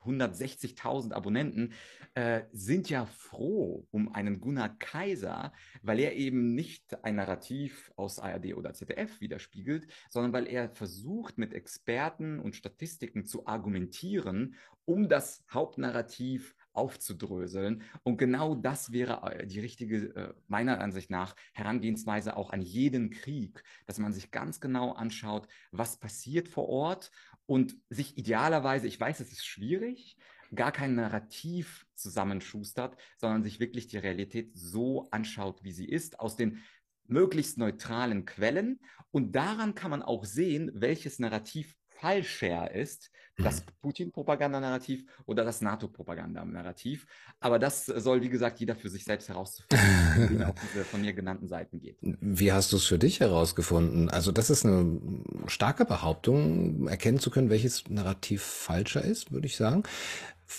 160.000 0.06 1.14
Abonnenten, 1.14 1.74
äh, 2.14 2.44
sind 2.52 2.90
ja 2.90 3.06
froh 3.06 3.88
um 3.92 4.14
einen 4.14 4.40
Gunnar 4.42 4.78
Kaiser, 4.80 5.54
weil 5.82 6.00
er 6.00 6.16
eben 6.16 6.56
nicht 6.56 7.04
ein 7.04 7.16
Narrativ 7.16 7.92
aus 7.96 8.20
ARD 8.20 8.56
oder 8.56 8.74
ZDF 8.74 9.22
widerspiegelt, 9.22 9.88
sondern 10.10 10.34
weil 10.34 10.48
er 10.48 10.70
versucht, 10.70 11.38
mit 11.38 11.54
Experten 11.54 12.40
und 12.40 12.56
Statistiken 12.56 13.26
zu 13.26 13.46
argumentieren, 13.46 14.56
um 14.86 15.08
das 15.08 15.44
Hauptnarrativ 15.52 16.56
aufzudröseln. 16.74 17.84
Und 18.04 18.18
genau 18.18 18.56
das 18.56 18.92
wäre 18.92 19.22
äh, 19.32 19.46
die 19.46 19.60
richtige, 19.60 20.16
äh, 20.16 20.34
meiner 20.48 20.80
Ansicht 20.80 21.10
nach, 21.10 21.36
Herangehensweise 21.54 22.38
auch 22.38 22.52
an 22.52 22.62
jeden 22.62 23.10
Krieg, 23.10 23.64
dass 23.86 24.00
man 24.00 24.14
sich 24.14 24.32
ganz 24.32 24.60
genau 24.60 24.94
anschaut, 24.94 25.48
was 25.72 25.98
passiert 25.98 26.48
vor 26.48 26.70
Ort 26.70 27.12
und 27.50 27.76
sich 27.90 28.16
idealerweise, 28.16 28.86
ich 28.86 29.00
weiß, 29.00 29.22
es 29.22 29.32
ist 29.32 29.44
schwierig, 29.44 30.18
gar 30.54 30.72
kein 30.72 30.94
Narrativ 30.94 31.88
zusammenschustert, 31.96 32.96
sondern 33.18 33.44
sich 33.44 33.60
wirklich 33.60 33.88
die 33.88 33.98
Realität 33.98 34.52
so 34.54 35.08
anschaut, 35.10 35.64
wie 35.64 35.72
sie 35.72 35.90
ist, 35.90 36.20
aus 36.20 36.36
den 36.36 36.64
möglichst 37.08 37.58
neutralen 37.58 38.26
Quellen. 38.26 38.80
Und 39.10 39.32
daran 39.36 39.74
kann 39.74 39.90
man 39.90 40.04
auch 40.04 40.26
sehen, 40.26 40.70
welches 40.76 41.18
Narrativ 41.18 41.76
falscher 41.88 42.70
ist, 42.70 43.10
das 43.40 43.62
mhm. 43.62 43.72
Putin-Propaganda-Narrativ 43.82 45.06
oder 45.26 45.44
das 45.44 45.62
NATO-Propaganda-Narrativ. 45.62 47.08
Aber 47.40 47.60
das 47.60 47.86
soll, 47.86 48.22
wie 48.22 48.30
gesagt, 48.30 48.60
jeder 48.60 48.76
für 48.76 48.90
sich 48.90 49.06
selbst 49.06 49.30
herauszufinden, 49.30 50.40
wie 50.40 50.44
auf 50.44 50.56
diese 50.74 50.84
von 50.84 51.02
mir 51.02 51.14
genannten 51.14 51.48
Seiten 51.48 51.80
geht. 51.80 51.98
Wie 52.02 52.52
hast 52.52 52.72
du 52.72 52.78
es 52.78 52.86
für 52.86 53.00
dich 53.00 53.20
herausgefunden? 53.20 54.10
Also 54.10 54.32
das 54.32 54.50
ist 54.50 54.66
eine 54.66 55.00
starke 55.48 55.86
Behauptung, 55.86 56.88
erkennen 56.88 57.20
zu 57.20 57.32
können, 57.32 57.50
welches 57.50 57.90
Narrativ 57.90 58.44
falscher 58.44 59.04
ist, 59.04 59.32
würde 59.32 59.48
ich 59.48 59.56
sagen. 59.56 59.84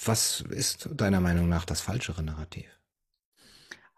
Was 0.07 0.43
ist 0.51 0.89
deiner 0.95 1.21
Meinung 1.21 1.49
nach 1.49 1.65
das 1.65 1.81
falschere 1.81 2.23
Narrativ? 2.23 2.81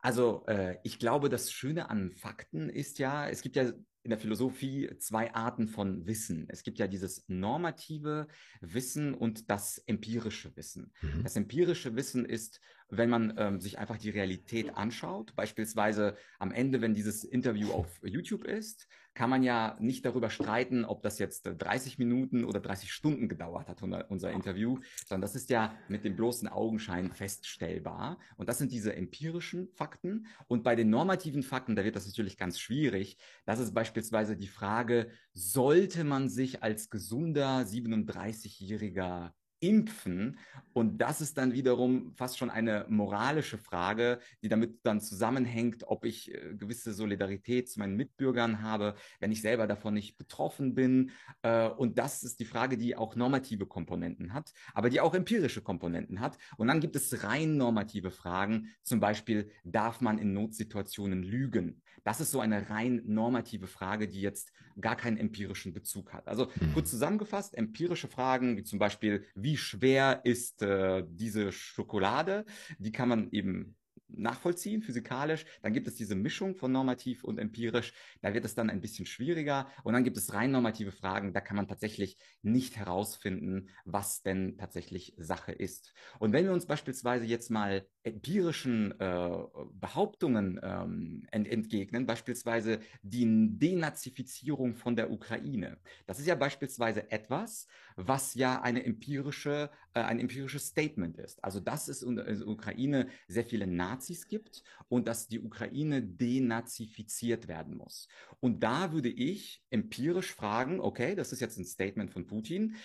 Also 0.02 0.44
äh, 0.46 0.78
ich 0.82 0.98
glaube, 0.98 1.28
das 1.28 1.52
Schöne 1.52 1.88
an 1.88 2.10
Fakten 2.10 2.68
ist 2.68 2.98
ja, 2.98 3.28
es 3.28 3.40
gibt 3.40 3.54
ja 3.54 3.72
in 4.02 4.10
der 4.10 4.18
Philosophie 4.18 4.90
zwei 4.98 5.32
Arten 5.34 5.68
von 5.68 6.06
Wissen. 6.06 6.46
Es 6.48 6.62
gibt 6.62 6.78
ja 6.78 6.88
dieses 6.88 7.24
normative 7.28 8.26
Wissen 8.60 9.14
und 9.14 9.50
das 9.50 9.78
empirische 9.78 10.56
Wissen. 10.56 10.92
Mhm. 11.02 11.22
Das 11.22 11.36
empirische 11.36 11.94
Wissen 11.94 12.24
ist 12.24 12.60
wenn 12.92 13.08
man 13.08 13.34
ähm, 13.38 13.58
sich 13.58 13.78
einfach 13.78 13.96
die 13.96 14.10
Realität 14.10 14.76
anschaut, 14.76 15.34
beispielsweise 15.34 16.14
am 16.38 16.52
Ende, 16.52 16.82
wenn 16.82 16.92
dieses 16.92 17.24
Interview 17.24 17.72
auf 17.72 17.88
YouTube 18.04 18.44
ist, 18.44 18.86
kann 19.14 19.30
man 19.30 19.42
ja 19.42 19.76
nicht 19.80 20.04
darüber 20.04 20.30
streiten, 20.30 20.84
ob 20.84 21.02
das 21.02 21.18
jetzt 21.18 21.42
30 21.44 21.98
äh, 21.98 22.04
Minuten 22.04 22.44
oder 22.44 22.60
30 22.60 22.92
Stunden 22.92 23.28
gedauert 23.28 23.68
hat, 23.68 23.82
unser 23.82 24.32
Interview, 24.32 24.78
sondern 25.06 25.22
das 25.22 25.34
ist 25.34 25.50
ja 25.50 25.74
mit 25.88 26.04
dem 26.04 26.16
bloßen 26.16 26.48
Augenschein 26.48 27.12
feststellbar. 27.12 28.18
Und 28.36 28.48
das 28.48 28.58
sind 28.58 28.72
diese 28.72 28.94
empirischen 28.94 29.68
Fakten. 29.68 30.26
Und 30.48 30.62
bei 30.62 30.74
den 30.74 30.90
normativen 30.90 31.42
Fakten, 31.42 31.76
da 31.76 31.84
wird 31.84 31.96
das 31.96 32.06
natürlich 32.06 32.38
ganz 32.38 32.58
schwierig. 32.58 33.18
Das 33.44 33.58
ist 33.58 33.74
beispielsweise 33.74 34.36
die 34.36 34.48
Frage, 34.48 35.10
sollte 35.34 36.04
man 36.04 36.28
sich 36.28 36.62
als 36.62 36.90
gesunder 36.90 37.60
37-jähriger 37.62 39.32
impfen. 39.62 40.38
Und 40.72 40.98
das 40.98 41.20
ist 41.20 41.38
dann 41.38 41.52
wiederum 41.52 42.12
fast 42.16 42.38
schon 42.38 42.50
eine 42.50 42.86
moralische 42.88 43.58
Frage, 43.58 44.18
die 44.42 44.48
damit 44.48 44.80
dann 44.84 45.00
zusammenhängt, 45.00 45.84
ob 45.86 46.04
ich 46.04 46.34
äh, 46.34 46.54
gewisse 46.54 46.92
Solidarität 46.92 47.70
zu 47.70 47.78
meinen 47.78 47.96
Mitbürgern 47.96 48.62
habe, 48.62 48.94
wenn 49.20 49.32
ich 49.32 49.40
selber 49.40 49.66
davon 49.66 49.94
nicht 49.94 50.18
betroffen 50.18 50.74
bin. 50.74 51.12
Äh, 51.42 51.68
und 51.68 51.98
das 51.98 52.22
ist 52.22 52.40
die 52.40 52.44
Frage, 52.44 52.76
die 52.76 52.96
auch 52.96 53.14
normative 53.14 53.66
Komponenten 53.66 54.32
hat, 54.32 54.52
aber 54.74 54.90
die 54.90 55.00
auch 55.00 55.14
empirische 55.14 55.62
Komponenten 55.62 56.20
hat. 56.20 56.38
Und 56.56 56.68
dann 56.68 56.80
gibt 56.80 56.96
es 56.96 57.22
rein 57.22 57.56
normative 57.56 58.10
Fragen, 58.10 58.68
zum 58.82 58.98
Beispiel, 59.00 59.50
darf 59.64 60.00
man 60.00 60.18
in 60.18 60.32
Notsituationen 60.32 61.22
lügen? 61.22 61.82
Das 62.04 62.20
ist 62.20 62.30
so 62.30 62.40
eine 62.40 62.70
rein 62.70 63.02
normative 63.06 63.66
Frage, 63.66 64.08
die 64.08 64.20
jetzt 64.20 64.52
gar 64.80 64.96
keinen 64.96 65.16
empirischen 65.16 65.72
Bezug 65.72 66.12
hat. 66.12 66.28
Also 66.28 66.46
mhm. 66.60 66.72
kurz 66.74 66.90
zusammengefasst, 66.90 67.56
empirische 67.56 68.08
Fragen, 68.08 68.56
wie 68.56 68.64
zum 68.64 68.78
Beispiel, 68.78 69.24
wie 69.34 69.56
schwer 69.56 70.20
ist 70.24 70.62
äh, 70.62 71.04
diese 71.06 71.52
Schokolade? 71.52 72.44
Die 72.78 72.92
kann 72.92 73.08
man 73.08 73.30
eben 73.30 73.76
nachvollziehen, 74.16 74.82
physikalisch. 74.82 75.44
Dann 75.62 75.72
gibt 75.72 75.88
es 75.88 75.94
diese 75.94 76.14
Mischung 76.14 76.54
von 76.54 76.72
normativ 76.72 77.24
und 77.24 77.38
empirisch. 77.38 77.92
Da 78.20 78.34
wird 78.34 78.44
es 78.44 78.54
dann 78.54 78.70
ein 78.70 78.80
bisschen 78.80 79.06
schwieriger. 79.06 79.68
Und 79.84 79.94
dann 79.94 80.04
gibt 80.04 80.16
es 80.16 80.32
rein 80.32 80.50
normative 80.50 80.92
Fragen. 80.92 81.32
Da 81.32 81.40
kann 81.40 81.56
man 81.56 81.68
tatsächlich 81.68 82.18
nicht 82.42 82.76
herausfinden, 82.76 83.68
was 83.84 84.22
denn 84.22 84.56
tatsächlich 84.58 85.14
Sache 85.16 85.52
ist. 85.52 85.92
Und 86.18 86.32
wenn 86.32 86.44
wir 86.44 86.52
uns 86.52 86.66
beispielsweise 86.66 87.26
jetzt 87.26 87.50
mal 87.50 87.86
empirischen 88.02 88.98
äh, 89.00 89.30
Behauptungen 89.74 90.60
ähm, 90.62 91.26
ent 91.30 91.48
entgegnen, 91.48 92.06
beispielsweise 92.06 92.80
die 93.02 93.26
Denazifizierung 93.58 94.74
von 94.74 94.96
der 94.96 95.10
Ukraine. 95.10 95.78
Das 96.06 96.18
ist 96.18 96.26
ja 96.26 96.34
beispielsweise 96.34 97.10
etwas, 97.10 97.66
was 97.96 98.34
ja 98.34 98.60
eine 98.62 98.84
empirische, 98.84 99.70
äh, 99.94 100.00
ein 100.00 100.18
empirisches 100.18 100.66
Statement 100.66 101.16
ist. 101.16 101.42
Also 101.44 101.60
dass 101.60 101.88
es 101.88 102.02
in 102.02 102.16
der 102.16 102.46
Ukraine 102.46 103.08
sehr 103.28 103.44
viele 103.44 103.66
Nazis 103.66 104.01
gibt 104.28 104.62
und 104.88 105.08
dass 105.08 105.28
die 105.28 105.40
Ukraine 105.40 106.02
denazifiziert 106.02 107.48
werden 107.48 107.76
muss. 107.76 108.08
Und 108.40 108.62
da 108.62 108.92
würde 108.92 109.08
ich 109.08 109.62
empirisch 109.70 110.32
fragen, 110.32 110.80
okay, 110.80 111.14
das 111.14 111.32
ist 111.32 111.40
jetzt 111.40 111.58
ein 111.58 111.64
Statement 111.64 112.10
von 112.10 112.26
Putin, 112.26 112.76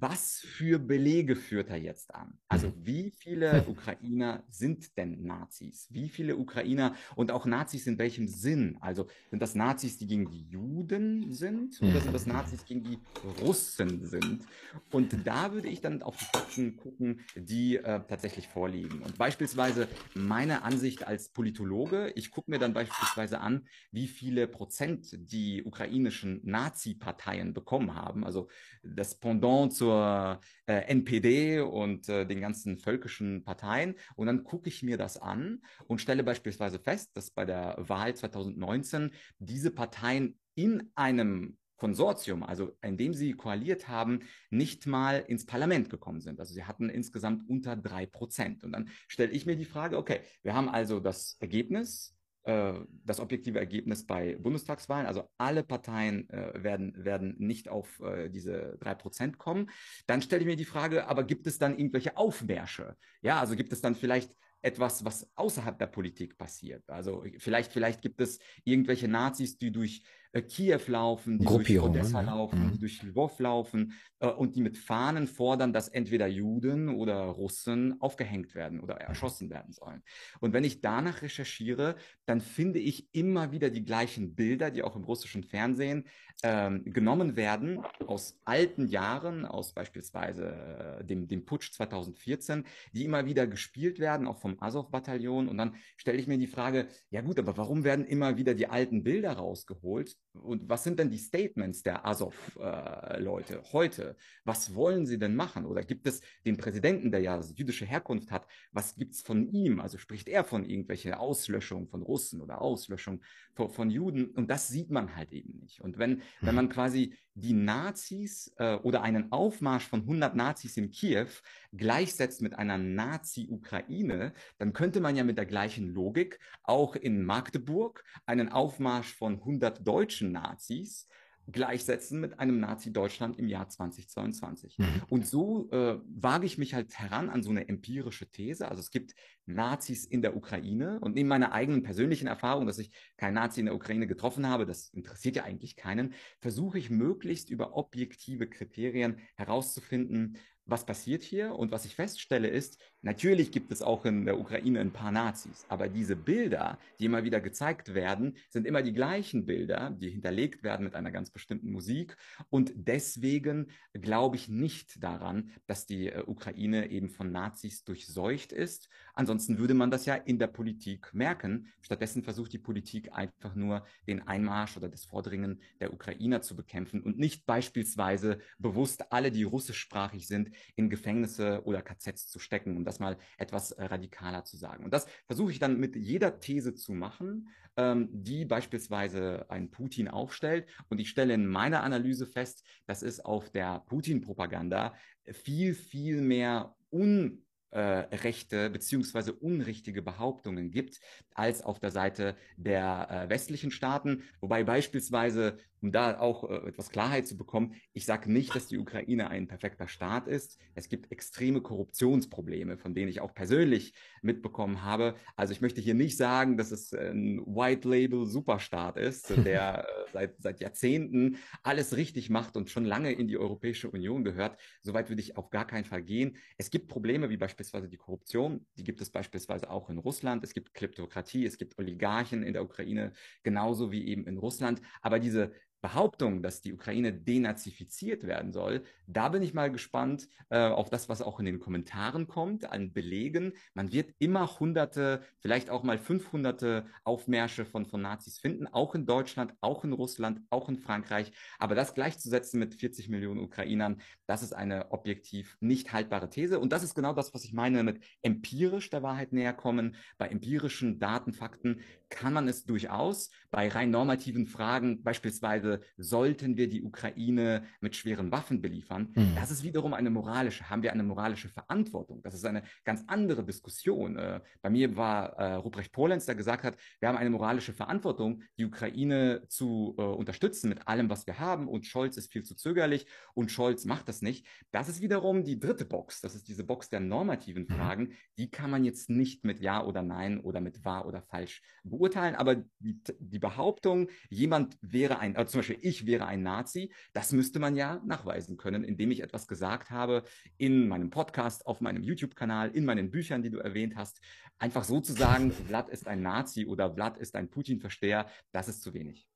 was 0.00 0.40
für 0.40 0.78
Belege 0.78 1.36
führt 1.36 1.68
er 1.68 1.76
jetzt 1.76 2.14
an? 2.14 2.38
Also 2.48 2.68
mhm. 2.68 2.74
wie 2.82 3.10
viele 3.10 3.64
Ukrainer 3.68 4.42
sind 4.50 4.96
denn 4.96 5.22
Nazis? 5.24 5.86
Wie 5.90 6.08
viele 6.08 6.36
Ukrainer 6.36 6.94
und 7.14 7.30
auch 7.30 7.44
Nazis 7.44 7.86
in 7.86 7.98
welchem 7.98 8.26
Sinn? 8.26 8.78
Also 8.80 9.06
sind 9.30 9.42
das 9.42 9.54
Nazis, 9.54 9.98
die 9.98 10.06
gegen 10.06 10.30
die 10.30 10.48
Juden 10.48 11.32
sind 11.32 11.80
oder 11.82 12.00
sind 12.00 12.14
das 12.14 12.26
mhm. 12.26 12.32
Nazis, 12.32 12.64
gegen 12.64 12.82
die 12.84 12.98
Russen 13.42 14.06
sind? 14.06 14.46
Und 14.90 15.26
da 15.26 15.52
würde 15.52 15.68
ich 15.68 15.82
dann 15.82 16.02
auf 16.02 16.16
die 16.16 16.24
Fakten 16.24 16.76
gucken, 16.76 17.20
die 17.36 17.76
äh, 17.76 18.00
tatsächlich 18.08 18.48
vorliegen. 18.48 19.00
Und 19.02 19.18
beispielsweise 19.18 19.88
meine 20.14 20.62
Ansicht 20.62 21.06
als 21.06 21.28
Politologe, 21.28 22.12
ich 22.16 22.30
gucke 22.30 22.50
mir 22.50 22.58
dann 22.58 22.72
beispielsweise 22.72 23.40
an, 23.40 23.66
wie 23.90 24.08
viele 24.08 24.48
Prozent 24.48 25.08
die 25.12 25.62
ukrainischen 25.64 26.40
Nazi-Parteien 26.44 27.52
bekommen 27.52 27.94
haben. 27.94 28.24
Also 28.24 28.48
das 28.82 29.18
Pendant 29.18 29.72
zur 29.82 30.38
äh, 30.66 30.74
NPD 30.92 31.58
und 31.58 32.08
äh, 32.08 32.24
den 32.24 32.40
ganzen 32.40 32.78
völkischen 32.78 33.42
Parteien. 33.42 33.96
Und 34.14 34.28
dann 34.28 34.44
gucke 34.44 34.68
ich 34.68 34.84
mir 34.84 34.96
das 34.96 35.16
an 35.16 35.60
und 35.88 36.00
stelle 36.00 36.22
beispielsweise 36.22 36.78
fest, 36.78 37.16
dass 37.16 37.32
bei 37.32 37.44
der 37.44 37.74
Wahl 37.78 38.14
2019 38.14 39.10
diese 39.40 39.72
Parteien 39.72 40.38
in 40.54 40.92
einem 40.94 41.58
Konsortium, 41.78 42.44
also 42.44 42.70
indem 42.80 43.12
sie 43.12 43.32
koaliert 43.32 43.88
haben, 43.88 44.20
nicht 44.50 44.86
mal 44.86 45.24
ins 45.26 45.46
Parlament 45.46 45.90
gekommen 45.90 46.20
sind. 46.20 46.38
Also 46.38 46.54
sie 46.54 46.62
hatten 46.62 46.88
insgesamt 46.88 47.48
unter 47.48 47.74
drei 47.74 48.06
Prozent. 48.06 48.62
Und 48.62 48.70
dann 48.70 48.88
stelle 49.08 49.32
ich 49.32 49.46
mir 49.46 49.56
die 49.56 49.64
Frage, 49.64 49.98
okay, 49.98 50.20
wir 50.44 50.54
haben 50.54 50.68
also 50.68 51.00
das 51.00 51.36
Ergebnis 51.40 52.11
äh, 52.44 52.74
das 53.04 53.20
objektive 53.20 53.58
Ergebnis 53.58 54.06
bei 54.06 54.36
Bundestagswahlen. 54.36 55.06
Also 55.06 55.28
alle 55.38 55.62
Parteien 55.62 56.28
äh, 56.30 56.62
werden, 56.62 56.92
werden 57.04 57.36
nicht 57.38 57.68
auf 57.68 58.00
äh, 58.00 58.28
diese 58.30 58.76
drei 58.80 58.94
Prozent 58.94 59.38
kommen. 59.38 59.70
Dann 60.06 60.22
stelle 60.22 60.42
ich 60.42 60.46
mir 60.46 60.56
die 60.56 60.64
Frage, 60.64 61.06
aber 61.06 61.24
gibt 61.24 61.46
es 61.46 61.58
dann 61.58 61.78
irgendwelche 61.78 62.16
Aufmärsche? 62.16 62.96
Ja, 63.20 63.40
also 63.40 63.54
gibt 63.54 63.72
es 63.72 63.80
dann 63.80 63.94
vielleicht 63.94 64.34
etwas, 64.62 65.04
was 65.04 65.30
außerhalb 65.36 65.78
der 65.78 65.86
Politik 65.86 66.38
passiert. 66.38 66.88
Also 66.88 67.24
vielleicht, 67.38 67.72
vielleicht 67.72 68.00
gibt 68.00 68.20
es 68.20 68.38
irgendwelche 68.64 69.08
Nazis, 69.08 69.58
die 69.58 69.72
durch 69.72 70.02
äh, 70.32 70.42
Kiew 70.42 70.80
laufen, 70.86 71.38
die 71.38 71.44
durch 71.44 71.80
Odessa 71.80 72.20
laufen, 72.20 72.66
mhm. 72.66 72.72
die 72.72 72.78
durch 72.78 73.02
Lwów 73.02 73.38
laufen 73.38 73.92
äh, 74.18 74.28
und 74.28 74.56
die 74.56 74.62
mit 74.62 74.78
Fahnen 74.78 75.26
fordern, 75.26 75.72
dass 75.72 75.88
entweder 75.88 76.26
Juden 76.26 76.88
oder 76.88 77.20
Russen 77.24 78.00
aufgehängt 78.00 78.54
werden 78.54 78.80
oder 78.80 78.94
erschossen 78.94 79.50
werden 79.50 79.72
sollen. 79.72 80.02
Und 80.40 80.52
wenn 80.52 80.64
ich 80.64 80.80
danach 80.80 81.22
recherchiere, 81.22 81.96
dann 82.24 82.40
finde 82.40 82.78
ich 82.78 83.14
immer 83.14 83.52
wieder 83.52 83.70
die 83.70 83.84
gleichen 83.84 84.34
Bilder, 84.34 84.70
die 84.70 84.82
auch 84.82 84.96
im 84.96 85.04
russischen 85.04 85.42
Fernsehen 85.42 86.04
ähm, 86.42 86.84
genommen 86.84 87.36
werden 87.36 87.80
aus 88.06 88.40
alten 88.44 88.86
Jahren, 88.86 89.44
aus 89.44 89.74
beispielsweise 89.74 90.98
äh, 91.00 91.04
dem, 91.04 91.28
dem 91.28 91.44
Putsch 91.44 91.72
2014, 91.72 92.64
die 92.92 93.04
immer 93.04 93.26
wieder 93.26 93.46
gespielt 93.46 93.98
werden, 93.98 94.26
auch 94.26 94.38
vom 94.38 94.56
Azov-Bataillon. 94.60 95.48
Und 95.48 95.58
dann 95.58 95.76
stelle 95.96 96.18
ich 96.18 96.26
mir 96.26 96.38
die 96.38 96.46
Frage, 96.46 96.88
ja 97.10 97.20
gut, 97.20 97.38
aber 97.38 97.56
warum 97.56 97.84
werden 97.84 98.06
immer 98.06 98.36
wieder 98.36 98.54
die 98.54 98.68
alten 98.68 99.02
Bilder 99.02 99.32
rausgeholt? 99.32 100.16
Und 100.34 100.68
was 100.68 100.84
sind 100.84 100.98
denn 100.98 101.10
die 101.10 101.18
Statements 101.18 101.82
der 101.82 102.06
Azov-Leute 102.06 103.54
äh, 103.54 103.72
heute? 103.72 104.16
Was 104.44 104.74
wollen 104.74 105.04
sie 105.06 105.18
denn 105.18 105.36
machen? 105.36 105.66
Oder 105.66 105.82
gibt 105.82 106.06
es 106.06 106.22
den 106.46 106.56
Präsidenten, 106.56 107.10
der 107.10 107.20
ja 107.20 107.40
jüdische 107.54 107.84
Herkunft 107.84 108.30
hat, 108.30 108.46
was 108.72 108.94
gibt 108.96 109.14
es 109.14 109.22
von 109.22 109.46
ihm? 109.52 109.80
Also 109.80 109.98
spricht 109.98 110.28
er 110.28 110.44
von 110.44 110.64
irgendwelche 110.64 111.18
Auslöschung 111.18 111.86
von 111.88 112.02
Russen 112.02 112.40
oder 112.40 112.62
Auslöschung 112.62 113.20
von, 113.54 113.68
von, 113.70 113.90
Juden? 113.90 114.26
Und 114.26 114.50
das 114.50 114.68
sieht 114.68 114.90
man 114.90 115.16
halt 115.16 115.32
eben 115.32 115.58
nicht. 115.58 115.80
Und 115.80 115.98
wenn, 115.98 116.22
wenn 116.40 116.50
hm. 116.50 116.56
man 116.56 116.68
quasi 116.70 117.14
die 117.34 117.54
Nazis 117.54 118.52
äh, 118.58 118.76
oder 118.76 119.02
einen 119.02 119.32
Aufmarsch 119.32 119.86
von 119.86 120.00
100 120.00 120.34
Nazis 120.34 120.76
in 120.76 120.90
Kiew 120.90 121.28
gleichsetzt 121.72 122.42
mit 122.42 122.54
einer 122.58 122.78
Nazi-Ukraine, 122.78 124.32
dann 124.58 124.72
könnte 124.72 125.00
man 125.00 125.16
ja 125.16 125.24
mit 125.24 125.38
der 125.38 125.46
gleichen 125.46 125.94
Logik 125.94 126.38
auch 126.62 126.94
in 126.96 127.24
Magdeburg 127.24 128.04
einen 128.26 128.50
Aufmarsch 128.50 129.14
von 129.14 129.34
100 129.34 129.86
deutschen 129.86 130.32
Nazis 130.32 131.08
gleichsetzen 131.50 132.20
mit 132.20 132.38
einem 132.38 132.60
Nazi-Deutschland 132.60 133.38
im 133.38 133.48
Jahr 133.48 133.68
2022. 133.68 134.78
Mhm. 134.78 134.86
Und 135.08 135.26
so 135.26 135.70
äh, 135.70 135.98
wage 136.06 136.46
ich 136.46 136.58
mich 136.58 136.74
halt 136.74 136.96
heran 136.98 137.28
an 137.28 137.42
so 137.42 137.50
eine 137.50 137.68
empirische 137.68 138.30
These. 138.30 138.68
Also 138.68 138.80
es 138.80 138.90
gibt 138.90 139.14
Nazis 139.46 140.04
in 140.04 140.22
der 140.22 140.36
Ukraine 140.36 141.00
und 141.00 141.14
neben 141.14 141.28
meiner 141.28 141.52
eigenen 141.52 141.82
persönlichen 141.82 142.28
Erfahrung, 142.28 142.66
dass 142.66 142.78
ich 142.78 142.92
keinen 143.16 143.34
Nazi 143.34 143.60
in 143.60 143.66
der 143.66 143.74
Ukraine 143.74 144.06
getroffen 144.06 144.46
habe, 144.46 144.66
das 144.66 144.90
interessiert 144.90 145.36
ja 145.36 145.44
eigentlich 145.44 145.74
keinen, 145.74 146.14
versuche 146.38 146.78
ich 146.78 146.90
möglichst 146.90 147.50
über 147.50 147.76
objektive 147.76 148.48
Kriterien 148.48 149.18
herauszufinden, 149.34 150.36
was 150.64 150.86
passiert 150.86 151.22
hier? 151.22 151.54
Und 151.54 151.72
was 151.72 151.84
ich 151.84 151.94
feststelle 151.94 152.48
ist, 152.48 152.80
natürlich 153.02 153.50
gibt 153.50 153.72
es 153.72 153.82
auch 153.82 154.04
in 154.04 154.24
der 154.24 154.38
Ukraine 154.38 154.80
ein 154.80 154.92
paar 154.92 155.10
Nazis, 155.10 155.66
aber 155.68 155.88
diese 155.88 156.16
Bilder, 156.16 156.78
die 156.98 157.06
immer 157.06 157.24
wieder 157.24 157.40
gezeigt 157.40 157.94
werden, 157.94 158.36
sind 158.48 158.66
immer 158.66 158.82
die 158.82 158.92
gleichen 158.92 159.44
Bilder, 159.44 159.90
die 159.90 160.10
hinterlegt 160.10 160.62
werden 160.62 160.84
mit 160.84 160.94
einer 160.94 161.10
ganz 161.10 161.30
bestimmten 161.30 161.70
Musik. 161.72 162.16
Und 162.48 162.72
deswegen 162.74 163.70
glaube 163.92 164.36
ich 164.36 164.48
nicht 164.48 165.02
daran, 165.02 165.50
dass 165.66 165.86
die 165.86 166.08
äh, 166.08 166.22
Ukraine 166.26 166.90
eben 166.90 167.08
von 167.08 167.32
Nazis 167.32 167.84
durchseucht 167.84 168.52
ist. 168.52 168.88
Ansonsten 169.14 169.58
würde 169.58 169.74
man 169.74 169.90
das 169.90 170.06
ja 170.06 170.14
in 170.14 170.38
der 170.38 170.46
Politik 170.46 171.12
merken. 171.12 171.68
Stattdessen 171.80 172.22
versucht 172.22 172.52
die 172.52 172.58
Politik 172.58 173.12
einfach 173.12 173.54
nur 173.54 173.84
den 174.06 174.26
Einmarsch 174.26 174.76
oder 174.76 174.88
das 174.88 175.04
Vordringen 175.04 175.60
der 175.80 175.92
Ukrainer 175.92 176.40
zu 176.40 176.56
bekämpfen 176.56 177.02
und 177.02 177.18
nicht 177.18 177.44
beispielsweise 177.44 178.38
bewusst 178.58 179.12
alle, 179.12 179.30
die 179.30 179.42
russischsprachig 179.42 180.26
sind, 180.26 180.50
in 180.76 180.88
Gefängnisse 180.88 181.62
oder 181.64 181.82
KZs 181.82 182.28
zu 182.28 182.38
stecken, 182.38 182.76
um 182.76 182.84
das 182.84 183.00
mal 183.00 183.18
etwas 183.36 183.76
radikaler 183.78 184.44
zu 184.44 184.56
sagen. 184.56 184.84
Und 184.84 184.92
das 184.92 185.06
versuche 185.26 185.52
ich 185.52 185.58
dann 185.58 185.78
mit 185.78 185.96
jeder 185.96 186.40
These 186.40 186.74
zu 186.74 186.92
machen, 186.92 187.48
ähm, 187.76 188.08
die 188.12 188.44
beispielsweise 188.44 189.46
ein 189.50 189.70
Putin 189.70 190.08
aufstellt. 190.08 190.66
Und 190.88 191.00
ich 191.00 191.10
stelle 191.10 191.34
in 191.34 191.46
meiner 191.46 191.82
Analyse 191.82 192.26
fest, 192.26 192.64
dass 192.86 193.02
es 193.02 193.20
auf 193.20 193.50
der 193.50 193.80
Putin-Propaganda 193.80 194.94
viel, 195.30 195.74
viel 195.74 196.20
mehr 196.20 196.74
un 196.90 197.42
äh, 197.72 197.80
rechte 198.16 198.70
beziehungsweise 198.70 199.32
unrichtige 199.32 200.02
Behauptungen 200.02 200.70
gibt 200.70 201.00
als 201.34 201.62
auf 201.62 201.78
der 201.78 201.90
Seite 201.90 202.36
der 202.56 203.08
äh, 203.10 203.28
westlichen 203.30 203.70
Staaten. 203.70 204.22
Wobei 204.40 204.62
beispielsweise 204.62 205.58
um 205.82 205.90
da 205.90 206.18
auch 206.18 206.48
äh, 206.48 206.68
etwas 206.68 206.90
Klarheit 206.90 207.26
zu 207.26 207.36
bekommen, 207.36 207.74
ich 207.92 208.06
sage 208.06 208.30
nicht, 208.30 208.54
dass 208.54 208.68
die 208.68 208.78
Ukraine 208.78 209.28
ein 209.28 209.48
perfekter 209.48 209.88
Staat 209.88 210.28
ist. 210.28 210.58
Es 210.74 210.88
gibt 210.88 211.10
extreme 211.10 211.60
Korruptionsprobleme, 211.60 212.78
von 212.78 212.94
denen 212.94 213.08
ich 213.08 213.20
auch 213.20 213.34
persönlich 213.34 213.92
mitbekommen 214.22 214.82
habe. 214.82 215.16
Also 215.36 215.52
ich 215.52 215.60
möchte 215.60 215.80
hier 215.80 215.94
nicht 215.94 216.16
sagen, 216.16 216.56
dass 216.56 216.70
es 216.70 216.92
ein 216.94 217.40
White 217.44 217.88
Label 217.88 218.26
Superstaat 218.26 218.96
ist, 218.96 219.30
der 219.44 219.86
äh, 219.88 220.12
seit, 220.12 220.40
seit 220.40 220.60
Jahrzehnten 220.60 221.38
alles 221.62 221.96
richtig 221.96 222.30
macht 222.30 222.56
und 222.56 222.70
schon 222.70 222.84
lange 222.84 223.12
in 223.12 223.26
die 223.26 223.36
Europäische 223.36 223.90
Union 223.90 224.22
gehört. 224.22 224.58
Soweit 224.82 225.08
würde 225.08 225.20
ich 225.20 225.36
auf 225.36 225.50
gar 225.50 225.66
keinen 225.66 225.84
Fall 225.84 226.02
gehen. 226.02 226.36
Es 226.58 226.70
gibt 226.70 226.88
Probleme 226.88 227.28
wie 227.28 227.36
beispielsweise 227.36 227.88
die 227.88 227.96
Korruption. 227.96 228.66
Die 228.76 228.84
gibt 228.84 229.00
es 229.00 229.10
beispielsweise 229.10 229.68
auch 229.68 229.90
in 229.90 229.98
Russland. 229.98 230.44
Es 230.44 230.54
gibt 230.54 230.74
Kleptokratie, 230.74 231.44
es 231.44 231.58
gibt 231.58 231.78
Oligarchen 231.78 232.44
in 232.44 232.52
der 232.52 232.62
Ukraine, 232.62 233.12
genauso 233.42 233.90
wie 233.90 234.06
eben 234.06 234.26
in 234.26 234.38
Russland. 234.38 234.80
Aber 235.00 235.18
diese 235.18 235.52
Behauptung, 235.82 236.42
dass 236.42 236.62
die 236.62 236.72
Ukraine 236.72 237.12
denazifiziert 237.12 238.26
werden 238.26 238.52
soll, 238.52 238.84
da 239.06 239.28
bin 239.28 239.42
ich 239.42 239.52
mal 239.52 239.70
gespannt 239.70 240.28
äh, 240.48 240.68
auf 240.68 240.88
das, 240.88 241.08
was 241.08 241.20
auch 241.20 241.38
in 241.40 241.44
den 241.44 241.60
Kommentaren 241.60 242.28
kommt, 242.28 242.70
an 242.70 242.92
Belegen. 242.92 243.52
Man 243.74 243.92
wird 243.92 244.14
immer 244.18 244.58
hunderte, 244.58 245.22
vielleicht 245.40 245.68
auch 245.68 245.82
mal 245.82 245.98
500 245.98 246.84
Aufmärsche 247.04 247.64
von, 247.64 247.84
von 247.84 248.00
Nazis 248.00 248.38
finden, 248.38 248.66
auch 248.68 248.94
in 248.94 249.06
Deutschland, 249.06 249.54
auch 249.60 249.84
in 249.84 249.92
Russland, 249.92 250.40
auch 250.50 250.68
in 250.68 250.78
Frankreich. 250.78 251.32
Aber 251.58 251.74
das 251.74 251.94
gleichzusetzen 251.94 252.58
mit 252.60 252.74
40 252.74 253.08
Millionen 253.08 253.40
Ukrainern, 253.40 254.00
das 254.32 254.42
ist 254.42 254.54
eine 254.54 254.92
objektiv 254.92 255.58
nicht 255.60 255.92
haltbare 255.92 256.30
These. 256.30 256.58
Und 256.58 256.72
das 256.72 256.82
ist 256.82 256.94
genau 256.94 257.12
das, 257.12 257.34
was 257.34 257.44
ich 257.44 257.52
meine 257.52 257.82
mit 257.82 258.02
empirisch 258.22 258.88
der 258.88 259.02
Wahrheit 259.02 259.34
näher 259.34 259.52
kommen. 259.52 259.94
Bei 260.16 260.28
empirischen 260.28 260.98
Daten, 260.98 261.34
Fakten 261.34 261.82
kann 262.08 262.32
man 262.32 262.48
es 262.48 262.64
durchaus. 262.64 263.30
Bei 263.50 263.68
rein 263.68 263.90
normativen 263.90 264.46
Fragen, 264.46 265.02
beispielsweise, 265.02 265.80
sollten 265.98 266.56
wir 266.56 266.70
die 266.70 266.82
Ukraine 266.82 267.64
mit 267.80 267.94
schweren 267.94 268.32
Waffen 268.32 268.62
beliefern? 268.62 269.12
Mhm. 269.14 269.34
Das 269.34 269.50
ist 269.50 269.64
wiederum 269.64 269.92
eine 269.92 270.08
moralische, 270.08 270.70
haben 270.70 270.82
wir 270.82 270.92
eine 270.92 271.02
moralische 271.02 271.50
Verantwortung? 271.50 272.22
Das 272.22 272.32
ist 272.32 272.46
eine 272.46 272.62
ganz 272.84 273.04
andere 273.08 273.44
Diskussion. 273.44 274.16
Äh, 274.16 274.40
bei 274.62 274.70
mir 274.70 274.96
war 274.96 275.34
äh, 275.38 275.54
Ruprecht 275.56 275.92
Polenz, 275.92 276.24
der 276.24 276.36
gesagt 276.36 276.64
hat, 276.64 276.78
wir 277.00 277.08
haben 277.10 277.18
eine 277.18 277.28
moralische 277.28 277.74
Verantwortung, 277.74 278.42
die 278.56 278.64
Ukraine 278.64 279.44
zu 279.48 279.94
äh, 279.98 280.02
unterstützen 280.02 280.70
mit 280.70 280.88
allem, 280.88 281.10
was 281.10 281.26
wir 281.26 281.38
haben. 281.38 281.68
Und 281.68 281.84
Scholz 281.84 282.16
ist 282.16 282.32
viel 282.32 282.44
zu 282.44 282.54
zögerlich 282.54 283.06
und 283.34 283.50
Scholz 283.50 283.84
macht 283.84 284.08
das 284.08 284.21
nicht. 284.22 284.46
Das 284.70 284.88
ist 284.88 285.00
wiederum 285.00 285.44
die 285.44 285.58
dritte 285.58 285.84
Box. 285.84 286.20
Das 286.20 286.34
ist 286.34 286.48
diese 286.48 286.64
Box 286.64 286.88
der 286.88 287.00
normativen 287.00 287.64
mhm. 287.64 287.74
Fragen. 287.74 288.12
Die 288.38 288.50
kann 288.50 288.70
man 288.70 288.84
jetzt 288.84 289.10
nicht 289.10 289.44
mit 289.44 289.60
Ja 289.60 289.84
oder 289.84 290.02
Nein 290.02 290.40
oder 290.40 290.60
mit 290.60 290.84
wahr 290.84 291.06
oder 291.06 291.22
falsch 291.22 291.62
beurteilen 291.84 292.12
beurteilen, 292.12 292.34
aber 292.36 292.64
die, 292.80 293.00
die 293.18 293.38
Behauptung, 293.38 294.08
jemand 294.28 294.76
wäre 294.80 295.18
ein, 295.18 295.36
also 295.36 295.52
zum 295.52 295.60
Beispiel 295.60 295.78
ich 295.82 296.06
wäre 296.06 296.26
ein 296.26 296.42
Nazi, 296.42 296.92
das 297.12 297.32
müsste 297.32 297.58
man 297.58 297.76
ja 297.76 298.00
nachweisen 298.04 298.56
können, 298.56 298.84
indem 298.84 299.10
ich 299.10 299.22
etwas 299.22 299.46
gesagt 299.46 299.90
habe 299.90 300.24
in 300.58 300.88
meinem 300.88 301.10
Podcast, 301.10 301.66
auf 301.66 301.80
meinem 301.80 302.02
YouTube-Kanal, 302.02 302.70
in 302.70 302.84
meinen 302.84 303.10
Büchern, 303.10 303.42
die 303.42 303.50
du 303.50 303.58
erwähnt 303.58 303.96
hast. 303.96 304.20
Einfach 304.58 304.84
so 304.84 305.00
zu 305.00 305.12
sagen, 305.12 305.52
Vlad 305.68 305.88
ist 305.90 306.06
ein 306.06 306.22
Nazi 306.22 306.66
oder 306.66 306.92
Vlad 306.92 307.18
ist 307.18 307.34
ein 307.34 307.48
Putin-Versteher, 307.48 308.26
das 308.52 308.68
ist 308.68 308.82
zu 308.82 308.94
wenig. 308.94 309.31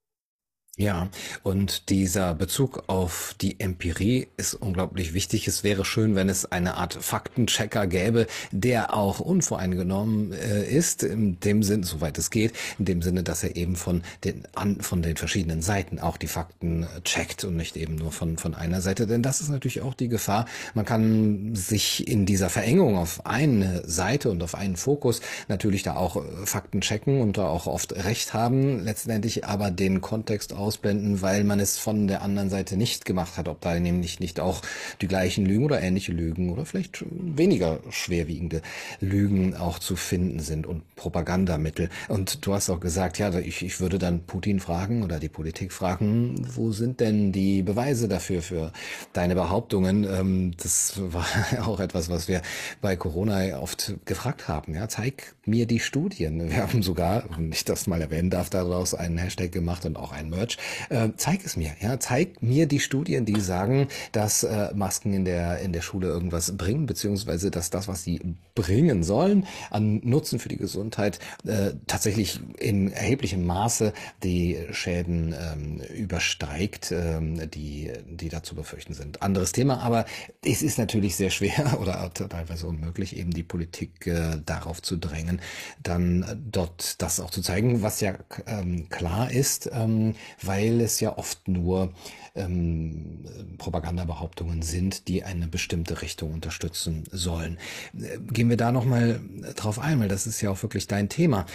Ja, 0.78 1.08
und 1.42 1.88
dieser 1.88 2.34
Bezug 2.34 2.84
auf 2.88 3.34
die 3.40 3.60
Empirie 3.60 4.28
ist 4.36 4.52
unglaublich 4.52 5.14
wichtig. 5.14 5.48
Es 5.48 5.64
wäre 5.64 5.86
schön, 5.86 6.14
wenn 6.16 6.28
es 6.28 6.52
eine 6.52 6.74
Art 6.74 6.92
Faktenchecker 6.92 7.86
gäbe, 7.86 8.26
der 8.52 8.92
auch 8.92 9.18
unvoreingenommen 9.18 10.34
äh, 10.34 10.68
ist, 10.68 11.02
in 11.02 11.40
dem 11.40 11.62
Sinne, 11.62 11.86
soweit 11.86 12.18
es 12.18 12.28
geht, 12.28 12.52
in 12.78 12.84
dem 12.84 13.00
Sinne, 13.00 13.22
dass 13.22 13.42
er 13.42 13.56
eben 13.56 13.74
von 13.74 14.02
den, 14.22 14.46
an, 14.54 14.82
von 14.82 15.00
den 15.00 15.16
verschiedenen 15.16 15.62
Seiten 15.62 15.98
auch 15.98 16.18
die 16.18 16.26
Fakten 16.26 16.82
äh, 16.82 17.00
checkt 17.04 17.44
und 17.44 17.56
nicht 17.56 17.78
eben 17.78 17.94
nur 17.94 18.12
von, 18.12 18.36
von 18.36 18.54
einer 18.54 18.82
Seite. 18.82 19.06
Denn 19.06 19.22
das 19.22 19.40
ist 19.40 19.48
natürlich 19.48 19.80
auch 19.80 19.94
die 19.94 20.08
Gefahr. 20.08 20.44
Man 20.74 20.84
kann 20.84 21.54
sich 21.54 22.06
in 22.06 22.26
dieser 22.26 22.50
Verengung 22.50 22.98
auf 22.98 23.24
eine 23.24 23.82
Seite 23.88 24.28
und 24.30 24.42
auf 24.42 24.54
einen 24.54 24.76
Fokus 24.76 25.22
natürlich 25.48 25.84
da 25.84 25.96
auch 25.96 26.16
äh, 26.16 26.44
Fakten 26.44 26.82
checken 26.82 27.22
und 27.22 27.38
da 27.38 27.48
auch 27.48 27.66
oft 27.66 27.94
recht 27.94 28.34
haben, 28.34 28.84
letztendlich 28.84 29.46
aber 29.46 29.70
den 29.70 30.02
Kontext 30.02 30.52
auch 30.52 30.65
ausblenden, 30.66 31.22
weil 31.22 31.44
man 31.44 31.60
es 31.60 31.78
von 31.78 32.08
der 32.08 32.22
anderen 32.22 32.50
Seite 32.50 32.76
nicht 32.76 33.04
gemacht 33.04 33.36
hat, 33.36 33.46
ob 33.46 33.60
da 33.60 33.78
nämlich 33.78 34.18
nicht 34.18 34.40
auch 34.40 34.62
die 35.00 35.06
gleichen 35.06 35.46
Lügen 35.46 35.64
oder 35.64 35.80
ähnliche 35.80 36.12
Lügen 36.12 36.50
oder 36.50 36.66
vielleicht 36.66 37.04
weniger 37.08 37.78
schwerwiegende 37.90 38.62
Lügen 39.00 39.54
auch 39.54 39.78
zu 39.78 39.94
finden 39.94 40.40
sind 40.40 40.66
und 40.66 40.82
Propagandamittel. 40.96 41.88
Und 42.08 42.44
du 42.44 42.52
hast 42.54 42.68
auch 42.68 42.80
gesagt, 42.80 43.18
ja, 43.18 43.32
ich, 43.38 43.64
ich 43.64 43.80
würde 43.80 43.98
dann 43.98 44.24
Putin 44.24 44.58
fragen 44.58 45.04
oder 45.04 45.20
die 45.20 45.28
Politik 45.28 45.72
fragen, 45.72 46.46
wo 46.54 46.72
sind 46.72 46.98
denn 46.98 47.30
die 47.30 47.62
Beweise 47.62 48.08
dafür, 48.08 48.42
für 48.42 48.72
deine 49.12 49.36
Behauptungen? 49.36 50.04
Ähm, 50.04 50.52
das 50.60 50.94
war 50.96 51.26
auch 51.66 51.78
etwas, 51.78 52.08
was 52.08 52.26
wir 52.26 52.42
bei 52.80 52.96
Corona 52.96 53.60
oft 53.60 53.94
gefragt 54.04 54.48
haben. 54.48 54.74
Ja, 54.74 54.88
zeig 54.88 55.34
mir 55.44 55.66
die 55.66 55.80
Studien. 55.80 56.50
Wir 56.50 56.62
haben 56.62 56.82
sogar, 56.82 57.24
wenn 57.36 57.52
ich 57.52 57.64
das 57.64 57.86
mal 57.86 58.00
erwähnen 58.00 58.30
darf, 58.30 58.50
daraus 58.50 58.94
einen 58.94 59.18
Hashtag 59.18 59.52
gemacht 59.52 59.84
und 59.84 59.96
auch 59.96 60.12
ein 60.12 60.30
Merch 60.30 60.55
äh, 60.88 61.10
zeig 61.16 61.44
es 61.44 61.56
mir, 61.56 61.72
ja, 61.80 61.98
zeig 61.98 62.42
mir 62.42 62.66
die 62.66 62.80
Studien, 62.80 63.24
die 63.24 63.40
sagen, 63.40 63.88
dass 64.12 64.42
äh, 64.42 64.72
Masken 64.74 65.12
in 65.12 65.24
der 65.24 65.58
in 65.60 65.72
der 65.72 65.82
Schule 65.82 66.08
irgendwas 66.08 66.56
bringen, 66.56 66.86
beziehungsweise 66.86 67.50
dass 67.50 67.70
das, 67.70 67.88
was 67.88 68.02
sie 68.02 68.20
bringen 68.54 69.02
sollen, 69.02 69.46
an 69.70 70.00
Nutzen 70.04 70.38
für 70.38 70.48
die 70.48 70.56
Gesundheit 70.56 71.18
äh, 71.46 71.72
tatsächlich 71.86 72.40
in 72.58 72.92
erheblichem 72.92 73.44
Maße 73.44 73.92
die 74.22 74.58
Schäden 74.70 75.34
ähm, 75.34 75.80
übersteigt, 75.94 76.92
ähm, 76.92 77.50
die 77.50 77.90
die 78.08 78.28
da 78.28 78.42
zu 78.42 78.54
befürchten 78.54 78.94
sind. 78.94 79.22
Anderes 79.22 79.52
Thema, 79.52 79.80
aber 79.80 80.06
es 80.44 80.62
ist 80.62 80.78
natürlich 80.78 81.16
sehr 81.16 81.30
schwer 81.30 81.78
oder 81.80 82.12
teilweise 82.12 82.66
unmöglich, 82.66 83.16
eben 83.16 83.32
die 83.32 83.42
Politik 83.42 84.06
äh, 84.06 84.38
darauf 84.44 84.82
zu 84.82 84.96
drängen, 84.96 85.40
dann 85.82 86.24
dort 86.50 87.00
das 87.02 87.20
auch 87.20 87.30
zu 87.30 87.42
zeigen, 87.42 87.82
was 87.82 88.00
ja 88.00 88.14
ähm, 88.46 88.88
klar 88.88 89.30
ist, 89.30 89.70
ähm, 89.72 90.14
weil 90.46 90.80
es 90.80 91.00
ja 91.00 91.16
oft 91.16 91.48
nur 91.48 91.92
ähm, 92.34 93.24
Propagandabehauptungen 93.58 94.62
sind, 94.62 95.08
die 95.08 95.24
eine 95.24 95.48
bestimmte 95.48 96.02
Richtung 96.02 96.32
unterstützen 96.32 97.04
sollen. 97.10 97.58
Äh, 97.98 98.18
gehen 98.32 98.48
wir 98.48 98.56
da 98.56 98.72
nochmal 98.72 99.20
drauf 99.56 99.78
ein, 99.78 100.00
weil 100.00 100.08
das 100.08 100.26
ist 100.26 100.40
ja 100.40 100.50
auch 100.50 100.62
wirklich 100.62 100.86
dein 100.86 101.08
Thema. 101.08 101.46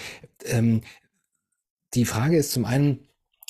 Ähm, 0.45 0.81
die 1.93 2.05
Frage 2.05 2.37
ist 2.37 2.51
zum 2.51 2.65
einen, 2.65 2.99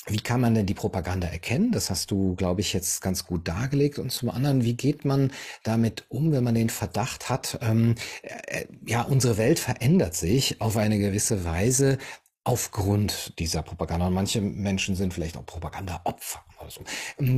wie 0.06 0.18
kann 0.18 0.40
man 0.40 0.54
denn 0.54 0.66
die 0.66 0.74
Propaganda 0.74 1.28
erkennen? 1.28 1.70
Das 1.70 1.88
hast 1.88 2.10
du, 2.10 2.34
glaube 2.34 2.60
ich, 2.60 2.72
jetzt 2.72 3.02
ganz 3.02 3.24
gut 3.24 3.46
dargelegt. 3.46 4.00
Und 4.00 4.10
zum 4.10 4.30
anderen, 4.30 4.64
wie 4.64 4.74
geht 4.74 5.04
man 5.04 5.30
damit 5.62 6.06
um, 6.08 6.32
wenn 6.32 6.42
man 6.42 6.56
den 6.56 6.70
Verdacht 6.70 7.28
hat, 7.28 7.58
ähm, 7.62 7.94
äh, 8.22 8.64
ja, 8.84 9.02
unsere 9.02 9.36
Welt 9.36 9.60
verändert 9.60 10.16
sich 10.16 10.60
auf 10.60 10.76
eine 10.76 10.98
gewisse 10.98 11.44
Weise 11.44 11.98
aufgrund 12.44 13.38
dieser 13.38 13.62
Propaganda. 13.62 14.08
Und 14.08 14.14
manche 14.14 14.40
Menschen 14.40 14.96
sind 14.96 15.14
vielleicht 15.14 15.36
auch 15.36 15.46
Propagandaopfer. 15.46 16.42
Also, 16.58 16.82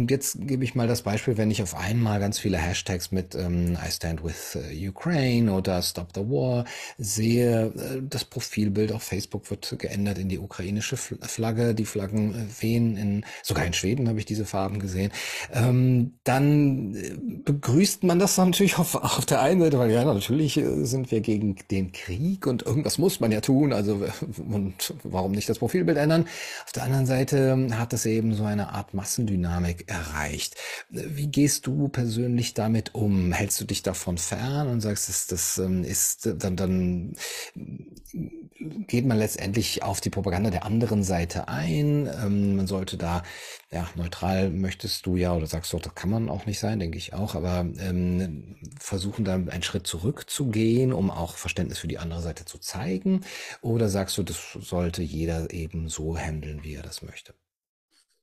jetzt 0.08 0.36
gebe 0.40 0.64
ich 0.64 0.74
mal 0.74 0.86
das 0.86 1.02
Beispiel, 1.02 1.36
wenn 1.38 1.50
ich 1.50 1.62
auf 1.62 1.74
einmal 1.74 2.20
ganz 2.20 2.38
viele 2.38 2.58
Hashtags 2.58 3.10
mit 3.10 3.34
ähm, 3.34 3.76
I 3.82 3.90
stand 3.90 4.22
with 4.22 4.56
uh, 4.56 4.88
Ukraine 4.88 5.52
oder 5.52 5.80
Stop 5.82 6.08
the 6.14 6.20
War 6.22 6.64
sehe, 6.98 7.66
äh, 7.66 8.02
das 8.02 8.24
Profilbild 8.24 8.92
auf 8.92 9.02
Facebook 9.02 9.50
wird 9.50 9.76
geändert 9.78 10.18
in 10.18 10.28
die 10.28 10.38
ukrainische 10.38 10.96
Flagge, 10.96 11.74
die 11.74 11.86
Flaggen 11.86 12.34
äh, 12.34 12.62
wehen, 12.62 12.96
in, 12.96 13.26
sogar 13.42 13.64
in 13.64 13.72
Schweden 13.72 14.08
habe 14.08 14.18
ich 14.18 14.26
diese 14.26 14.44
Farben 14.44 14.78
gesehen, 14.78 15.10
ähm, 15.52 16.14
dann 16.24 16.94
äh, 16.94 17.16
begrüßt 17.44 18.04
man 18.04 18.18
das 18.18 18.36
natürlich 18.36 18.78
auf, 18.78 18.94
auf 19.02 19.26
der 19.26 19.40
einen 19.40 19.60
Seite, 19.60 19.78
weil 19.78 19.90
ja, 19.90 20.04
natürlich 20.04 20.60
sind 20.82 21.10
wir 21.10 21.20
gegen 21.20 21.56
den 21.70 21.92
Krieg 21.92 22.46
und 22.46 22.62
irgendwas 22.62 22.98
muss 22.98 23.20
man 23.20 23.32
ja 23.32 23.40
tun, 23.40 23.72
also 23.72 24.04
und 24.50 24.93
warum 25.02 25.32
nicht 25.32 25.48
das 25.48 25.58
Profilbild 25.58 25.98
ändern? 25.98 26.26
Auf 26.64 26.72
der 26.72 26.84
anderen 26.84 27.06
Seite 27.06 27.38
ähm, 27.52 27.78
hat 27.78 27.92
es 27.92 28.06
eben 28.06 28.34
so 28.34 28.44
eine 28.44 28.70
Art 28.70 28.92
Masse 28.94 29.14
Massendynamik 29.14 29.88
erreicht. 29.88 30.56
Wie 30.90 31.28
gehst 31.28 31.66
du 31.66 31.88
persönlich 31.88 32.54
damit 32.54 32.94
um? 32.94 33.32
Hältst 33.32 33.60
du 33.60 33.64
dich 33.64 33.82
davon 33.82 34.18
fern 34.18 34.68
und 34.68 34.80
sagst, 34.80 35.08
das, 35.08 35.26
das 35.26 35.58
ähm, 35.58 35.84
ist 35.84 36.28
dann, 36.38 36.56
dann 36.56 37.16
geht 38.86 39.06
man 39.06 39.18
letztendlich 39.18 39.82
auf 39.82 40.00
die 40.00 40.10
Propaganda 40.10 40.50
der 40.50 40.64
anderen 40.64 41.02
Seite 41.02 41.48
ein. 41.48 42.08
Ähm, 42.22 42.56
man 42.56 42.66
sollte 42.66 42.96
da, 42.96 43.22
ja, 43.70 43.88
neutral 43.96 44.50
möchtest 44.50 45.06
du 45.06 45.16
ja, 45.16 45.34
oder 45.34 45.46
sagst 45.46 45.72
du, 45.72 45.78
das 45.78 45.94
kann 45.94 46.10
man 46.10 46.28
auch 46.28 46.46
nicht 46.46 46.58
sein, 46.60 46.78
denke 46.78 46.98
ich 46.98 47.12
auch, 47.14 47.34
aber 47.34 47.60
ähm, 47.78 48.56
versuchen 48.78 49.24
da 49.24 49.34
einen 49.34 49.62
Schritt 49.62 49.86
zurückzugehen, 49.86 50.92
um 50.92 51.10
auch 51.10 51.36
Verständnis 51.36 51.78
für 51.78 51.88
die 51.88 51.98
andere 51.98 52.22
Seite 52.22 52.44
zu 52.44 52.58
zeigen? 52.58 53.24
Oder 53.62 53.88
sagst 53.88 54.16
du, 54.18 54.22
das 54.22 54.52
sollte 54.52 55.02
jeder 55.02 55.50
eben 55.52 55.88
so 55.88 56.16
handeln, 56.16 56.62
wie 56.64 56.74
er 56.74 56.82
das 56.82 57.02
möchte? 57.02 57.34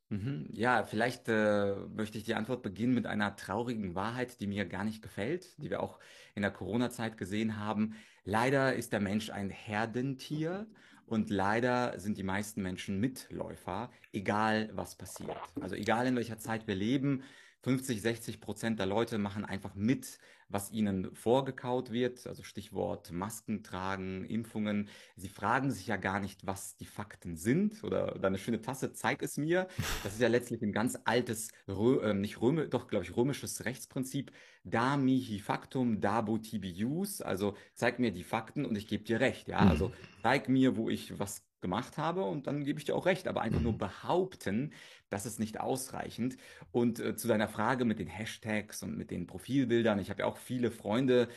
Mhm. 0.09 0.47
Ja, 0.51 0.83
vielleicht 0.83 1.29
äh, 1.29 1.73
möchte 1.87 2.17
ich 2.17 2.25
die 2.25 2.35
Antwort 2.35 2.63
beginnen 2.63 2.93
mit 2.93 3.05
einer 3.05 3.35
traurigen 3.37 3.95
Wahrheit, 3.95 4.41
die 4.41 4.47
mir 4.47 4.65
gar 4.65 4.83
nicht 4.83 5.01
gefällt, 5.01 5.57
die 5.61 5.69
wir 5.69 5.81
auch 5.81 5.99
in 6.35 6.41
der 6.41 6.51
Corona-Zeit 6.51 7.17
gesehen 7.17 7.57
haben. 7.57 7.95
Leider 8.25 8.75
ist 8.75 8.91
der 8.91 8.99
Mensch 8.99 9.29
ein 9.29 9.49
Herdentier 9.49 10.67
und 11.11 11.29
leider 11.29 11.99
sind 11.99 12.17
die 12.17 12.23
meisten 12.23 12.61
Menschen 12.61 12.99
Mitläufer, 12.99 13.91
egal 14.13 14.69
was 14.73 14.95
passiert. 14.95 15.37
Also 15.59 15.75
egal 15.75 16.07
in 16.07 16.15
welcher 16.15 16.37
Zeit 16.37 16.67
wir 16.67 16.75
leben, 16.75 17.23
50, 17.63 18.01
60 18.01 18.39
Prozent 18.41 18.79
der 18.79 18.85
Leute 18.85 19.17
machen 19.17 19.43
einfach 19.43 19.75
mit, 19.75 20.17
was 20.51 20.71
ihnen 20.71 21.13
vorgekaut 21.15 21.91
wird, 21.91 22.27
also 22.27 22.43
Stichwort 22.43 23.11
Masken 23.11 23.63
tragen, 23.63 24.25
Impfungen. 24.25 24.89
Sie 25.15 25.29
fragen 25.29 25.71
sich 25.71 25.87
ja 25.87 25.97
gar 25.97 26.19
nicht, 26.19 26.45
was 26.45 26.75
die 26.75 26.85
Fakten 26.85 27.37
sind 27.37 27.83
oder, 27.83 28.15
oder 28.15 28.27
eine 28.27 28.37
schöne 28.37 28.61
Tasse, 28.61 28.93
zeig 28.93 29.21
es 29.21 29.37
mir. 29.37 29.67
Das 30.03 30.13
ist 30.13 30.21
ja 30.21 30.29
letztlich 30.29 30.61
ein 30.61 30.71
ganz 30.71 30.97
altes, 31.05 31.49
Rö 31.67 32.01
äh, 32.01 32.13
nicht 32.13 32.41
römisch, 32.41 32.69
doch, 32.69 32.87
glaube 32.87 33.05
ich, 33.05 33.15
römisches 33.15 33.65
Rechtsprinzip. 33.65 34.31
Da 34.63 34.97
mihi 34.97 35.39
factum, 35.39 36.01
dabo 36.01 36.37
tibi 36.37 36.71
jus. 36.71 37.21
Also 37.21 37.55
zeig 37.75 37.99
mir 37.99 38.11
die 38.11 38.23
Fakten 38.23 38.65
und 38.65 38.75
ich 38.77 38.87
gebe 38.87 39.03
dir 39.03 39.19
recht. 39.19 39.47
Ja, 39.47 39.59
also 39.59 39.89
mhm. 39.89 39.93
zeig 40.23 40.49
mir, 40.49 40.75
wo 40.75 40.89
ich 40.89 41.19
was 41.19 41.43
gemacht 41.61 41.97
habe 41.97 42.23
und 42.23 42.47
dann 42.47 42.63
gebe 42.63 42.79
ich 42.79 42.85
dir 42.85 42.95
auch 42.95 43.05
recht. 43.05 43.27
Aber 43.27 43.41
einfach 43.41 43.61
nur 43.61 43.73
mhm. 43.73 43.79
behaupten, 43.79 44.73
das 45.09 45.25
ist 45.25 45.39
nicht 45.39 45.59
ausreichend. 45.59 46.37
Und 46.71 46.99
äh, 46.99 47.15
zu 47.15 47.27
deiner 47.27 47.47
Frage 47.47 47.85
mit 47.85 47.99
den 47.99 48.07
Hashtags 48.07 48.83
und 48.83 48.97
mit 48.97 49.11
den 49.11 49.27
Profilbildern, 49.27 49.99
ich 49.99 50.09
habe 50.09 50.21
ja 50.21 50.25
auch 50.25 50.37
viele 50.37 50.71
Freunde, 50.71 51.27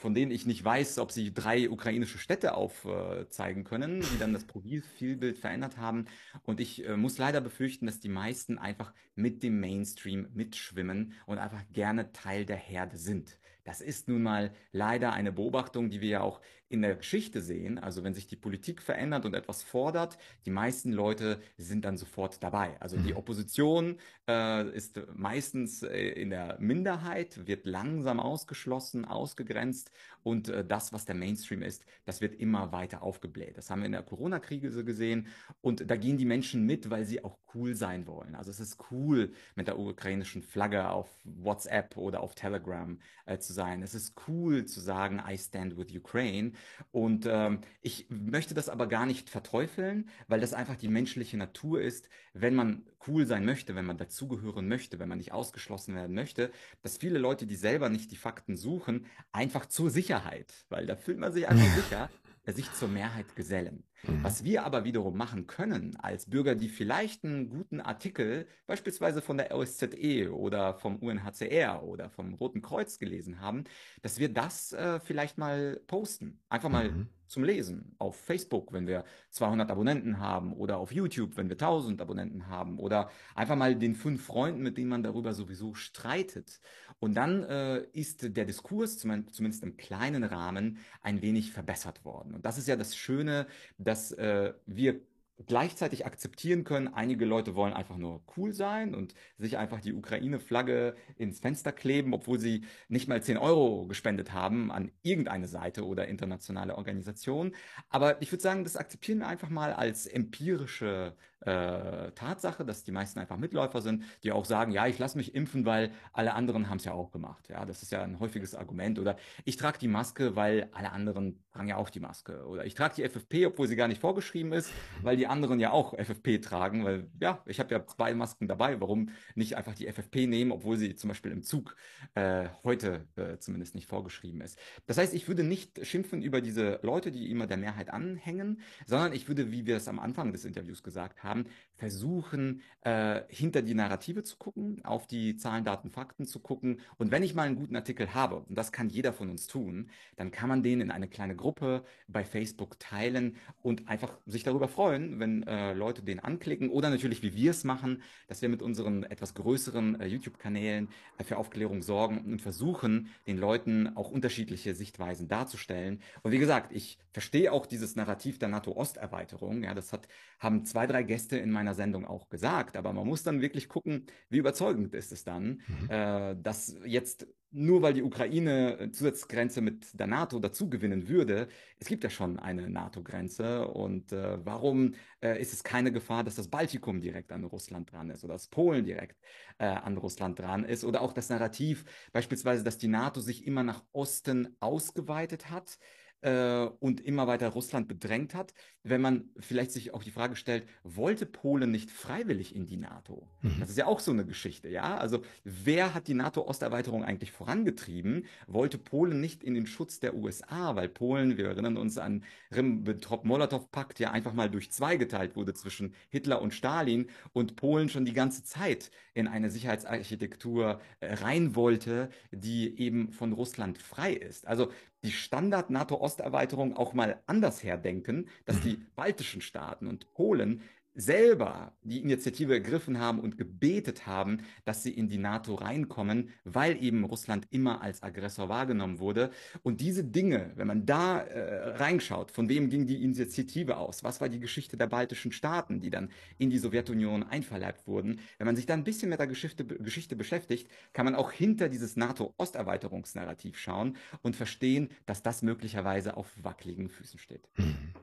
von 0.00 0.14
denen 0.14 0.30
ich 0.30 0.46
nicht 0.46 0.64
weiß, 0.64 0.98
ob 0.98 1.12
sie 1.12 1.32
drei 1.32 1.68
ukrainische 1.68 2.18
Städte 2.18 2.54
aufzeigen 2.54 3.62
äh, 3.62 3.64
können, 3.64 4.00
die 4.00 4.18
dann 4.18 4.32
das 4.32 4.44
Profilbild 4.44 5.36
verändert 5.38 5.76
haben. 5.76 6.06
Und 6.44 6.58
ich 6.60 6.86
äh, 6.86 6.96
muss 6.96 7.18
leider 7.18 7.40
befürchten, 7.40 7.86
dass 7.86 8.00
die 8.00 8.08
meisten 8.08 8.58
einfach 8.58 8.94
mit 9.14 9.42
dem 9.42 9.60
Mainstream 9.60 10.28
mitschwimmen 10.32 11.12
und 11.26 11.38
einfach 11.38 11.62
gerne 11.72 12.12
Teil 12.12 12.46
der 12.46 12.56
Herde 12.56 12.96
sind. 12.96 13.38
Das 13.64 13.82
ist 13.82 14.08
nun 14.08 14.22
mal 14.22 14.54
leider 14.72 15.12
eine 15.12 15.32
Beobachtung, 15.32 15.90
die 15.90 16.00
wir 16.00 16.08
ja 16.08 16.20
auch 16.22 16.40
in 16.70 16.82
der 16.82 16.94
Geschichte 16.94 17.42
sehen. 17.42 17.78
Also 17.78 18.04
wenn 18.04 18.14
sich 18.14 18.28
die 18.28 18.36
Politik 18.36 18.80
verändert 18.80 19.26
und 19.26 19.34
etwas 19.34 19.62
fordert, 19.62 20.16
die 20.46 20.50
meisten 20.50 20.92
Leute 20.92 21.40
sind 21.58 21.84
dann 21.84 21.96
sofort 21.96 22.42
dabei. 22.42 22.80
Also 22.80 22.96
die 22.96 23.10
mhm. 23.10 23.18
Opposition 23.18 23.98
äh, 24.28 24.68
ist 24.70 25.00
meistens 25.14 25.82
äh, 25.82 25.98
in 25.98 26.30
der 26.30 26.56
Minderheit, 26.60 27.46
wird 27.48 27.66
langsam 27.66 28.20
ausgeschlossen, 28.20 29.04
ausgegrenzt 29.04 29.90
und 30.22 30.48
äh, 30.48 30.64
das, 30.64 30.92
was 30.92 31.04
der 31.04 31.16
Mainstream 31.16 31.62
ist, 31.62 31.84
das 32.04 32.20
wird 32.20 32.36
immer 32.36 32.70
weiter 32.70 33.02
aufgebläht. 33.02 33.58
Das 33.58 33.68
haben 33.68 33.80
wir 33.80 33.86
in 33.86 33.92
der 33.92 34.04
Corona-Krise 34.04 34.84
gesehen 34.84 35.26
und 35.60 35.90
da 35.90 35.96
gehen 35.96 36.18
die 36.18 36.24
Menschen 36.24 36.66
mit, 36.66 36.88
weil 36.88 37.04
sie 37.04 37.24
auch 37.24 37.38
cool 37.54 37.74
sein 37.74 38.06
wollen. 38.06 38.36
Also 38.36 38.52
es 38.52 38.60
ist 38.60 38.78
cool, 38.92 39.32
mit 39.56 39.66
der 39.66 39.76
ukrainischen 39.76 40.42
Flagge 40.42 40.88
auf 40.88 41.08
WhatsApp 41.24 41.96
oder 41.96 42.20
auf 42.20 42.36
Telegram 42.36 43.00
äh, 43.26 43.38
zu 43.38 43.52
sein. 43.52 43.82
Es 43.82 43.94
ist 43.94 44.14
cool 44.28 44.66
zu 44.66 44.80
sagen, 44.80 45.20
I 45.26 45.36
stand 45.36 45.76
with 45.76 45.92
Ukraine. 45.96 46.52
Und 46.92 47.26
ähm, 47.26 47.60
ich 47.82 48.06
möchte 48.08 48.54
das 48.54 48.68
aber 48.68 48.86
gar 48.86 49.06
nicht 49.06 49.30
verteufeln, 49.30 50.08
weil 50.28 50.40
das 50.40 50.52
einfach 50.52 50.76
die 50.76 50.88
menschliche 50.88 51.36
Natur 51.36 51.80
ist, 51.80 52.08
wenn 52.32 52.54
man 52.54 52.86
cool 53.06 53.26
sein 53.26 53.44
möchte, 53.44 53.74
wenn 53.74 53.86
man 53.86 53.96
dazugehören 53.96 54.68
möchte, 54.68 54.98
wenn 54.98 55.08
man 55.08 55.18
nicht 55.18 55.32
ausgeschlossen 55.32 55.94
werden 55.94 56.14
möchte, 56.14 56.50
dass 56.82 56.98
viele 56.98 57.18
Leute, 57.18 57.46
die 57.46 57.56
selber 57.56 57.88
nicht 57.88 58.10
die 58.10 58.16
Fakten 58.16 58.56
suchen, 58.56 59.06
einfach 59.32 59.66
zur 59.66 59.90
Sicherheit, 59.90 60.52
weil 60.68 60.86
da 60.86 60.96
fühlt 60.96 61.18
man 61.18 61.32
sich 61.32 61.48
einfach 61.48 61.74
sicher, 61.74 62.10
sich 62.46 62.72
zur 62.72 62.88
Mehrheit 62.88 63.36
gesellen. 63.36 63.84
Mhm. 64.02 64.24
Was 64.24 64.44
wir 64.44 64.64
aber 64.64 64.84
wiederum 64.84 65.16
machen 65.16 65.46
können 65.46 65.96
als 65.96 66.28
Bürger, 66.28 66.54
die 66.54 66.68
vielleicht 66.68 67.24
einen 67.24 67.48
guten 67.48 67.80
Artikel 67.80 68.46
beispielsweise 68.66 69.22
von 69.22 69.36
der 69.36 69.54
OSZE 69.54 70.32
oder 70.32 70.74
vom 70.74 70.96
UNHCR 70.96 71.82
oder 71.82 72.10
vom 72.10 72.34
Roten 72.34 72.62
Kreuz 72.62 72.98
gelesen 72.98 73.40
haben, 73.40 73.64
dass 74.02 74.18
wir 74.18 74.32
das 74.32 74.72
äh, 74.72 75.00
vielleicht 75.00 75.38
mal 75.38 75.80
posten. 75.86 76.40
Einfach 76.48 76.70
mal 76.70 76.90
mhm. 76.90 77.08
Zum 77.30 77.44
Lesen 77.44 77.94
auf 77.98 78.16
Facebook, 78.16 78.72
wenn 78.72 78.88
wir 78.88 79.04
200 79.30 79.70
Abonnenten 79.70 80.18
haben 80.18 80.52
oder 80.52 80.78
auf 80.78 80.90
YouTube, 80.90 81.36
wenn 81.36 81.48
wir 81.48 81.54
1000 81.54 82.00
Abonnenten 82.02 82.48
haben 82.48 82.78
oder 82.78 83.08
einfach 83.36 83.54
mal 83.54 83.76
den 83.76 83.94
fünf 83.94 84.24
Freunden, 84.24 84.62
mit 84.62 84.76
denen 84.76 84.88
man 84.88 85.04
darüber 85.04 85.32
sowieso 85.32 85.74
streitet. 85.74 86.60
Und 86.98 87.14
dann 87.14 87.44
äh, 87.44 87.84
ist 87.92 88.36
der 88.36 88.44
Diskurs 88.44 88.98
zumindest 88.98 89.62
im 89.62 89.76
kleinen 89.76 90.24
Rahmen 90.24 90.78
ein 91.02 91.22
wenig 91.22 91.52
verbessert 91.52 92.04
worden. 92.04 92.34
Und 92.34 92.44
das 92.44 92.58
ist 92.58 92.66
ja 92.66 92.74
das 92.74 92.96
Schöne, 92.96 93.46
dass 93.78 94.10
äh, 94.12 94.52
wir 94.66 95.00
gleichzeitig 95.46 96.06
akzeptieren 96.06 96.64
können, 96.64 96.88
einige 96.88 97.24
Leute 97.24 97.54
wollen 97.54 97.72
einfach 97.72 97.96
nur 97.96 98.22
cool 98.36 98.52
sein 98.52 98.94
und 98.94 99.14
sich 99.38 99.58
einfach 99.58 99.80
die 99.80 99.94
Ukraine-Flagge 99.94 100.94
ins 101.16 101.40
Fenster 101.40 101.72
kleben, 101.72 102.12
obwohl 102.14 102.38
sie 102.38 102.64
nicht 102.88 103.08
mal 103.08 103.22
10 103.22 103.38
Euro 103.38 103.86
gespendet 103.86 104.32
haben 104.32 104.70
an 104.70 104.90
irgendeine 105.02 105.48
Seite 105.48 105.86
oder 105.86 106.08
internationale 106.08 106.76
Organisation. 106.76 107.54
Aber 107.88 108.20
ich 108.22 108.30
würde 108.32 108.42
sagen, 108.42 108.64
das 108.64 108.76
akzeptieren 108.76 109.18
wir 109.18 109.28
einfach 109.28 109.50
mal 109.50 109.72
als 109.72 110.06
empirische 110.06 111.16
äh, 111.40 112.12
Tatsache, 112.12 112.64
dass 112.64 112.84
die 112.84 112.92
meisten 112.92 113.18
einfach 113.18 113.36
Mitläufer 113.36 113.80
sind, 113.80 114.04
die 114.22 114.32
auch 114.32 114.44
sagen, 114.44 114.72
ja, 114.72 114.86
ich 114.86 114.98
lasse 114.98 115.16
mich 115.16 115.34
impfen, 115.34 115.64
weil 115.64 115.90
alle 116.12 116.34
anderen 116.34 116.68
haben 116.68 116.76
es 116.76 116.84
ja 116.84 116.92
auch 116.92 117.10
gemacht. 117.10 117.48
Ja, 117.48 117.64
das 117.64 117.82
ist 117.82 117.92
ja 117.92 118.02
ein 118.02 118.20
häufiges 118.20 118.54
Argument. 118.54 118.98
Oder 118.98 119.16
ich 119.44 119.56
trage 119.56 119.78
die 119.78 119.88
Maske, 119.88 120.36
weil 120.36 120.68
alle 120.72 120.92
anderen 120.92 121.42
tragen 121.52 121.68
ja 121.68 121.76
auch 121.76 121.90
die 121.90 122.00
Maske. 122.00 122.44
Oder 122.46 122.66
ich 122.66 122.74
trage 122.74 122.94
die 122.96 123.08
FFP, 123.08 123.46
obwohl 123.46 123.68
sie 123.68 123.76
gar 123.76 123.88
nicht 123.88 124.00
vorgeschrieben 124.00 124.52
ist, 124.52 124.70
weil 125.02 125.16
die 125.16 125.26
anderen 125.26 125.60
ja 125.60 125.70
auch 125.70 125.94
FFP 125.94 126.40
tragen. 126.40 126.84
Weil 126.84 127.08
ja, 127.20 127.42
ich 127.46 127.58
habe 127.58 127.74
ja 127.74 127.86
zwei 127.86 128.14
Masken 128.14 128.46
dabei. 128.46 128.80
Warum 128.80 129.10
nicht 129.34 129.56
einfach 129.56 129.74
die 129.74 129.90
FFP 129.90 130.26
nehmen, 130.26 130.52
obwohl 130.52 130.76
sie 130.76 130.94
zum 130.94 131.08
Beispiel 131.08 131.32
im 131.32 131.42
Zug 131.42 131.74
äh, 132.14 132.48
heute 132.64 133.06
äh, 133.16 133.38
zumindest 133.38 133.74
nicht 133.74 133.86
vorgeschrieben 133.86 134.40
ist. 134.40 134.58
Das 134.86 134.98
heißt, 134.98 135.14
ich 135.14 135.28
würde 135.28 135.42
nicht 135.42 135.84
schimpfen 135.86 136.22
über 136.22 136.40
diese 136.40 136.80
Leute, 136.82 137.10
die 137.10 137.30
immer 137.30 137.46
der 137.46 137.56
Mehrheit 137.56 137.90
anhängen, 137.90 138.60
sondern 138.86 139.12
ich 139.12 139.28
würde, 139.28 139.50
wie 139.50 139.66
wir 139.66 139.76
es 139.76 139.88
am 139.88 139.98
Anfang 139.98 140.32
des 140.32 140.44
Interviews 140.44 140.82
gesagt 140.82 141.22
haben, 141.22 141.29
haben, 141.30 141.46
versuchen, 141.80 142.60
äh, 142.82 143.22
hinter 143.28 143.62
die 143.62 143.74
Narrative 143.74 144.22
zu 144.22 144.36
gucken, 144.36 144.84
auf 144.84 145.06
die 145.06 145.36
Zahlen, 145.36 145.64
Daten, 145.64 145.90
Fakten 145.90 146.26
zu 146.26 146.38
gucken. 146.38 146.80
Und 146.98 147.10
wenn 147.10 147.22
ich 147.22 147.34
mal 147.34 147.44
einen 147.44 147.56
guten 147.56 147.74
Artikel 147.74 148.12
habe, 148.12 148.44
und 148.48 148.56
das 148.56 148.70
kann 148.70 148.90
jeder 148.90 149.14
von 149.14 149.30
uns 149.30 149.46
tun, 149.46 149.88
dann 150.16 150.30
kann 150.30 150.48
man 150.48 150.62
den 150.62 150.82
in 150.82 150.90
eine 150.90 151.08
kleine 151.08 151.34
Gruppe 151.34 151.82
bei 152.06 152.22
Facebook 152.22 152.78
teilen 152.78 153.36
und 153.62 153.88
einfach 153.88 154.18
sich 154.26 154.42
darüber 154.42 154.68
freuen, 154.68 155.20
wenn 155.20 155.42
äh, 155.44 155.72
Leute 155.72 156.02
den 156.02 156.20
anklicken. 156.20 156.68
Oder 156.68 156.90
natürlich, 156.90 157.22
wie 157.22 157.34
wir 157.34 157.50
es 157.50 157.64
machen, 157.64 158.02
dass 158.28 158.42
wir 158.42 158.50
mit 158.50 158.60
unseren 158.62 159.04
etwas 159.04 159.34
größeren 159.34 160.00
äh, 160.00 160.06
YouTube-Kanälen 160.06 160.88
äh, 161.16 161.24
für 161.24 161.38
Aufklärung 161.38 161.82
sorgen 161.82 162.18
und 162.24 162.42
versuchen, 162.42 163.08
den 163.26 163.38
Leuten 163.38 163.96
auch 163.96 164.10
unterschiedliche 164.10 164.74
Sichtweisen 164.74 165.28
darzustellen. 165.28 166.00
Und 166.22 166.32
wie 166.32 166.38
gesagt, 166.38 166.72
ich 166.72 166.98
verstehe 167.12 167.52
auch 167.52 167.66
dieses 167.66 167.96
Narrativ 167.96 168.38
der 168.38 168.48
NATO-Osterweiterung. 168.48 169.64
Ja, 169.64 169.74
das 169.74 169.92
hat, 169.92 170.08
haben 170.38 170.64
zwei, 170.64 170.86
drei 170.86 171.02
Gäste 171.02 171.19
in 171.28 171.50
meiner 171.50 171.74
Sendung 171.74 172.06
auch 172.06 172.28
gesagt. 172.28 172.76
Aber 172.76 172.92
man 172.92 173.06
muss 173.06 173.22
dann 173.22 173.40
wirklich 173.40 173.68
gucken, 173.68 174.06
wie 174.28 174.38
überzeugend 174.38 174.94
ist 174.94 175.12
es 175.12 175.24
dann, 175.24 175.62
mhm. 175.66 175.90
äh, 175.90 176.36
dass 176.40 176.76
jetzt 176.84 177.26
nur 177.52 177.82
weil 177.82 177.94
die 177.94 178.02
Ukraine 178.02 178.90
Zusatzgrenze 178.92 179.60
mit 179.60 179.98
der 179.98 180.06
NATO 180.06 180.38
dazu 180.38 180.70
gewinnen 180.70 181.08
würde, 181.08 181.48
es 181.78 181.88
gibt 181.88 182.04
ja 182.04 182.10
schon 182.10 182.38
eine 182.38 182.70
NATO-Grenze 182.70 183.66
und 183.66 184.12
äh, 184.12 184.44
warum 184.44 184.94
äh, 185.20 185.40
ist 185.40 185.52
es 185.52 185.64
keine 185.64 185.90
Gefahr, 185.90 186.22
dass 186.22 186.36
das 186.36 186.48
Baltikum 186.48 187.00
direkt 187.00 187.32
an 187.32 187.44
Russland 187.44 187.90
dran 187.90 188.10
ist 188.10 188.22
oder 188.24 188.34
dass 188.34 188.48
Polen 188.48 188.84
direkt 188.84 189.18
äh, 189.58 189.64
an 189.66 189.96
Russland 189.96 190.38
dran 190.38 190.64
ist 190.64 190.84
oder 190.84 191.00
auch 191.00 191.12
das 191.12 191.28
Narrativ 191.28 191.84
beispielsweise, 192.12 192.62
dass 192.62 192.78
die 192.78 192.88
NATO 192.88 193.20
sich 193.20 193.46
immer 193.46 193.64
nach 193.64 193.82
Osten 193.92 194.56
ausgeweitet 194.60 195.50
hat 195.50 195.78
äh, 196.22 196.66
und 196.80 197.00
immer 197.00 197.26
weiter 197.26 197.48
Russland 197.48 197.88
bedrängt 197.88 198.34
hat, 198.34 198.52
wenn 198.82 199.00
man 199.00 199.30
vielleicht 199.38 199.72
sich 199.72 199.92
auch 199.94 200.02
die 200.02 200.10
Frage 200.10 200.36
stellt, 200.36 200.66
wollte 200.84 201.26
Polen 201.26 201.70
nicht 201.70 201.90
freiwillig 201.90 202.54
in 202.54 202.66
die 202.66 202.76
NATO? 202.76 203.28
Mhm. 203.42 203.56
Das 203.60 203.70
ist 203.70 203.78
ja 203.78 203.86
auch 203.86 204.00
so 204.00 204.10
eine 204.10 204.24
Geschichte, 204.24 204.68
ja? 204.68 204.96
Also 204.96 205.22
wer 205.44 205.94
hat 205.94 206.08
die 206.08 206.14
NATO-Osterweiterung 206.14 207.04
eigentlich 207.04 207.32
vorangetrieben? 207.32 208.26
Wollte 208.46 208.78
Polen 208.78 209.20
nicht 209.20 209.42
in 209.42 209.54
den 209.54 209.66
Schutz 209.66 210.00
der 210.00 210.14
USA, 210.14 210.76
weil 210.76 210.88
Polen, 210.88 211.36
wir 211.36 211.48
erinnern 211.48 211.76
uns 211.76 211.98
an 211.98 212.24
Ribbentrop-Molotow-Pakt, 212.54 213.98
ja 213.98 214.10
einfach 214.10 214.32
mal 214.32 214.50
durch 214.50 214.70
zwei 214.72 214.96
geteilt 214.96 215.36
wurde 215.36 215.54
zwischen 215.54 215.94
Hitler 216.08 216.40
und 216.40 216.54
Stalin 216.54 217.08
und 217.32 217.56
Polen 217.56 217.88
schon 217.88 218.04
die 218.04 218.12
ganze 218.12 218.42
Zeit 218.42 218.90
in 219.14 219.28
eine 219.28 219.50
Sicherheitsarchitektur 219.50 220.80
äh, 221.00 221.14
rein 221.14 221.54
wollte, 221.56 222.10
die 222.30 222.78
eben 222.78 223.12
von 223.12 223.32
Russland 223.32 223.78
frei 223.78 224.12
ist. 224.12 224.46
Also 224.46 224.70
die 225.02 225.12
Standard-NATO-Osterweiterung 225.12 226.76
auch 226.76 226.92
mal 226.92 227.20
anders 227.26 227.62
herdenken, 227.62 228.28
dass 228.44 228.56
mhm. 228.56 228.62
die 228.62 228.76
baltischen 228.94 229.40
Staaten 229.40 229.86
und 229.86 230.12
Polen 230.12 230.62
selber 230.94 231.72
die 231.82 232.00
Initiative 232.00 232.54
ergriffen 232.54 232.98
haben 232.98 233.20
und 233.20 233.38
gebetet 233.38 234.06
haben, 234.06 234.38
dass 234.64 234.82
sie 234.82 234.90
in 234.90 235.08
die 235.08 235.18
NATO 235.18 235.54
reinkommen, 235.54 236.30
weil 236.44 236.82
eben 236.82 237.04
Russland 237.04 237.46
immer 237.50 237.82
als 237.82 238.02
Aggressor 238.02 238.48
wahrgenommen 238.48 238.98
wurde. 238.98 239.30
Und 239.62 239.80
diese 239.80 240.04
Dinge, 240.04 240.52
wenn 240.56 240.66
man 240.66 240.86
da 240.86 241.20
äh, 241.20 241.76
reinschaut, 241.76 242.30
von 242.30 242.48
wem 242.48 242.70
ging 242.70 242.86
die 242.86 243.02
Initiative 243.02 243.76
aus? 243.76 244.02
Was 244.04 244.20
war 244.20 244.28
die 244.28 244.40
Geschichte 244.40 244.76
der 244.76 244.86
baltischen 244.86 245.32
Staaten, 245.32 245.80
die 245.80 245.90
dann 245.90 246.10
in 246.38 246.50
die 246.50 246.58
Sowjetunion 246.58 247.22
einverleibt 247.22 247.86
wurden? 247.86 248.20
Wenn 248.38 248.46
man 248.46 248.56
sich 248.56 248.66
da 248.66 248.74
ein 248.74 248.84
bisschen 248.84 249.10
mit 249.10 249.20
der 249.20 249.26
Geschichte, 249.26 249.64
Geschichte 249.64 250.16
beschäftigt, 250.16 250.68
kann 250.92 251.04
man 251.04 251.14
auch 251.14 251.32
hinter 251.32 251.68
dieses 251.68 251.96
NATO-Osterweiterungsnarrativ 251.96 253.58
schauen 253.58 253.96
und 254.22 254.36
verstehen, 254.36 254.88
dass 255.06 255.22
das 255.22 255.42
möglicherweise 255.42 256.16
auf 256.16 256.30
wackeligen 256.42 256.88
Füßen 256.88 257.18
steht. 257.18 257.48
Mhm. 257.56 257.94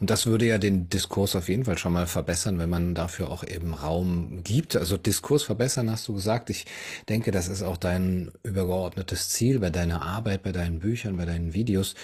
Und 0.00 0.10
das 0.10 0.26
würde 0.26 0.46
ja 0.46 0.58
den 0.58 0.88
Diskurs 0.88 1.36
auf 1.36 1.48
jeden 1.48 1.64
Fall 1.64 1.78
schon 1.78 1.92
mal 1.92 2.06
verbessern, 2.06 2.58
wenn 2.58 2.70
man 2.70 2.94
dafür 2.94 3.30
auch 3.30 3.44
eben 3.44 3.74
Raum 3.74 4.42
gibt. 4.42 4.76
Also 4.76 4.96
Diskurs 4.96 5.42
verbessern, 5.42 5.90
hast 5.90 6.08
du 6.08 6.14
gesagt. 6.14 6.50
Ich 6.50 6.66
denke, 7.08 7.30
das 7.30 7.48
ist 7.48 7.62
auch 7.62 7.76
dein 7.76 8.32
übergeordnetes 8.42 9.28
Ziel 9.28 9.58
bei 9.60 9.70
deiner 9.70 10.02
Arbeit, 10.02 10.42
bei 10.42 10.52
deinen 10.52 10.80
Büchern, 10.80 11.16
bei 11.16 11.24
deinen 11.24 11.54
Videos. 11.54 11.94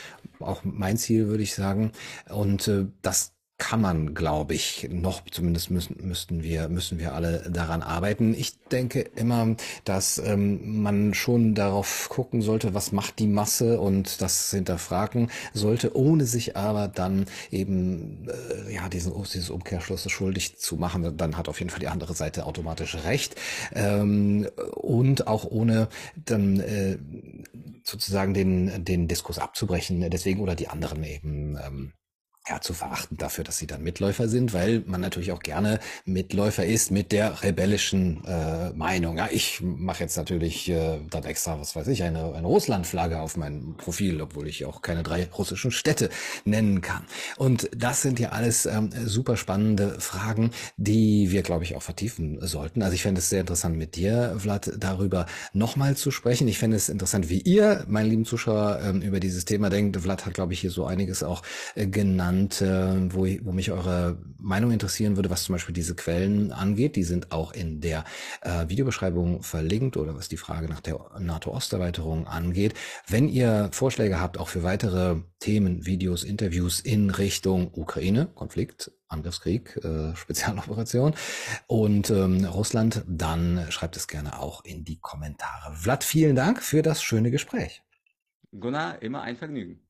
Auch 0.40 0.62
mein 0.64 0.96
Ziel, 0.96 1.28
würde 1.28 1.42
ich 1.42 1.54
sagen. 1.54 1.92
Und 2.28 2.68
äh, 2.68 2.86
das 3.02 3.32
kann 3.59 3.80
man, 3.80 4.14
glaube 4.14 4.54
ich, 4.54 4.88
noch, 4.88 5.22
zumindest 5.28 5.70
müssen, 5.72 5.96
müssten 6.00 6.44
wir, 6.44 6.68
müssen 6.68 7.00
wir 7.00 7.12
alle 7.12 7.50
daran 7.50 7.82
arbeiten. 7.82 8.32
Ich 8.34 8.56
denke 8.70 9.00
immer, 9.00 9.56
dass 9.84 10.18
ähm, 10.18 10.80
man 10.80 11.12
schon 11.12 11.56
darauf 11.56 12.09
gucken 12.09 12.40
sollte, 12.40 12.72
was 12.72 12.92
macht 12.92 13.18
die 13.18 13.26
Masse 13.26 13.80
und 13.80 14.22
das 14.22 14.52
hinterfragen 14.52 15.30
sollte, 15.52 15.96
ohne 15.96 16.24
sich 16.24 16.56
aber 16.56 16.86
dann 16.86 17.26
eben 17.50 18.28
äh, 18.28 18.72
ja 18.72 18.88
diesen 18.88 19.12
dieses 19.24 19.50
Umkehrschluss 19.50 20.09
schuldig 20.09 20.59
zu 20.59 20.76
machen. 20.76 21.16
Dann 21.16 21.36
hat 21.36 21.48
auf 21.48 21.59
jeden 21.59 21.70
Fall 21.70 21.80
die 21.80 21.88
andere 21.88 22.14
Seite 22.14 22.46
automatisch 22.46 22.96
recht 23.04 23.34
ähm, 23.74 24.48
und 24.72 25.26
auch 25.26 25.44
ohne 25.44 25.88
dann 26.14 26.61
äh, 26.61 26.98
sozusagen 27.82 28.34
den 28.34 28.84
den 28.84 29.09
Diskurs 29.09 29.40
abzubrechen. 29.40 30.09
Deswegen 30.11 30.40
oder 30.40 30.54
die 30.54 30.68
anderen 30.68 31.02
eben 31.02 31.59
ähm, 31.66 31.92
ja, 32.49 32.61
zu 32.61 32.72
verachten 32.72 33.16
dafür, 33.16 33.45
dass 33.45 33.59
sie 33.59 33.66
dann 33.66 33.82
Mitläufer 33.82 34.28
sind, 34.28 34.53
weil 34.53 34.82
man 34.86 35.01
natürlich 35.01 35.32
auch 35.32 35.41
gerne 35.41 35.80
Mitläufer 36.05 36.64
ist 36.64 36.91
mit 36.91 37.12
der 37.12 37.43
rebellischen 37.43 38.24
äh, 38.24 38.70
Meinung. 38.70 39.18
Ja, 39.18 39.28
ich 39.30 39.61
mache 39.61 40.03
jetzt 40.03 40.16
natürlich 40.16 40.68
äh, 40.68 40.99
dann 41.11 41.24
extra, 41.24 41.61
was 41.61 41.76
weiß 41.76 41.89
ich, 41.89 42.03
eine, 42.03 42.32
eine 42.34 42.47
Russlandflagge 42.47 43.20
auf 43.20 43.36
meinem 43.36 43.76
Profil, 43.76 44.20
obwohl 44.20 44.49
ich 44.49 44.64
auch 44.64 44.82
keine 44.82 45.03
drei 45.03 45.28
russischen 45.36 45.70
Städte 45.70 46.09
nennen 46.45 46.80
kann. 46.80 47.05
Und 47.36 47.68
das 47.76 48.03
sind 48.03 48.18
ja 48.18 48.30
alles 48.30 48.66
ähm, 48.66 48.91
super 49.05 49.36
spannende 49.36 50.01
Fragen, 50.01 50.51
die 50.76 51.30
wir, 51.30 51.43
glaube 51.43 51.64
ich, 51.64 51.76
auch 51.76 51.82
vertiefen 51.82 52.39
sollten. 52.41 52.82
Also 52.82 52.95
ich 52.95 53.03
fände 53.03 53.18
es 53.18 53.28
sehr 53.28 53.41
interessant, 53.41 53.76
mit 53.76 53.97
dir, 53.97 54.36
Vlad, 54.39 54.72
darüber 54.78 55.26
nochmal 55.53 55.97
zu 55.97 56.11
sprechen. 56.11 56.49
Ich 56.49 56.59
fände 56.59 56.76
es 56.76 56.89
interessant, 56.89 57.28
wie 57.28 57.41
ihr, 57.41 57.84
meine 57.89 58.09
lieben 58.09 58.24
Zuschauer, 58.24 58.80
ähm, 58.82 59.03
über 59.03 59.20
dieses 59.20 59.45
Thema 59.45 59.68
denkt. 59.68 59.99
Vlad 59.99 60.24
hat, 60.24 60.34
glaube 60.34 60.55
ich, 60.55 60.61
hier 60.61 60.70
so 60.70 60.86
einiges 60.86 61.22
auch 61.22 61.43
äh, 61.74 61.86
genannt 61.86 62.38
und 62.39 62.62
äh, 62.62 63.12
wo, 63.12 63.26
wo 63.45 63.53
mich 63.53 63.72
eure 63.72 64.18
Meinung 64.39 64.70
interessieren 64.70 65.16
würde, 65.16 65.30
was 65.30 65.45
zum 65.45 65.55
Beispiel 65.55 65.74
diese 65.74 65.97
Quellen 65.97 66.53
angeht. 66.53 66.95
Die 66.95 67.03
sind 67.03 67.32
auch 67.32 67.53
in 67.53 67.80
der 67.80 68.05
äh, 68.43 68.68
Videobeschreibung 68.68 69.43
verlinkt 69.43 69.97
oder 69.97 70.14
was 70.14 70.28
die 70.28 70.36
Frage 70.36 70.68
nach 70.68 70.80
der 70.80 71.01
NATO-Osterweiterung 71.18 72.28
angeht. 72.28 72.74
Wenn 73.09 73.28
ihr 73.28 73.70
Vorschläge 73.72 74.20
habt, 74.20 74.39
auch 74.39 74.49
für 74.49 74.62
weitere 74.62 75.16
Themen, 75.41 75.84
Videos, 75.84 76.22
Interviews 76.22 76.80
in 76.80 77.11
Richtung 77.11 77.72
Ukraine, 77.74 78.26
Konflikt, 78.34 78.93
Angriffskrieg, 79.09 79.76
äh, 79.82 80.14
Spezialoperation 80.16 81.14
und 81.66 82.11
ähm, 82.11 82.45
Russland, 82.45 83.03
dann 83.09 83.66
schreibt 83.70 83.97
es 83.97 84.07
gerne 84.07 84.39
auch 84.39 84.64
in 84.64 84.84
die 84.84 85.01
Kommentare. 85.01 85.74
Vlad, 85.74 86.05
vielen 86.05 86.36
Dank 86.36 86.62
für 86.62 86.82
das 86.82 87.03
schöne 87.03 87.32
Gespräch. 87.32 87.82
Gunnar, 88.53 89.03
immer 89.03 89.22
ein 89.22 89.36
Vergnügen. 89.36 89.88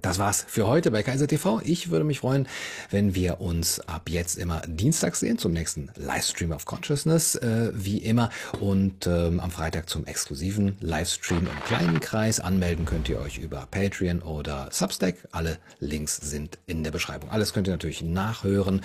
Das 0.00 0.18
war's 0.18 0.44
für 0.46 0.66
heute 0.66 0.90
bei 0.90 1.02
Kaiser 1.02 1.26
TV. 1.26 1.60
Ich 1.64 1.90
würde 1.90 2.04
mich 2.04 2.20
freuen, 2.20 2.48
wenn 2.90 3.14
wir 3.14 3.40
uns 3.40 3.80
ab 3.80 4.10
jetzt 4.10 4.36
immer 4.36 4.60
Dienstag 4.66 5.16
sehen 5.16 5.38
zum 5.38 5.52
nächsten 5.52 5.90
Livestream 5.96 6.52
of 6.52 6.64
Consciousness, 6.64 7.36
äh, 7.36 7.70
wie 7.74 7.98
immer. 7.98 8.30
Und 8.60 9.06
ähm, 9.06 9.40
am 9.40 9.50
Freitag 9.50 9.88
zum 9.88 10.04
exklusiven 10.04 10.76
Livestream 10.80 11.46
im 11.46 11.64
kleinen 11.64 12.00
Kreis. 12.00 12.40
Anmelden 12.40 12.84
könnt 12.84 13.08
ihr 13.08 13.20
euch 13.20 13.38
über 13.38 13.66
Patreon 13.70 14.20
oder 14.20 14.68
Substack. 14.72 15.16
Alle 15.32 15.58
Links 15.78 16.16
sind 16.16 16.58
in 16.66 16.84
der 16.84 16.90
Beschreibung. 16.90 17.30
Alles 17.30 17.52
könnt 17.52 17.68
ihr 17.68 17.72
natürlich 17.72 18.02
nachhören 18.02 18.82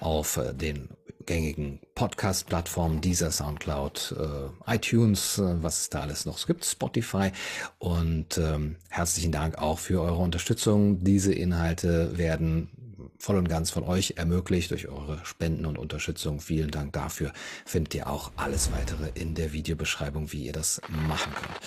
auf 0.00 0.36
äh, 0.36 0.52
den 0.54 0.88
gängigen 1.28 1.78
Podcast-Plattformen, 1.94 3.02
dieser 3.02 3.30
Soundcloud, 3.30 4.16
äh, 4.18 4.74
iTunes, 4.74 5.38
äh, 5.38 5.62
was 5.62 5.82
es 5.82 5.90
da 5.90 6.00
alles 6.00 6.24
noch 6.24 6.44
gibt, 6.46 6.64
Spotify. 6.64 7.30
Und 7.78 8.38
ähm, 8.38 8.76
herzlichen 8.88 9.30
Dank 9.30 9.58
auch 9.58 9.78
für 9.78 10.00
eure 10.00 10.16
Unterstützung. 10.16 11.04
Diese 11.04 11.34
Inhalte 11.34 12.16
werden 12.16 12.70
voll 13.18 13.36
und 13.36 13.48
ganz 13.48 13.70
von 13.70 13.84
euch 13.84 14.14
ermöglicht 14.16 14.70
durch 14.70 14.88
eure 14.88 15.20
Spenden 15.24 15.66
und 15.66 15.76
Unterstützung. 15.76 16.40
Vielen 16.40 16.70
Dank 16.70 16.94
dafür. 16.94 17.32
Findet 17.66 17.94
ihr 17.94 18.08
auch 18.08 18.32
alles 18.36 18.72
weitere 18.72 19.10
in 19.14 19.34
der 19.34 19.52
Videobeschreibung, 19.52 20.32
wie 20.32 20.46
ihr 20.46 20.52
das 20.52 20.80
machen 20.88 21.32
könnt. 21.34 21.60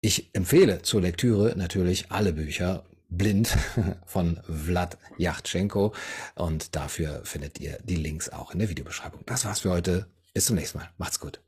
Ich 0.00 0.30
empfehle 0.32 0.82
zur 0.82 1.00
Lektüre 1.00 1.54
natürlich 1.56 2.10
alle 2.10 2.32
Bücher 2.32 2.84
Blind 3.08 3.56
von 4.06 4.40
Vlad 4.48 4.98
Yachtschenko. 5.16 5.94
Und 6.34 6.76
dafür 6.76 7.22
findet 7.24 7.60
ihr 7.60 7.78
die 7.82 7.96
Links 7.96 8.28
auch 8.28 8.52
in 8.52 8.58
der 8.58 8.68
Videobeschreibung. 8.68 9.22
Das 9.26 9.44
war's 9.44 9.60
für 9.60 9.70
heute. 9.70 10.06
Bis 10.34 10.46
zum 10.46 10.56
nächsten 10.56 10.78
Mal. 10.78 10.88
Macht's 10.98 11.18
gut. 11.18 11.40